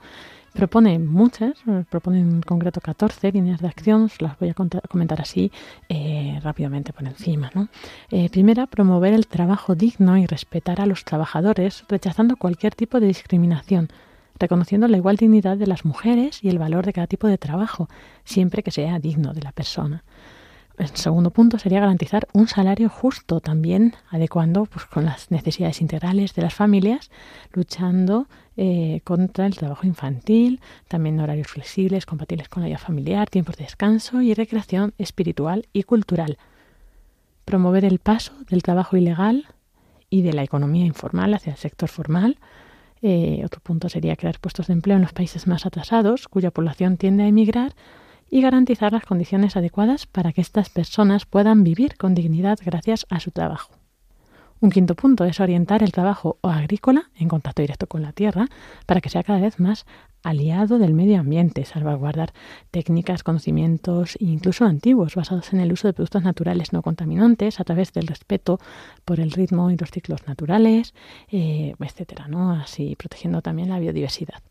Propone 0.57 0.97
muchas, 0.97 1.53
propone 1.88 2.19
en 2.19 2.41
concreto 2.41 2.82
14 2.82 3.32
líneas 3.32 3.61
de 3.61 3.67
acción, 3.67 4.09
las 4.19 4.39
voy 4.39 4.49
a 4.49 4.55
comentar 4.55 5.21
así 5.21 5.51
eh, 5.88 6.39
rápidamente 6.41 6.93
por 6.93 7.05
encima. 7.05 7.51
¿no? 7.53 7.67
Eh, 8.09 8.28
primera, 8.32 8.65
promover 8.65 9.13
el 9.13 9.28
trabajo 9.28 9.75
digno 9.75 10.17
y 10.17 10.25
respetar 10.25 10.82
a 10.82 10.88
los 10.88 11.03
trabajadores, 11.03 11.84
rechazando 11.88 12.38
cualquier 12.38 12.73
tipo 12.73 12.99
de 12.99 13.05
discriminación, 13.05 13.89
reconociendo 14.39 14.88
la 14.88 14.97
igual 14.97 15.17
dignidad 15.17 15.57
de 15.57 15.67
las 15.67 15.85
mujeres 15.85 16.43
y 16.43 16.49
el 16.49 16.59
valor 16.59 16.85
de 16.85 16.93
cada 16.93 17.07
tipo 17.07 17.27
de 17.27 17.38
trabajo, 17.38 17.89
siempre 18.23 18.63
que 18.63 18.71
sea 18.71 18.99
digno 18.99 19.33
de 19.33 19.41
la 19.41 19.51
persona. 19.51 20.03
El 20.77 20.89
segundo 20.89 21.31
punto 21.31 21.57
sería 21.57 21.79
garantizar 21.79 22.27
un 22.33 22.47
salario 22.47 22.88
justo, 22.88 23.39
también 23.39 23.95
adecuando 24.11 24.65
pues, 24.65 24.85
con 24.85 25.05
las 25.05 25.31
necesidades 25.31 25.81
integrales 25.81 26.35
de 26.35 26.43
las 26.43 26.53
familias, 26.53 27.09
luchando 27.51 28.27
eh, 28.57 29.01
contra 29.03 29.47
el 29.47 29.55
trabajo 29.55 29.88
infantil, 29.88 30.61
también 30.88 31.19
horarios 31.19 31.47
flexibles, 31.47 32.05
compatibles 32.05 32.47
con 32.47 32.61
la 32.61 32.67
vida 32.67 32.77
familiar, 32.77 33.27
tiempos 33.27 33.57
de 33.57 33.63
descanso 33.63 34.21
y 34.21 34.35
recreación 34.35 34.93
espiritual 34.99 35.67
y 35.73 35.81
cultural. 35.81 36.38
Promover 37.43 37.83
el 37.83 37.97
paso 37.97 38.33
del 38.47 38.61
trabajo 38.61 38.97
ilegal 38.97 39.47
y 40.11 40.21
de 40.21 40.33
la 40.33 40.43
economía 40.43 40.85
informal 40.85 41.33
hacia 41.33 41.53
el 41.53 41.57
sector 41.57 41.89
formal. 41.89 42.38
Eh, 43.01 43.41
otro 43.45 43.61
punto 43.61 43.89
sería 43.89 44.15
crear 44.15 44.39
puestos 44.39 44.67
de 44.67 44.73
empleo 44.73 44.95
en 44.95 45.03
los 45.03 45.13
países 45.13 45.47
más 45.47 45.65
atrasados, 45.65 46.27
cuya 46.27 46.51
población 46.51 46.97
tiende 46.97 47.23
a 47.23 47.27
emigrar 47.27 47.75
y 48.29 48.41
garantizar 48.41 48.91
las 48.91 49.05
condiciones 49.05 49.55
adecuadas 49.55 50.05
para 50.05 50.33
que 50.33 50.41
estas 50.41 50.69
personas 50.69 51.25
puedan 51.25 51.63
vivir 51.63 51.95
con 51.97 52.15
dignidad 52.15 52.57
gracias 52.63 53.05
a 53.09 53.19
su 53.19 53.31
trabajo. 53.31 53.73
Un 54.59 54.71
quinto 54.71 54.95
punto 54.95 55.23
es 55.25 55.39
orientar 55.39 55.83
el 55.83 55.91
trabajo 55.91 56.39
agrícola 56.41 57.11
en 57.15 57.27
contacto 57.27 57.61
directo 57.61 57.85
con 57.85 58.01
la 58.01 58.11
tierra 58.11 58.47
para 58.87 59.01
que 59.01 59.09
sea 59.09 59.23
cada 59.23 59.39
vez 59.39 59.59
más 59.59 59.85
aliado 60.28 60.78
del 60.78 60.93
medio 60.93 61.19
ambiente, 61.19 61.63
salvaguardar 61.63 62.34
técnicas, 62.71 63.23
conocimientos 63.23 64.17
incluso 64.19 64.65
antiguos 64.65 65.15
basados 65.15 65.53
en 65.53 65.61
el 65.61 65.71
uso 65.71 65.88
de 65.88 65.93
productos 65.93 66.23
naturales 66.23 66.73
no 66.73 66.82
contaminantes 66.82 67.59
a 67.59 67.63
través 67.63 67.93
del 67.93 68.07
respeto 68.07 68.59
por 69.05 69.19
el 69.19 69.32
ritmo 69.32 69.71
y 69.71 69.78
los 69.78 69.89
ciclos 69.89 70.28
naturales, 70.28 70.93
eh, 71.30 71.75
etcétera, 71.80 72.28
¿no? 72.28 72.51
Así 72.51 72.95
protegiendo 72.97 73.41
también 73.41 73.69
la 73.69 73.80
biodiversidad. 73.80 74.43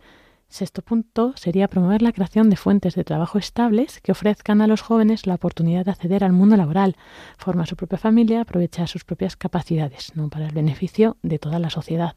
Sexto 0.49 0.81
punto 0.81 1.33
sería 1.37 1.69
promover 1.69 2.03
la 2.03 2.13
creación 2.13 2.49
de 2.51 2.57
fuentes 2.57 2.95
de 2.95 3.05
trabajo 3.05 3.37
estables 3.37 4.01
que 4.01 4.13
ofrezcan 4.13 4.61
a 4.61 4.67
los 4.67 4.81
jóvenes 4.81 5.27
la 5.27 5.35
oportunidad 5.35 5.85
de 5.85 5.91
acceder 5.91 6.23
al 6.23 6.33
mundo 6.33 6.57
laboral, 6.57 6.97
formar 7.37 7.67
su 7.67 7.77
propia 7.77 7.99
familia, 7.99 8.41
aprovechar 8.41 8.89
sus 8.89 9.05
propias 9.05 9.37
capacidades, 9.37 10.13
¿no? 10.15 10.31
para 10.31 10.47
el 10.47 10.55
beneficio 10.55 11.17
de 11.23 11.39
toda 11.39 11.59
la 11.59 11.69
sociedad. 11.69 12.15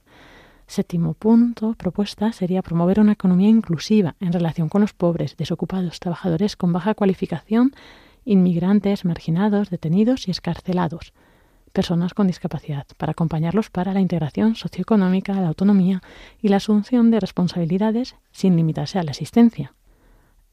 Séptimo 0.70 1.15
punto, 1.15 1.74
propuesta, 1.74 2.32
sería 2.32 2.61
promover 2.61 2.99
una 2.99 3.13
economía 3.13 3.49
inclusiva 3.49 4.15
en 4.20 4.32
relación 4.32 4.70
con 4.70 4.82
los 4.82 4.93
pobres, 4.93 5.36
desocupados, 5.36 5.99
trabajadores 5.99 6.55
con 6.55 6.72
baja 6.72 6.93
cualificación, 6.93 7.74
inmigrantes, 8.24 9.03
marginados, 9.03 9.72
detenidos 9.72 10.28
y 10.28 10.32
escarcelados, 10.32 11.13
personas 11.74 12.13
con 12.13 12.28
discapacidad, 12.28 12.86
para 12.97 13.13
acompañarlos 13.13 13.72
para 13.72 13.95
la 13.95 13.99
integración 13.99 14.55
socioeconómica, 14.55 15.34
la 15.34 15.47
autonomía 15.47 16.03
y 16.39 16.49
la 16.49 16.57
asunción 16.57 17.09
de 17.09 17.20
responsabilidades 17.20 18.15
sin 18.32 18.55
limitarse 18.55 18.99
a 18.99 19.03
la 19.03 19.09
asistencia. 19.09 19.74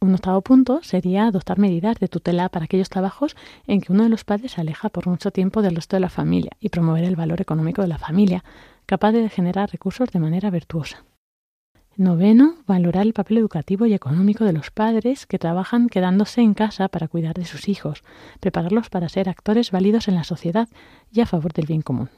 Un 0.01 0.14
octavo 0.14 0.41
punto 0.41 0.81
sería 0.83 1.27
adoptar 1.27 1.59
medidas 1.59 1.99
de 1.99 2.09
tutela 2.09 2.49
para 2.49 2.64
aquellos 2.64 2.89
trabajos 2.89 3.37
en 3.67 3.83
que 3.83 3.93
uno 3.93 4.05
de 4.05 4.11
los 4.11 4.25
padres 4.25 4.53
se 4.53 4.62
aleja 4.62 4.89
por 4.89 5.09
mucho 5.09 5.31
tiempo 5.31 5.61
del 5.61 5.75
resto 5.75 5.97
de 5.97 6.01
la 6.01 6.09
familia 6.09 6.53
y 6.59 6.71
promover 6.71 7.05
el 7.05 7.17
valor 7.17 7.43
económico 7.43 7.83
de 7.83 7.89
la 7.89 7.99
familia, 7.99 8.45
capaz 8.87 9.12
de 9.12 9.28
generar 9.28 9.70
recursos 9.70 10.11
de 10.11 10.20
manera 10.20 10.51
virtuosa. 10.51 11.05
Noveno, 11.97 12.57
valorar 12.66 13.07
el 13.07 13.14
papel 13.14 13.39
educativo 13.39 13.87
y 13.87 13.95
económico 13.95 14.45
de 14.45 14.53
los 14.53 14.70
padres 14.70 15.26
que 15.26 15.39
trabajan 15.39 15.89
quedándose 15.89 16.43
en 16.43 16.53
casa 16.55 16.89
para 16.89 17.09
cuidar 17.09 17.34
de 17.34 17.47
sus 17.47 17.68
hijos, 17.68 18.05
prepararlos 18.39 18.91
para 18.91 19.09
ser 19.09 19.28
actores 19.28 19.70
válidos 19.70 20.09
en 20.09 20.14
la 20.14 20.24
sociedad 20.24 20.68
y 21.11 21.22
a 21.22 21.26
favor 21.26 21.53
del 21.55 21.66
bien 21.66 21.80
común. 21.80 22.11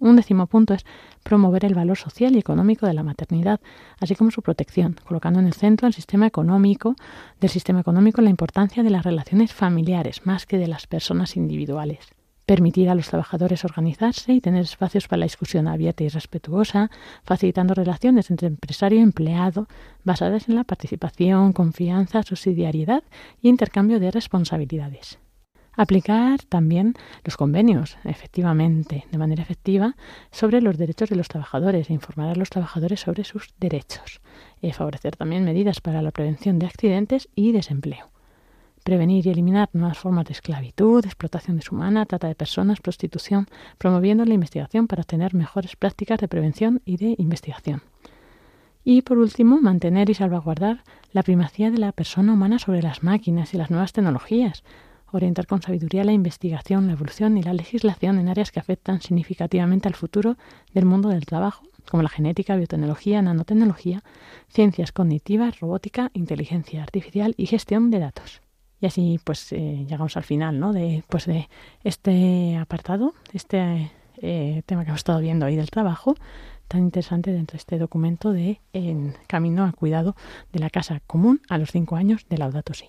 Un 0.00 0.16
décimo 0.16 0.46
punto 0.46 0.74
es 0.74 0.84
promover 1.22 1.64
el 1.64 1.74
valor 1.74 1.96
social 1.96 2.34
y 2.34 2.38
económico 2.38 2.86
de 2.86 2.94
la 2.94 3.04
maternidad, 3.04 3.60
así 4.00 4.16
como 4.16 4.30
su 4.30 4.42
protección, 4.42 4.96
colocando 5.06 5.38
en 5.38 5.46
el 5.46 5.52
centro 5.52 5.92
sistema 5.92 6.26
económico, 6.26 6.96
del 7.38 7.50
sistema 7.50 7.80
económico 7.80 8.22
la 8.22 8.30
importancia 8.30 8.82
de 8.82 8.90
las 8.90 9.04
relaciones 9.04 9.52
familiares 9.52 10.26
más 10.26 10.46
que 10.46 10.58
de 10.58 10.66
las 10.66 10.86
personas 10.86 11.36
individuales 11.36 12.14
permitir 12.52 12.90
a 12.90 12.94
los 12.94 13.08
trabajadores 13.08 13.64
organizarse 13.64 14.34
y 14.34 14.42
tener 14.42 14.64
espacios 14.64 15.08
para 15.08 15.20
la 15.20 15.24
discusión 15.24 15.68
abierta 15.68 16.04
y 16.04 16.10
respetuosa, 16.10 16.90
facilitando 17.24 17.72
relaciones 17.72 18.30
entre 18.30 18.48
empresario 18.48 18.98
y 18.98 19.02
empleado 19.02 19.68
basadas 20.04 20.50
en 20.50 20.56
la 20.56 20.64
participación, 20.64 21.54
confianza, 21.54 22.22
subsidiariedad 22.22 23.04
y 23.40 23.48
intercambio 23.48 23.98
de 24.00 24.10
responsabilidades. 24.10 25.18
Aplicar 25.72 26.42
también 26.42 26.92
los 27.24 27.38
convenios, 27.38 27.96
efectivamente, 28.04 29.06
de 29.10 29.16
manera 29.16 29.42
efectiva, 29.42 29.96
sobre 30.30 30.60
los 30.60 30.76
derechos 30.76 31.08
de 31.08 31.16
los 31.16 31.28
trabajadores 31.28 31.88
e 31.88 31.94
informar 31.94 32.28
a 32.28 32.34
los 32.34 32.50
trabajadores 32.50 33.00
sobre 33.00 33.24
sus 33.24 33.54
derechos. 33.58 34.20
Eh, 34.60 34.74
favorecer 34.74 35.16
también 35.16 35.46
medidas 35.46 35.80
para 35.80 36.02
la 36.02 36.10
prevención 36.10 36.58
de 36.58 36.66
accidentes 36.66 37.30
y 37.34 37.52
desempleo 37.52 38.11
prevenir 38.82 39.26
y 39.26 39.30
eliminar 39.30 39.70
nuevas 39.72 39.98
formas 39.98 40.26
de 40.26 40.32
esclavitud, 40.32 41.04
explotación 41.04 41.56
deshumana, 41.56 42.06
trata 42.06 42.28
de 42.28 42.34
personas, 42.34 42.80
prostitución, 42.80 43.46
promoviendo 43.78 44.24
la 44.24 44.34
investigación 44.34 44.86
para 44.86 45.02
obtener 45.02 45.34
mejores 45.34 45.76
prácticas 45.76 46.18
de 46.18 46.28
prevención 46.28 46.82
y 46.84 46.96
de 46.96 47.14
investigación. 47.18 47.82
Y 48.84 49.02
por 49.02 49.18
último, 49.18 49.60
mantener 49.60 50.10
y 50.10 50.14
salvaguardar 50.14 50.82
la 51.12 51.22
primacía 51.22 51.70
de 51.70 51.78
la 51.78 51.92
persona 51.92 52.32
humana 52.32 52.58
sobre 52.58 52.82
las 52.82 53.02
máquinas 53.02 53.54
y 53.54 53.58
las 53.58 53.70
nuevas 53.70 53.92
tecnologías, 53.92 54.64
orientar 55.12 55.46
con 55.46 55.62
sabiduría 55.62 56.04
la 56.04 56.12
investigación, 56.12 56.86
la 56.86 56.94
evolución 56.94 57.36
y 57.38 57.42
la 57.42 57.52
legislación 57.52 58.18
en 58.18 58.28
áreas 58.28 58.50
que 58.50 58.60
afectan 58.60 59.00
significativamente 59.00 59.88
al 59.88 59.94
futuro 59.94 60.36
del 60.72 60.86
mundo 60.86 61.10
del 61.10 61.26
trabajo, 61.26 61.64
como 61.88 62.02
la 62.02 62.08
genética, 62.08 62.56
biotecnología, 62.56 63.22
nanotecnología, 63.22 64.02
ciencias 64.48 64.92
cognitivas, 64.92 65.60
robótica, 65.60 66.10
inteligencia 66.14 66.82
artificial 66.82 67.34
y 67.36 67.46
gestión 67.46 67.90
de 67.90 67.98
datos. 67.98 68.40
Y 68.82 68.86
así 68.86 69.20
pues 69.22 69.52
eh, 69.52 69.86
llegamos 69.88 70.16
al 70.16 70.24
final 70.24 70.58
¿no? 70.58 70.72
de, 70.72 71.04
pues, 71.08 71.26
de 71.26 71.48
este 71.84 72.56
apartado, 72.56 73.14
este 73.32 73.92
eh, 74.20 74.62
tema 74.66 74.82
que 74.82 74.88
hemos 74.88 74.98
estado 74.98 75.20
viendo 75.20 75.46
ahí 75.46 75.54
del 75.54 75.70
trabajo, 75.70 76.16
tan 76.66 76.80
interesante 76.80 77.30
dentro 77.30 77.52
de 77.52 77.58
este 77.58 77.78
documento 77.78 78.32
de 78.32 78.60
Camino 79.28 79.64
al 79.64 79.76
Cuidado 79.76 80.16
de 80.52 80.58
la 80.58 80.68
Casa 80.68 81.00
Común 81.06 81.40
a 81.48 81.58
los 81.58 81.70
cinco 81.70 81.94
años 81.94 82.26
de 82.28 82.38
Laudato 82.38 82.74
Si. 82.74 82.86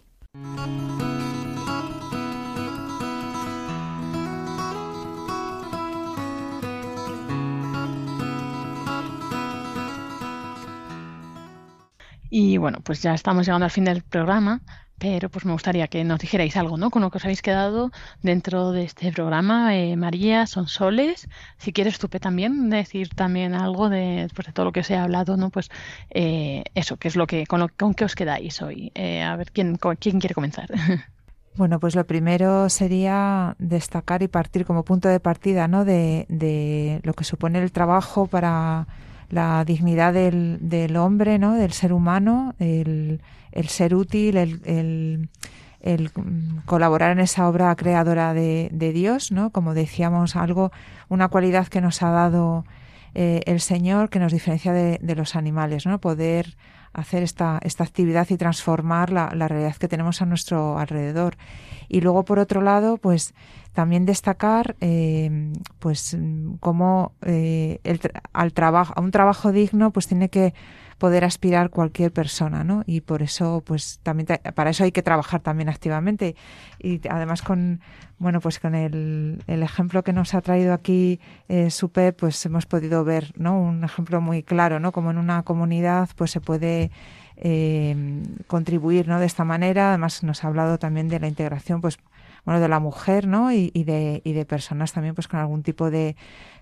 Y 12.32 12.58
bueno, 12.58 12.80
pues 12.84 13.04
ya 13.04 13.14
estamos 13.14 13.46
llegando 13.46 13.66
al 13.66 13.72
fin 13.72 13.84
del 13.84 14.02
programa. 14.02 14.64
Pero 14.98 15.30
pues 15.30 15.46
me 15.46 15.52
gustaría 15.52 15.88
que 15.88 16.04
nos 16.04 16.20
dijerais 16.20 16.56
algo, 16.56 16.78
¿no? 16.78 16.90
Con 16.90 17.02
lo 17.02 17.10
que 17.10 17.18
os 17.18 17.24
habéis 17.26 17.42
quedado 17.42 17.92
dentro 18.22 18.72
de 18.72 18.84
este 18.84 19.12
programa. 19.12 19.76
Eh, 19.76 19.96
María, 19.96 20.48
son 20.48 20.68
soles. 20.68 21.28
Si 21.58 21.74
quieres, 21.74 22.00
Tupe, 22.00 22.20
también 22.20 22.70
decir 22.70 23.10
también 23.10 23.54
algo 23.54 23.90
de, 23.90 24.30
pues, 24.34 24.48
de 24.48 24.54
todo 24.54 24.66
lo 24.66 24.72
que 24.72 24.82
os 24.82 24.90
he 24.90 24.96
hablado, 24.96 25.36
¿no? 25.36 25.50
Pues 25.50 25.70
eh, 26.10 26.64
eso, 26.76 26.98
que 26.98 27.08
es 27.08 27.16
lo 27.16 27.28
que, 27.28 27.46
con, 27.46 27.60
lo, 27.60 27.70
con 27.70 27.94
qué 27.94 28.06
os 28.06 28.16
quedáis 28.16 28.62
hoy. 28.62 28.92
Eh, 28.96 29.22
a 29.22 29.36
ver, 29.36 29.52
¿quién, 29.52 29.78
¿quién 30.00 30.20
quiere 30.20 30.36
comenzar? 30.36 30.70
Bueno, 31.56 31.80
pues 31.80 31.94
lo 31.94 32.04
primero 32.08 32.68
sería 32.68 33.56
destacar 33.60 34.24
y 34.24 34.28
partir 34.28 34.66
como 34.66 34.84
punto 34.84 35.08
de 35.08 35.20
partida, 35.20 35.68
¿no? 35.68 35.86
De, 35.86 36.26
de 36.28 37.00
lo 37.04 37.14
que 37.14 37.24
supone 37.24 37.60
el 37.62 37.72
trabajo 37.72 38.26
para 38.26 38.88
la 39.34 39.66
dignidad 39.66 40.14
del, 40.14 40.58
del 40.62 40.96
hombre, 40.96 41.40
¿no? 41.40 41.56
Del 41.56 41.74
ser 41.74 41.94
humano, 41.94 42.56
el 42.60 43.22
el 43.54 43.68
ser 43.70 43.96
útil, 43.96 44.36
el, 44.38 45.30
el, 45.82 46.12
colaborar 46.66 47.12
en 47.12 47.20
esa 47.20 47.48
obra 47.48 47.76
creadora 47.76 48.34
de, 48.34 48.70
de, 48.72 48.92
Dios, 48.92 49.32
¿no? 49.32 49.52
Como 49.52 49.74
decíamos, 49.74 50.36
algo, 50.36 50.72
una 51.08 51.28
cualidad 51.28 51.68
que 51.68 51.82
nos 51.82 52.02
ha 52.02 52.10
dado 52.10 52.66
eh, 53.14 53.42
el 53.46 53.60
Señor 53.60 54.10
que 54.10 54.20
nos 54.20 54.32
diferencia 54.32 54.74
de, 54.74 54.98
de, 55.02 55.16
los 55.16 55.36
animales, 55.36 55.86
¿no? 55.86 56.00
Poder 56.00 56.56
hacer 56.94 57.24
esta, 57.24 57.60
esta 57.64 57.84
actividad 57.84 58.28
y 58.30 58.38
transformar 58.38 59.12
la, 59.12 59.32
la, 59.34 59.48
realidad 59.48 59.76
que 59.76 59.88
tenemos 59.88 60.22
a 60.22 60.26
nuestro 60.26 60.78
alrededor. 60.78 61.38
Y 61.90 62.02
luego, 62.02 62.24
por 62.24 62.40
otro 62.40 62.62
lado, 62.62 62.98
pues 62.98 63.34
también 63.74 64.06
destacar, 64.06 64.76
eh, 64.82 65.52
pues, 65.80 66.16
cómo 66.60 67.14
eh, 67.24 67.80
el, 67.84 68.00
al 68.32 68.54
a 68.56 69.02
un 69.02 69.12
trabajo 69.12 69.52
digno, 69.52 69.92
pues 69.92 70.08
tiene 70.08 70.30
que 70.30 70.54
poder 71.04 71.26
aspirar 71.26 71.70
cualquier 71.70 72.14
persona, 72.14 72.64
¿no? 72.64 72.84
Y 72.86 73.02
por 73.02 73.24
eso, 73.24 73.62
pues 73.66 74.00
también 74.04 74.40
para 74.56 74.70
eso 74.70 74.86
hay 74.86 74.94
que 74.94 75.04
trabajar 75.04 75.42
también 75.42 75.68
activamente 75.68 76.38
y 76.80 77.06
además 77.10 77.42
con, 77.42 77.82
bueno, 78.20 78.40
pues 78.40 78.58
con 78.58 78.74
el, 78.74 79.44
el 79.48 79.64
ejemplo 79.64 80.06
que 80.06 80.14
nos 80.14 80.34
ha 80.34 80.40
traído 80.40 80.72
aquí 80.72 81.20
eh, 81.50 81.72
Supe, 81.72 82.14
pues 82.14 82.46
hemos 82.46 82.66
podido 82.66 83.04
ver, 83.04 83.34
¿no? 83.36 83.60
Un 83.60 83.84
ejemplo 83.84 84.22
muy 84.22 84.44
claro, 84.44 84.80
¿no? 84.80 84.94
Como 84.94 85.12
en 85.12 85.18
una 85.18 85.44
comunidad, 85.44 86.08
pues 86.16 86.32
se 86.32 86.40
puede 86.40 86.90
eh, 87.36 88.24
contribuir, 88.48 89.10
¿no? 89.10 89.20
De 89.20 89.26
esta 89.26 89.44
manera. 89.44 89.90
Además 89.90 90.24
nos 90.24 90.46
ha 90.46 90.48
hablado 90.48 90.80
también 90.80 91.10
de 91.10 91.20
la 91.20 91.28
integración, 91.28 91.82
pues 91.82 91.98
bueno, 92.46 92.62
de 92.62 92.70
la 92.70 92.80
mujer, 92.80 93.28
¿no? 93.28 93.52
Y, 93.52 93.72
y, 93.74 93.84
de, 93.84 94.22
y 94.24 94.32
de 94.32 94.46
personas 94.46 94.94
también, 94.94 95.16
pues 95.16 95.28
con 95.28 95.42
algún 95.42 95.64
tipo 95.64 95.92
de, 95.92 96.16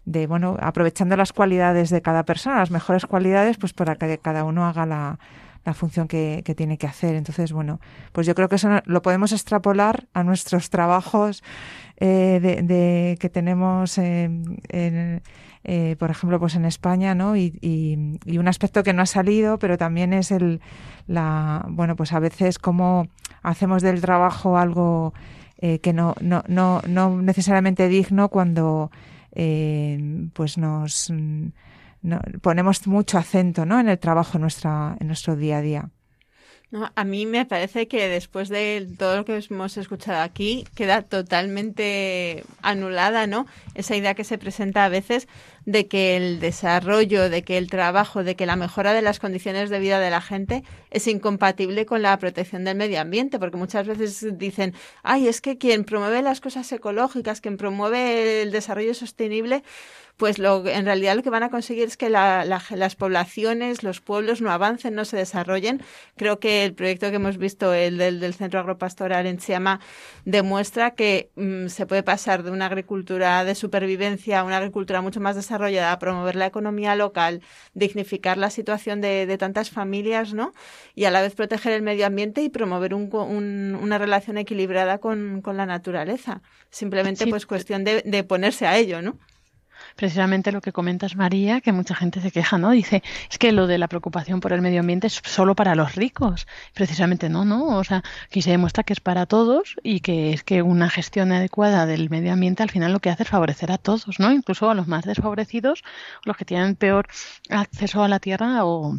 de, 0.05 0.27
bueno, 0.27 0.57
aprovechando 0.59 1.15
las 1.15 1.33
cualidades 1.33 1.89
de 1.89 2.01
cada 2.01 2.23
persona, 2.23 2.57
las 2.57 2.71
mejores 2.71 3.05
cualidades, 3.05 3.57
pues 3.57 3.73
para 3.73 3.95
que 3.95 4.17
cada 4.17 4.43
uno 4.43 4.65
haga 4.65 4.85
la, 4.85 5.19
la 5.63 5.73
función 5.73 6.07
que, 6.07 6.41
que, 6.43 6.55
tiene 6.55 6.77
que 6.77 6.87
hacer. 6.87 7.15
Entonces, 7.15 7.51
bueno, 7.53 7.79
pues 8.11 8.25
yo 8.25 8.35
creo 8.35 8.49
que 8.49 8.55
eso 8.55 8.69
lo 8.85 9.01
podemos 9.01 9.31
extrapolar 9.31 10.07
a 10.13 10.23
nuestros 10.23 10.69
trabajos 10.69 11.43
eh, 11.97 12.39
de, 12.41 12.61
de, 12.63 13.17
que 13.19 13.29
tenemos 13.29 13.97
en, 13.99 14.59
eh, 15.63 15.95
por 15.99 16.09
ejemplo, 16.09 16.39
pues 16.39 16.55
en 16.55 16.65
España, 16.65 17.13
¿no? 17.13 17.35
Y, 17.35 17.59
y, 17.61 18.19
y, 18.25 18.39
un 18.39 18.47
aspecto 18.47 18.81
que 18.81 18.93
no 18.93 19.03
ha 19.03 19.05
salido, 19.05 19.59
pero 19.59 19.77
también 19.77 20.13
es 20.13 20.31
el, 20.31 20.61
la, 21.05 21.63
bueno, 21.69 21.95
pues 21.95 22.13
a 22.13 22.19
veces 22.19 22.57
cómo 22.57 23.07
hacemos 23.43 23.83
del 23.83 24.01
trabajo 24.01 24.57
algo 24.57 25.13
eh, 25.59 25.77
que 25.79 25.93
no, 25.93 26.15
no, 26.21 26.43
no, 26.47 26.81
no 26.87 27.21
necesariamente 27.21 27.87
digno 27.87 28.29
cuando 28.29 28.89
eh, 29.33 30.27
pues 30.33 30.57
nos 30.57 31.11
no, 32.01 32.19
ponemos 32.41 32.87
mucho 32.87 33.17
acento 33.17 33.65
¿no? 33.65 33.79
en 33.79 33.89
el 33.89 33.99
trabajo 33.99 34.37
en, 34.37 34.41
nuestra, 34.41 34.97
en 34.99 35.07
nuestro 35.07 35.35
día 35.35 35.57
a 35.57 35.61
día. 35.61 35.89
No, 36.71 36.89
a 36.95 37.03
mí 37.03 37.25
me 37.25 37.45
parece 37.45 37.89
que 37.89 38.07
después 38.07 38.47
de 38.47 38.87
todo 38.97 39.17
lo 39.17 39.25
que 39.25 39.43
hemos 39.49 39.75
escuchado 39.75 40.21
aquí 40.21 40.65
queda 40.73 41.01
totalmente 41.01 42.45
anulada, 42.61 43.27
¿no? 43.27 43.45
Esa 43.75 43.97
idea 43.97 44.13
que 44.13 44.23
se 44.23 44.37
presenta 44.37 44.85
a 44.85 44.89
veces 44.89 45.27
de 45.65 45.87
que 45.87 46.17
el 46.17 46.39
desarrollo, 46.39 47.29
de 47.29 47.43
que 47.43 47.57
el 47.57 47.69
trabajo, 47.69 48.23
de 48.23 48.35
que 48.35 48.45
la 48.45 48.55
mejora 48.55 48.93
de 48.93 49.01
las 49.01 49.19
condiciones 49.19 49.69
de 49.69 49.79
vida 49.79 49.99
de 49.99 50.09
la 50.09 50.21
gente 50.21 50.63
es 50.89 51.07
incompatible 51.07 51.85
con 51.85 52.01
la 52.01 52.17
protección 52.17 52.63
del 52.63 52.77
medio 52.77 52.99
ambiente, 52.99 53.39
porque 53.39 53.57
muchas 53.57 53.87
veces 53.87 54.37
dicen, 54.37 54.73
ay, 55.03 55.27
es 55.27 55.41
que 55.41 55.57
quien 55.57 55.83
promueve 55.83 56.21
las 56.21 56.41
cosas 56.41 56.71
ecológicas, 56.71 57.41
quien 57.41 57.57
promueve 57.57 58.41
el 58.41 58.51
desarrollo 58.51 58.93
sostenible, 58.93 59.63
pues 60.21 60.37
lo, 60.37 60.67
en 60.67 60.85
realidad 60.85 61.15
lo 61.15 61.23
que 61.23 61.31
van 61.31 61.41
a 61.41 61.49
conseguir 61.49 61.85
es 61.85 61.97
que 61.97 62.07
las 62.07 62.95
poblaciones, 62.95 63.81
los 63.81 64.01
pueblos 64.01 64.39
no 64.39 64.51
avancen, 64.51 64.93
no 64.93 65.03
se 65.03 65.17
desarrollen. 65.17 65.81
Creo 66.15 66.39
que 66.39 66.63
el 66.63 66.75
proyecto 66.75 67.09
que 67.09 67.15
hemos 67.15 67.39
visto, 67.39 67.73
el 67.73 67.97
del, 67.97 68.31
Centro 68.35 68.59
Agropastoral 68.59 69.25
en 69.25 69.39
Chiama, 69.39 69.79
demuestra 70.23 70.91
que 70.91 71.31
mm, 71.35 71.69
se 71.69 71.87
puede 71.87 72.03
pasar 72.03 72.43
de 72.43 72.51
una 72.51 72.67
agricultura 72.67 73.43
de 73.43 73.55
supervivencia 73.55 74.41
a 74.41 74.43
una 74.43 74.57
agricultura 74.57 75.01
mucho 75.01 75.19
más 75.19 75.35
desarrollada, 75.35 75.91
a 75.91 75.97
promover 75.97 76.35
la 76.35 76.45
economía 76.45 76.93
local, 76.93 77.41
dignificar 77.73 78.37
la 78.37 78.51
situación 78.51 79.01
de, 79.01 79.25
de 79.25 79.37
tantas 79.39 79.71
familias, 79.71 80.35
¿no? 80.35 80.53
Y 80.93 81.05
a 81.05 81.09
la 81.09 81.23
vez 81.23 81.33
proteger 81.33 81.73
el 81.73 81.81
medio 81.81 82.05
ambiente 82.05 82.43
y 82.43 82.49
promover 82.49 82.93
un, 82.93 83.09
una 83.81 83.97
relación 83.97 84.37
equilibrada 84.37 84.99
con, 84.99 85.41
con 85.41 85.57
la 85.57 85.65
naturaleza. 85.65 86.43
Simplemente, 86.69 87.25
pues, 87.25 87.47
cuestión 87.47 87.83
de, 87.83 88.03
de 88.03 88.23
ponerse 88.23 88.67
a 88.67 88.77
ello, 88.77 89.01
¿no? 89.01 89.17
Precisamente 90.01 90.51
lo 90.51 90.61
que 90.61 90.71
comentas, 90.71 91.15
María, 91.15 91.61
que 91.61 91.71
mucha 91.71 91.93
gente 91.93 92.21
se 92.21 92.31
queja, 92.31 92.57
¿no? 92.57 92.71
Dice, 92.71 93.03
es 93.29 93.37
que 93.37 93.51
lo 93.51 93.67
de 93.67 93.77
la 93.77 93.87
preocupación 93.87 94.39
por 94.39 94.51
el 94.51 94.59
medio 94.59 94.79
ambiente 94.79 95.05
es 95.05 95.21
solo 95.23 95.53
para 95.53 95.75
los 95.75 95.93
ricos. 95.93 96.47
Precisamente 96.73 97.29
no, 97.29 97.45
¿no? 97.45 97.77
O 97.77 97.83
sea, 97.83 98.01
aquí 98.25 98.41
se 98.41 98.49
demuestra 98.49 98.83
que 98.83 98.93
es 98.93 98.99
para 98.99 99.27
todos 99.27 99.75
y 99.83 99.99
que 99.99 100.33
es 100.33 100.43
que 100.43 100.63
una 100.63 100.89
gestión 100.89 101.31
adecuada 101.31 101.85
del 101.85 102.09
medio 102.09 102.33
ambiente 102.33 102.63
al 102.63 102.71
final 102.71 102.93
lo 102.93 102.99
que 102.99 103.11
hace 103.11 103.21
es 103.21 103.29
favorecer 103.29 103.71
a 103.71 103.77
todos, 103.77 104.19
¿no? 104.19 104.31
Incluso 104.31 104.71
a 104.71 104.73
los 104.73 104.87
más 104.87 105.05
desfavorecidos, 105.05 105.83
los 106.25 106.35
que 106.35 106.45
tienen 106.45 106.75
peor 106.75 107.07
acceso 107.51 108.03
a 108.03 108.07
la 108.07 108.19
tierra 108.19 108.65
o 108.65 108.97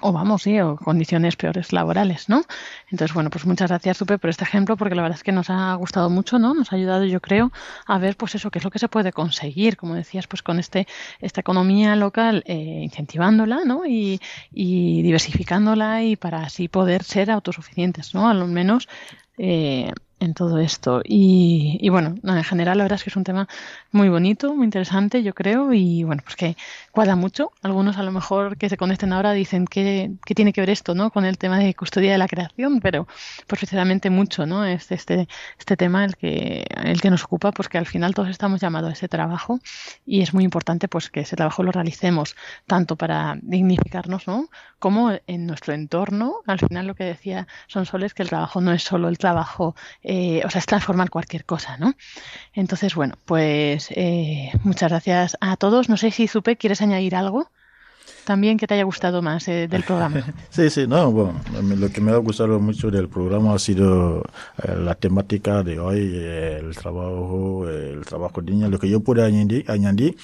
o 0.00 0.12
vamos, 0.12 0.42
sí, 0.42 0.60
o 0.60 0.76
condiciones 0.76 1.36
peores 1.36 1.72
laborales, 1.72 2.28
¿no? 2.28 2.42
Entonces, 2.90 3.14
bueno, 3.14 3.30
pues 3.30 3.46
muchas 3.46 3.70
gracias, 3.70 3.96
Supe, 3.96 4.18
por 4.18 4.30
este 4.30 4.44
ejemplo, 4.44 4.76
porque 4.76 4.94
la 4.94 5.02
verdad 5.02 5.18
es 5.18 5.24
que 5.24 5.32
nos 5.32 5.50
ha 5.50 5.74
gustado 5.74 6.10
mucho, 6.10 6.38
¿no? 6.38 6.54
Nos 6.54 6.72
ha 6.72 6.76
ayudado, 6.76 7.04
yo 7.04 7.20
creo, 7.20 7.52
a 7.86 7.98
ver, 7.98 8.16
pues 8.16 8.34
eso, 8.34 8.50
qué 8.50 8.58
es 8.58 8.64
lo 8.64 8.70
que 8.70 8.78
se 8.78 8.88
puede 8.88 9.12
conseguir, 9.12 9.76
como 9.76 9.94
decías, 9.94 10.26
pues 10.26 10.42
con 10.42 10.58
este 10.58 10.86
esta 11.20 11.40
economía 11.40 11.96
local, 11.96 12.42
eh, 12.46 12.80
incentivándola, 12.84 13.64
¿no? 13.64 13.84
Y, 13.86 14.20
y 14.52 15.02
diversificándola 15.02 16.02
y 16.02 16.16
para 16.16 16.42
así 16.42 16.68
poder 16.68 17.02
ser 17.04 17.30
autosuficientes, 17.30 18.14
¿no? 18.14 18.28
Al 18.28 18.46
menos 18.48 18.88
eh, 19.38 19.92
en 20.18 20.34
todo 20.34 20.58
esto. 20.58 21.02
Y, 21.04 21.78
y, 21.80 21.88
bueno, 21.90 22.14
en 22.22 22.44
general 22.44 22.78
la 22.78 22.84
verdad 22.84 22.96
es 22.96 23.04
que 23.04 23.10
es 23.10 23.16
un 23.16 23.24
tema 23.24 23.48
muy 23.92 24.08
bonito, 24.08 24.54
muy 24.54 24.64
interesante, 24.64 25.22
yo 25.22 25.34
creo, 25.34 25.72
y 25.74 26.04
bueno, 26.04 26.22
pues 26.24 26.36
que 26.36 26.56
cuadra 26.96 27.14
mucho. 27.14 27.52
Algunos 27.62 27.98
a 27.98 28.02
lo 28.02 28.10
mejor 28.10 28.56
que 28.56 28.70
se 28.70 28.78
conecten 28.78 29.12
ahora 29.12 29.32
dicen 29.32 29.66
que, 29.66 30.12
que 30.24 30.34
tiene 30.34 30.54
que 30.54 30.62
ver 30.62 30.70
esto, 30.70 30.94
¿no? 30.94 31.10
Con 31.10 31.26
el 31.26 31.36
tema 31.36 31.58
de 31.58 31.74
custodia 31.74 32.10
de 32.10 32.16
la 32.16 32.26
creación, 32.26 32.80
pero 32.80 33.04
pues 33.46 33.60
precisamente 33.60 34.08
mucho, 34.08 34.46
¿no? 34.46 34.64
Este, 34.64 34.94
este, 34.94 35.28
este 35.58 35.76
tema 35.76 36.06
el 36.06 36.16
que, 36.16 36.64
el 36.84 37.02
que 37.02 37.10
nos 37.10 37.22
ocupa, 37.24 37.52
pues 37.52 37.68
que 37.68 37.76
al 37.76 37.84
final 37.84 38.14
todos 38.14 38.30
estamos 38.30 38.62
llamados 38.62 38.88
a 38.88 38.92
ese 38.94 39.08
trabajo 39.08 39.60
y 40.06 40.22
es 40.22 40.32
muy 40.32 40.42
importante 40.42 40.88
pues 40.88 41.10
que 41.10 41.20
ese 41.20 41.36
trabajo 41.36 41.62
lo 41.62 41.70
realicemos 41.70 42.34
tanto 42.66 42.96
para 42.96 43.36
dignificarnos, 43.42 44.26
¿no? 44.26 44.48
Como 44.78 45.12
en 45.26 45.46
nuestro 45.46 45.74
entorno. 45.74 46.36
Al 46.46 46.60
final 46.60 46.86
lo 46.86 46.94
que 46.94 47.04
decía 47.04 47.46
Son 47.66 47.84
Soles 47.84 48.14
que 48.14 48.22
el 48.22 48.30
trabajo 48.30 48.62
no 48.62 48.72
es 48.72 48.82
solo 48.82 49.08
el 49.08 49.18
trabajo 49.18 49.74
eh, 50.02 50.40
o 50.46 50.48
sea, 50.48 50.60
es 50.60 50.66
transformar 50.66 51.10
cualquier 51.10 51.44
cosa, 51.44 51.76
¿no? 51.76 51.92
Entonces, 52.54 52.94
bueno, 52.94 53.16
pues 53.26 53.88
eh, 53.90 54.50
muchas 54.64 54.90
gracias 54.90 55.36
a 55.42 55.58
todos. 55.58 55.90
No 55.90 55.98
sé 55.98 56.10
si 56.10 56.26
Supe, 56.26 56.56
¿quieres 56.56 56.80
añadir 56.86 57.14
algo? 57.14 57.48
También 58.26 58.58
que 58.58 58.66
te 58.66 58.74
haya 58.74 58.82
gustado 58.82 59.22
más 59.22 59.46
eh, 59.46 59.68
del 59.68 59.84
programa. 59.84 60.24
Sí, 60.50 60.68
sí, 60.70 60.86
no, 60.86 61.12
bueno, 61.12 61.40
lo 61.76 61.90
que 61.90 62.00
me 62.00 62.10
ha 62.10 62.16
gustado 62.16 62.58
mucho 62.58 62.90
del 62.90 63.08
programa 63.08 63.54
ha 63.54 63.58
sido 63.58 64.24
la 64.66 64.94
temática 64.94 65.62
de 65.62 65.78
hoy, 65.78 66.16
el 66.16 66.74
trabajo, 66.74 67.68
el 67.68 68.04
trabajo 68.04 68.40
digno. 68.40 68.68
Lo 68.68 68.78
que 68.78 68.88
yo 68.88 69.00
puedo 69.00 69.24
añadir, 69.24 69.70
añadir 69.70 70.16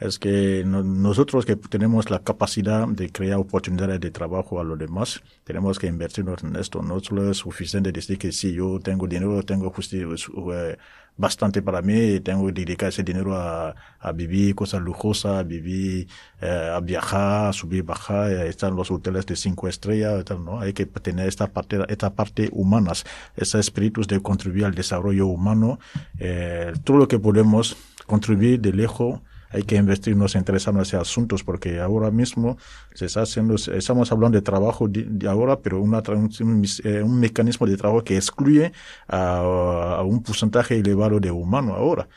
es 0.00 0.18
que 0.18 0.64
nosotros 0.66 1.44
que 1.44 1.54
tenemos 1.56 2.10
la 2.10 2.20
capacidad 2.20 2.88
de 2.88 3.10
crear 3.10 3.38
oportunidades 3.38 4.00
de 4.00 4.10
trabajo 4.10 4.58
a 4.58 4.64
los 4.64 4.78
demás, 4.78 5.22
tenemos 5.44 5.78
que 5.78 5.86
invertirnos 5.86 6.42
en 6.42 6.56
esto. 6.56 6.82
No 6.82 6.98
solo 7.00 7.30
es 7.30 7.36
suficiente 7.36 7.92
decir 7.92 8.18
que 8.18 8.32
si 8.32 8.52
yo 8.54 8.80
tengo 8.80 9.06
dinero, 9.06 9.42
tengo 9.42 9.72
eh, 9.92 10.78
bastante 11.16 11.62
para 11.62 11.80
mí 11.82 12.20
tengo 12.20 12.46
que 12.46 12.52
dedicar 12.52 12.88
ese 12.88 13.02
dinero 13.02 13.36
a, 13.36 13.74
a 14.00 14.12
vivir 14.12 14.54
cosas 14.54 14.80
lujosas, 14.82 15.36
a 15.38 15.42
vivir, 15.42 16.08
eh, 16.40 16.70
a 16.74 16.80
viajar, 16.80 17.48
a 17.48 17.52
subir, 17.52 17.84
bajar, 17.84 18.30
a 18.30 18.46
estar 18.46 18.70
en 18.70 18.76
los 18.76 18.90
hoteles 18.90 19.26
de 19.26 19.36
cinco 19.36 19.68
estrellas, 19.68 20.24
¿no? 20.40 20.60
Hay 20.60 20.72
que 20.72 20.86
tener 20.86 21.28
esta 21.28 21.48
parte, 21.48 21.78
esta 21.88 22.10
parte 22.10 22.48
humana, 22.52 22.92
esos 23.36 23.60
espíritus 23.60 24.08
de 24.08 24.20
contribuir 24.20 24.64
al 24.64 24.74
desarrollo 24.74 25.26
humano, 25.26 25.78
eh, 26.18 26.72
todo 26.82 26.98
lo 26.98 27.08
que 27.08 27.18
podemos 27.18 27.76
contribuir 28.06 28.60
de 28.60 28.72
lejos 28.72 29.20
hay 29.54 29.62
que 29.62 29.76
investirnos, 29.76 30.34
interesarnos 30.34 30.92
en 30.92 31.00
asuntos, 31.00 31.44
porque 31.44 31.80
ahora 31.80 32.10
mismo 32.10 32.58
se 32.92 33.06
está 33.06 33.22
haciendo, 33.22 33.54
estamos 33.54 34.10
hablando 34.10 34.36
de 34.36 34.42
trabajo 34.42 34.88
de, 34.88 35.28
ahora, 35.28 35.60
pero 35.60 35.80
una, 35.80 36.02
un, 36.08 36.64
eh, 36.82 37.02
un, 37.02 37.20
mecanismo 37.20 37.66
de 37.66 37.76
trabajo 37.76 38.02
que 38.02 38.16
excluye 38.16 38.72
a, 39.06 39.96
a 39.98 40.02
un 40.02 40.22
porcentaje 40.22 40.76
elevado 40.76 41.20
de 41.20 41.30
humanos 41.30 41.76
ahora 41.76 42.08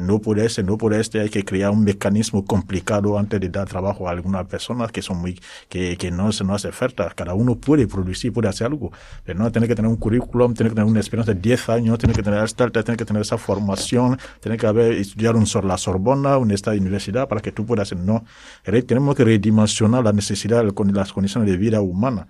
no 0.00 0.20
puede 0.20 0.48
ser, 0.48 0.64
no 0.64 0.78
puede 0.78 1.02
ser, 1.04 1.22
hay 1.22 1.28
que 1.28 1.44
crear 1.44 1.70
un 1.70 1.84
mecanismo 1.84 2.44
complicado 2.44 3.18
antes 3.18 3.40
de 3.40 3.48
dar 3.48 3.68
trabajo 3.68 4.08
a 4.08 4.12
algunas 4.12 4.46
personas 4.46 4.90
que 4.92 5.02
son 5.02 5.18
muy, 5.18 5.40
que, 5.68 5.96
que 5.96 6.10
no 6.10 6.32
se 6.32 6.44
no 6.44 6.54
hace 6.54 6.68
oferta. 6.68 7.12
Cada 7.14 7.34
uno 7.34 7.56
puede 7.56 7.86
producir, 7.86 8.32
puede 8.32 8.48
hacer 8.48 8.66
algo, 8.66 8.92
pero 9.24 9.38
no 9.38 9.50
tiene 9.52 9.68
que 9.68 9.74
tener 9.74 9.90
un 9.90 9.96
currículum, 9.96 10.54
tiene 10.54 10.70
que 10.70 10.76
tener 10.76 10.90
una 10.90 11.00
experiencia 11.00 11.34
de 11.34 11.40
10 11.40 11.68
años, 11.68 11.98
tiene 11.98 12.14
que 12.14 12.22
tener 12.22 12.42
esta, 12.42 12.70
tiene 12.70 12.96
que 12.96 13.04
tener 13.04 13.22
esa 13.22 13.38
formación, 13.38 14.18
tiene 14.40 14.56
que 14.56 14.66
haber 14.66 14.92
estudiado 14.92 15.38
un, 15.38 15.46
la 15.66 15.78
Sorbona, 15.78 16.36
en 16.36 16.50
esta 16.50 16.72
universidad 16.72 17.28
para 17.28 17.40
que 17.40 17.52
tú 17.52 17.64
puedas. 17.66 17.94
No, 17.96 18.24
tenemos 18.64 19.14
que 19.14 19.24
redimensionar 19.24 20.04
la 20.04 20.12
necesidad 20.12 20.64
las 20.64 21.12
condiciones 21.12 21.50
de 21.50 21.56
vida 21.56 21.80
humana. 21.80 22.28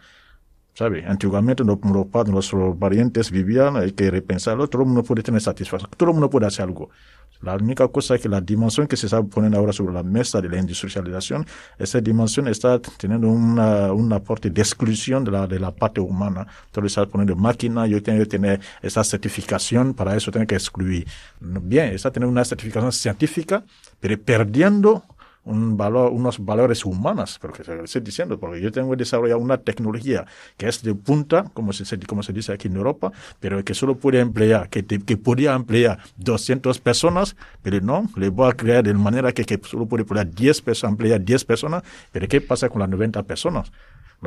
¿Sabe? 0.75 1.07
Antiguamente 1.07 1.65
los, 1.65 1.79
los, 1.83 2.29
nuestros 2.29 2.77
parientes 2.77 3.31
vivían, 3.31 3.77
hay 3.79 3.93
que 3.93 4.11
repensarlo, 4.11 4.69
todo 4.69 4.83
el 4.83 4.89
mundo 4.89 5.03
puede 5.03 5.23
tener 5.23 5.41
satisfacción, 5.41 5.91
todo 5.97 6.11
el 6.11 6.15
mundo 6.15 6.29
puede 6.29 6.47
hacer 6.47 6.65
algo. 6.65 6.91
La 7.43 7.55
única 7.57 7.87
cosa 7.89 8.15
es 8.15 8.21
que 8.21 8.29
la 8.29 8.41
dimensión 8.41 8.87
que 8.87 8.97
se 8.97 9.07
está 9.07 9.23
poniendo 9.23 9.59
ahora 9.59 9.73
sobre 9.73 9.93
la 9.93 10.03
mesa 10.03 10.41
de 10.41 10.49
la 10.49 10.59
industrialización, 10.59 11.47
esa 11.79 12.01
dimensión 12.01 12.49
está 12.49 12.79
teniendo 12.79 13.29
una, 13.29 13.93
un 13.93 14.13
aporte 14.13 14.51
de 14.51 14.61
exclusión 14.61 15.25
de 15.25 15.31
la, 15.31 15.47
de 15.47 15.59
la 15.59 15.71
parte 15.75 16.01
humana. 16.01 16.47
Entonces 16.67 16.93
está 16.93 17.07
poniendo 17.07 17.37
máquina, 17.37 17.87
yo 17.87 18.03
tengo 18.03 18.21
que 18.21 18.27
tener 18.27 18.61
esa 18.83 19.05
certificación, 19.05 19.95
para 19.95 20.17
eso 20.17 20.31
tengo 20.31 20.47
que 20.47 20.55
excluir. 20.55 21.07
Bien, 21.41 21.95
está 21.95 22.11
teniendo 22.11 22.33
una 22.33 22.45
certificación 22.45 22.93
científica, 22.93 23.65
pero 24.01 24.21
perdiendo 24.21 25.05
un 25.47 25.77
valor, 25.77 26.13
unos 26.13 26.45
valores 26.45 26.85
humanos, 26.85 27.39
porque 27.41 27.65
se 27.65 27.83
estoy 27.83 28.03
diciendo, 28.03 28.39
porque 28.39 28.61
yo 28.61 28.71
tengo 28.71 28.95
desarrollado 28.97 29.41
una 29.41 29.59
tecnología 29.59 30.27
que 30.57 30.69
es 30.69 30.83
de 30.83 30.95
punta, 30.95 31.45
como 31.55 31.73
se, 31.73 31.99
como 32.01 32.23
se 32.23 32.33
dice 32.33 32.53
aquí 32.53 32.69
en 32.69 32.77
Europa, 32.77 33.13
pero 33.41 33.65
que 33.65 33.73
solo 33.73 33.97
puede 33.97 34.21
emplear, 34.21 34.69
que, 34.69 34.85
que 34.85 35.17
podría 35.17 35.55
emplear 35.55 35.99
200 36.17 36.79
personas, 36.81 37.37
pero 37.63 37.81
no, 37.81 38.11
le 38.17 38.29
voy 38.29 38.51
a 38.51 38.55
crear 38.55 38.85
de 38.85 38.93
manera 38.95 39.33
que, 39.33 39.45
que 39.45 39.61
solo 39.63 39.87
puede 39.87 40.03
emplear 40.03 40.29
10 40.29 40.63
personas, 40.63 40.93
emplear 40.93 41.21
10 41.25 41.45
personas, 41.45 41.83
pero 42.13 42.27
¿qué 42.27 42.41
pasa 42.41 42.69
con 42.69 42.81
las 42.81 42.89
90 42.89 43.23
personas? 43.23 43.71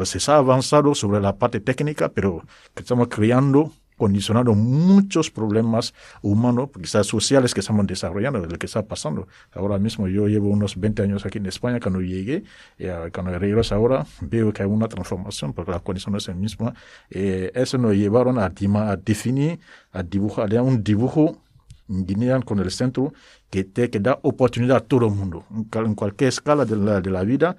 Se 0.04 0.32
ha 0.32 0.38
avanzado 0.38 0.96
sobre 0.96 1.20
la 1.20 1.36
parte 1.36 1.60
técnica, 1.60 2.10
pero 2.10 2.44
estamos 2.76 3.08
creando 3.10 3.74
condicionando 4.00 4.56
muchos 4.56 5.30
problemas 5.30 5.94
humanos, 6.24 6.70
quizás 6.74 7.06
sociales 7.06 7.54
que 7.54 7.60
estamos 7.60 7.86
desarrollando, 7.86 8.42
de 8.42 8.48
lo 8.48 8.58
que 8.58 8.66
está 8.66 8.84
pasando. 8.84 9.28
Ahora 9.54 9.78
mismo 9.78 10.08
yo 10.08 10.28
llevo 10.28 10.48
unos 10.50 10.80
20 10.80 11.04
años 11.04 11.26
aquí 11.26 11.38
en 11.38 11.46
España, 11.46 11.80
cuando 11.80 12.02
llegué, 12.02 12.44
eh, 12.80 13.10
cuando 13.14 13.38
regreso 13.38 13.76
ahora, 13.76 14.06
veo 14.22 14.52
que 14.54 14.64
hay 14.64 14.70
una 14.70 14.88
transformación, 14.88 15.54
porque 15.54 15.72
la 15.72 15.82
condición 15.82 16.16
es 16.16 16.28
la 16.28 16.34
misma. 16.34 16.74
Eh, 17.10 17.52
eso 17.54 17.78
nos 17.78 17.94
llevaron 17.94 18.40
a, 18.40 18.46
a 18.46 18.96
definir, 18.96 19.60
a 19.92 20.02
dibujar, 20.02 20.56
a 20.56 20.64
un 20.64 20.82
dibujo 20.84 21.42
guinean 21.90 22.44
con 22.44 22.60
el 22.60 22.70
centro 22.70 23.14
que, 23.50 23.64
te, 23.64 23.90
que 23.90 24.00
da 24.00 24.20
oportunidad 24.22 24.78
a 24.78 24.80
todo 24.82 25.08
el 25.08 25.14
mundo, 25.14 25.44
en 25.74 25.96
cualquier 25.96 26.30
escala 26.30 26.64
de 26.64 26.76
la, 26.76 27.02
de 27.02 27.10
la 27.10 27.24
vida, 27.24 27.58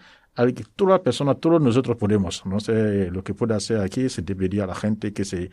toda 0.76 1.03
persona, 1.03 1.34
todos 1.34 1.61
nosotros 1.61 1.97
podemos. 1.97 2.45
No 2.47 2.61
sé, 2.61 3.11
lo 3.11 3.22
que 3.22 3.34
puede 3.34 3.55
hacer 3.55 3.80
aquí 3.80 4.09
se 4.09 4.22
debería 4.22 4.64
a 4.64 4.66
la 4.66 4.74
gente 4.74 5.12
que 5.12 5.24
se 5.24 5.51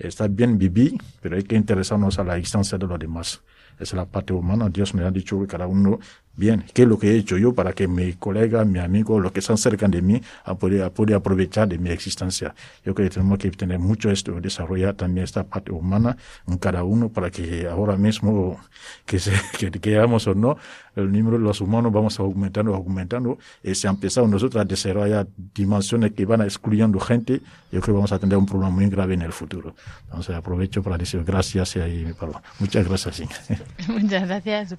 está 0.00 0.28
bien 0.28 0.58
vivir, 0.58 0.94
pero 1.20 1.36
hay 1.36 1.42
que 1.42 1.56
interesarnos 1.56 2.18
a 2.18 2.24
la 2.24 2.34
distancia 2.34 2.78
de 2.78 2.86
los 2.86 2.98
demás. 2.98 3.42
Esa 3.74 3.82
es 3.82 3.94
la 3.94 4.06
parte 4.06 4.32
humana. 4.32 4.68
Dios 4.68 4.94
me 4.94 5.04
ha 5.04 5.10
dicho 5.10 5.40
que 5.40 5.46
cada 5.46 5.66
uno 5.66 5.98
bien, 6.36 6.64
qué 6.72 6.82
es 6.82 6.88
lo 6.88 6.98
que 6.98 7.12
he 7.12 7.16
hecho 7.16 7.36
yo 7.36 7.54
para 7.54 7.72
que 7.72 7.86
mi 7.86 8.14
colega, 8.14 8.64
mi 8.64 8.78
amigo, 8.78 9.20
los 9.20 9.32
que 9.32 9.40
están 9.40 9.58
cerca 9.58 9.88
de 9.88 10.00
mí, 10.02 10.22
puedan 10.58 10.90
poder 10.90 11.16
aprovechar 11.16 11.68
de 11.68 11.78
mi 11.78 11.90
existencia. 11.90 12.54
Yo 12.84 12.94
creo 12.94 13.08
que 13.08 13.14
tenemos 13.14 13.38
que 13.38 13.50
tener 13.50 13.78
mucho 13.78 14.10
esto, 14.10 14.40
desarrollar 14.40 14.94
también 14.94 15.24
esta 15.24 15.44
parte 15.44 15.72
humana 15.72 16.16
en 16.46 16.58
cada 16.58 16.82
uno 16.84 17.08
para 17.08 17.30
que 17.30 17.68
ahora 17.68 17.96
mismo, 17.96 18.58
que, 19.04 19.18
se, 19.18 19.32
que 19.58 19.70
queramos 19.70 20.26
o 20.26 20.34
no, 20.34 20.56
el 20.96 21.12
número 21.12 21.38
de 21.38 21.44
los 21.44 21.60
humanos 21.60 21.92
vamos 21.92 22.18
aumentando, 22.18 22.74
aumentando, 22.74 23.38
y 23.62 23.74
si 23.74 23.86
empezado 23.86 24.26
nosotros 24.26 24.60
a 24.60 24.64
desarrollar 24.64 25.26
dimensiones 25.54 26.12
que 26.12 26.24
van 26.24 26.40
excluyendo 26.42 26.98
gente, 27.00 27.40
yo 27.70 27.80
creo 27.80 27.82
que 27.82 27.92
vamos 27.92 28.12
a 28.12 28.18
tener 28.18 28.36
un 28.36 28.46
problema 28.46 28.70
muy 28.70 28.86
grave 28.88 29.14
en 29.14 29.22
el 29.22 29.32
futuro. 29.32 29.74
Entonces 30.04 30.34
aprovecho 30.34 30.82
para 30.82 30.98
decir 30.98 31.22
gracias 31.24 31.76
y 31.76 31.80
ahí 31.80 32.14
Muchas 32.58 32.86
gracias. 32.88 33.22
Muchas 33.88 34.26
gracias, 34.26 34.74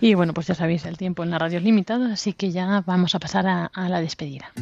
Y 0.00 0.14
bueno, 0.14 0.32
pues 0.32 0.46
ya 0.46 0.54
sabéis, 0.54 0.84
el 0.88 0.96
tiempo 0.96 1.22
en 1.22 1.30
la 1.30 1.38
radio 1.38 1.60
limitado, 1.60 2.06
así 2.06 2.32
que 2.32 2.50
ya 2.50 2.82
vamos 2.86 3.14
a 3.14 3.18
pasar 3.18 3.46
a, 3.46 3.66
a 3.66 3.88
la 3.88 4.00
despedida. 4.00 4.52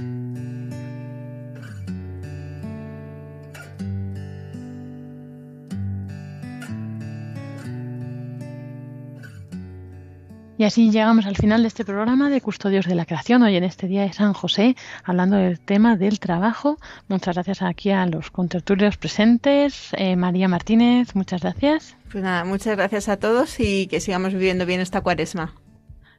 Y 10.58 10.64
así 10.64 10.90
llegamos 10.90 11.26
al 11.26 11.36
final 11.36 11.60
de 11.62 11.68
este 11.68 11.84
programa 11.84 12.30
de 12.30 12.40
Custodios 12.40 12.86
de 12.86 12.94
la 12.94 13.04
Creación, 13.04 13.42
hoy 13.42 13.56
en 13.56 13.64
este 13.64 13.88
día 13.88 14.02
de 14.02 14.12
San 14.14 14.32
José, 14.32 14.74
hablando 15.04 15.36
del 15.36 15.60
tema 15.60 15.96
del 15.96 16.18
trabajo. 16.18 16.78
Muchas 17.08 17.34
gracias 17.34 17.60
aquí 17.60 17.90
a 17.90 18.06
los 18.06 18.30
contertulios 18.30 18.96
presentes. 18.96 19.90
Eh, 19.98 20.16
María 20.16 20.48
Martínez, 20.48 21.14
muchas 21.14 21.42
gracias. 21.42 21.94
Pues 22.10 22.24
nada, 22.24 22.46
muchas 22.46 22.74
gracias 22.74 23.10
a 23.10 23.18
todos 23.18 23.60
y 23.60 23.86
que 23.86 24.00
sigamos 24.00 24.32
viviendo 24.32 24.64
bien 24.64 24.80
esta 24.80 25.02
cuaresma. 25.02 25.52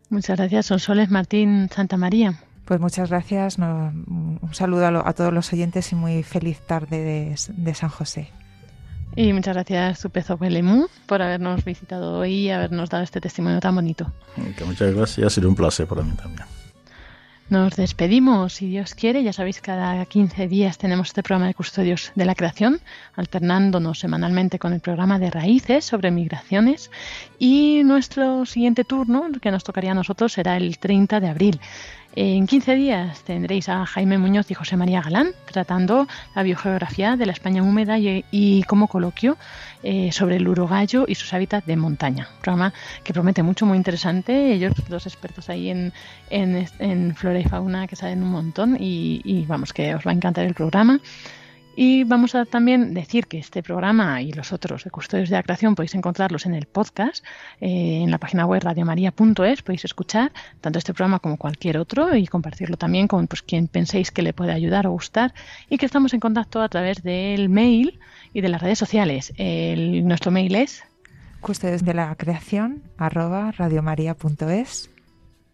Muchas 0.09 0.37
gracias, 0.37 0.67
Sonsoles 0.67 1.09
Martín 1.09 1.69
Santa 1.69 1.97
María. 1.97 2.39
Pues 2.65 2.79
muchas 2.79 3.09
gracias, 3.09 3.59
no, 3.59 3.93
un 4.07 4.53
saludo 4.53 4.85
a, 4.85 5.09
a, 5.09 5.13
todos 5.13 5.33
los 5.33 5.51
oyentes 5.53 5.91
y 5.93 5.95
muy 5.95 6.23
feliz 6.23 6.59
tarde 6.59 6.97
de, 6.97 7.35
de 7.55 7.73
San 7.73 7.89
José. 7.89 8.29
Y 9.15 9.33
muchas 9.33 9.55
gracias, 9.55 9.99
Supezo 9.99 10.37
Belemú, 10.37 10.87
por 11.05 11.21
habernos 11.21 11.63
visitado 11.65 12.19
hoy 12.19 12.33
y 12.33 12.49
habernos 12.51 12.89
dado 12.89 13.03
este 13.03 13.19
testimonio 13.19 13.59
tan 13.59 13.73
bonito. 13.73 14.11
Que 14.57 14.63
muchas 14.63 14.93
gracias, 14.93 15.25
ha 15.25 15.29
sido 15.29 15.49
un 15.49 15.55
placer 15.55 15.87
para 15.87 16.03
mí 16.03 16.11
también. 16.11 16.45
Nos 17.49 17.77
despedimos, 17.77 18.55
si 18.55 18.67
Dios 18.67 18.93
quiere. 18.93 19.23
Ya 19.23 19.31
sabéis, 19.31 19.61
cada 19.61 20.05
15 20.05 20.49
días 20.49 20.77
tenemos 20.77 21.07
este 21.07 21.23
programa 21.23 21.47
de 21.47 21.53
Custodios 21.53 22.11
de 22.13 22.25
la 22.25 22.35
Creación, 22.35 22.81
alternándonos 23.15 23.99
semanalmente 23.99 24.59
con 24.59 24.73
el 24.73 24.81
programa 24.81 25.17
de 25.17 25.31
Raíces 25.31 25.85
sobre 25.85 26.11
migraciones. 26.11 26.91
Y 27.39 27.83
nuestro 27.85 28.45
siguiente 28.45 28.83
turno, 28.83 29.27
que 29.41 29.49
nos 29.49 29.63
tocaría 29.63 29.91
a 29.91 29.95
nosotros, 29.95 30.33
será 30.33 30.57
el 30.57 30.77
30 30.77 31.21
de 31.21 31.29
abril. 31.29 31.59
En 32.19 32.47
15 32.47 32.73
días 32.73 33.23
tendréis 33.25 33.69
a 33.69 33.85
Jaime 33.85 34.17
Muñoz 34.17 34.49
y 34.49 34.55
José 34.55 34.75
María 34.75 35.03
Galán 35.03 35.33
tratando 35.45 36.07
la 36.33 36.41
biogeografía 36.41 37.15
de 37.15 37.27
la 37.27 37.31
España 37.31 37.61
húmeda 37.61 37.99
y, 37.99 38.63
como 38.63 38.87
coloquio 38.87 39.37
eh, 39.83 40.11
sobre 40.11 40.37
el 40.37 40.47
urogallo 40.47 41.05
y 41.07 41.13
sus 41.13 41.31
hábitats 41.35 41.67
de 41.67 41.77
montaña. 41.77 42.27
Un 42.37 42.41
programa 42.41 42.73
que 43.03 43.13
promete 43.13 43.43
mucho, 43.43 43.67
muy 43.67 43.77
interesante. 43.77 44.51
Ellos, 44.51 44.73
dos 44.89 45.05
expertos 45.05 45.47
ahí 45.51 45.69
en, 45.69 45.93
en, 46.31 46.67
en 46.79 47.15
flora 47.15 47.39
y 47.39 47.43
fauna 47.43 47.85
que 47.85 47.95
saben 47.95 48.23
un 48.23 48.31
montón 48.31 48.77
y, 48.79 49.21
y 49.23 49.45
vamos, 49.45 49.71
que 49.71 49.93
os 49.93 50.03
va 50.03 50.09
a 50.09 50.15
encantar 50.15 50.45
el 50.45 50.55
programa. 50.55 50.99
Y 51.79 52.05
vamos 52.05 52.33
a 52.33 52.45
también 52.45 52.95
decir 52.95 53.27
que 53.27 53.37
este 53.37 53.61
programa 53.61 54.19
y 54.23 54.31
los 54.31 54.51
otros 54.51 54.83
de 54.83 54.89
Custodios 54.89 55.29
de 55.29 55.35
la 55.35 55.43
Creación 55.43 55.75
podéis 55.75 55.93
encontrarlos 55.93 56.47
en 56.47 56.55
el 56.55 56.65
podcast, 56.65 57.23
eh, 57.61 58.01
en 58.01 58.09
la 58.09 58.17
página 58.17 58.47
web 58.47 58.63
radiomaria.es. 58.63 59.61
Podéis 59.61 59.85
escuchar 59.85 60.31
tanto 60.59 60.79
este 60.79 60.95
programa 60.95 61.19
como 61.19 61.37
cualquier 61.37 61.77
otro 61.77 62.15
y 62.15 62.25
compartirlo 62.25 62.77
también 62.77 63.07
con 63.07 63.27
pues, 63.27 63.43
quien 63.43 63.67
penséis 63.67 64.09
que 64.09 64.23
le 64.23 64.33
puede 64.33 64.53
ayudar 64.53 64.87
o 64.87 64.91
gustar. 64.91 65.35
Y 65.69 65.77
que 65.77 65.85
estamos 65.85 66.15
en 66.15 66.19
contacto 66.19 66.63
a 66.63 66.67
través 66.67 67.03
del 67.03 67.47
mail 67.47 67.99
y 68.33 68.41
de 68.41 68.49
las 68.49 68.63
redes 68.63 68.79
sociales. 68.79 69.31
El, 69.37 70.03
nuestro 70.07 70.31
mail 70.31 70.55
es 70.55 70.83
Custodios 71.41 71.85
de 71.85 71.93
la 71.93 72.15
Creación 72.15 72.81
arroba 72.97 73.51
radiomaria.es. 73.51 74.89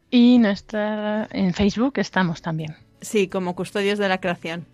Y 0.10 0.38
nuestra, 0.38 1.28
en 1.32 1.54
Facebook 1.54 1.96
estamos 1.98 2.42
también. 2.42 2.78
Sí, 3.02 3.28
como 3.28 3.56
Custodios 3.56 4.00
de 4.00 4.08
la 4.08 4.22
Creación. 4.22 4.68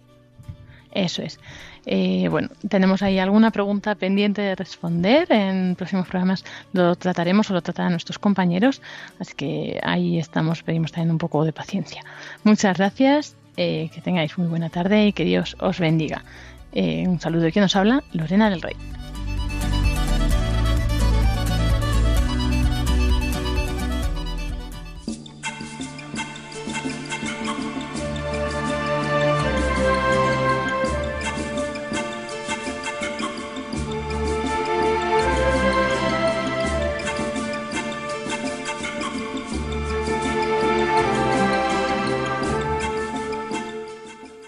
Eso 0.91 1.21
es. 1.21 1.39
Eh, 1.85 2.27
bueno, 2.29 2.49
tenemos 2.67 3.01
ahí 3.01 3.19
alguna 3.19 3.51
pregunta 3.51 3.95
pendiente 3.95 4.41
de 4.41 4.55
responder. 4.55 5.31
En 5.31 5.75
próximos 5.75 6.07
programas 6.07 6.43
lo 6.73 6.95
trataremos 6.95 7.49
o 7.49 7.53
lo 7.53 7.61
tratarán 7.61 7.91
nuestros 7.91 8.19
compañeros. 8.19 8.81
Así 9.19 9.33
que 9.35 9.79
ahí 9.83 10.19
estamos, 10.19 10.63
pedimos 10.63 10.91
también 10.91 11.11
un 11.11 11.17
poco 11.17 11.45
de 11.45 11.53
paciencia. 11.53 12.03
Muchas 12.43 12.77
gracias, 12.77 13.35
eh, 13.57 13.89
que 13.93 14.01
tengáis 14.01 14.37
muy 14.37 14.47
buena 14.47 14.69
tarde 14.69 15.07
y 15.07 15.13
que 15.13 15.25
Dios 15.25 15.55
os 15.59 15.79
bendiga. 15.79 16.23
Eh, 16.71 17.07
un 17.07 17.19
saludo 17.19 17.43
de 17.43 17.51
quien 17.51 17.63
nos 17.63 17.75
habla, 17.75 18.03
Lorena 18.13 18.49
del 18.49 18.61
Rey. 18.61 18.75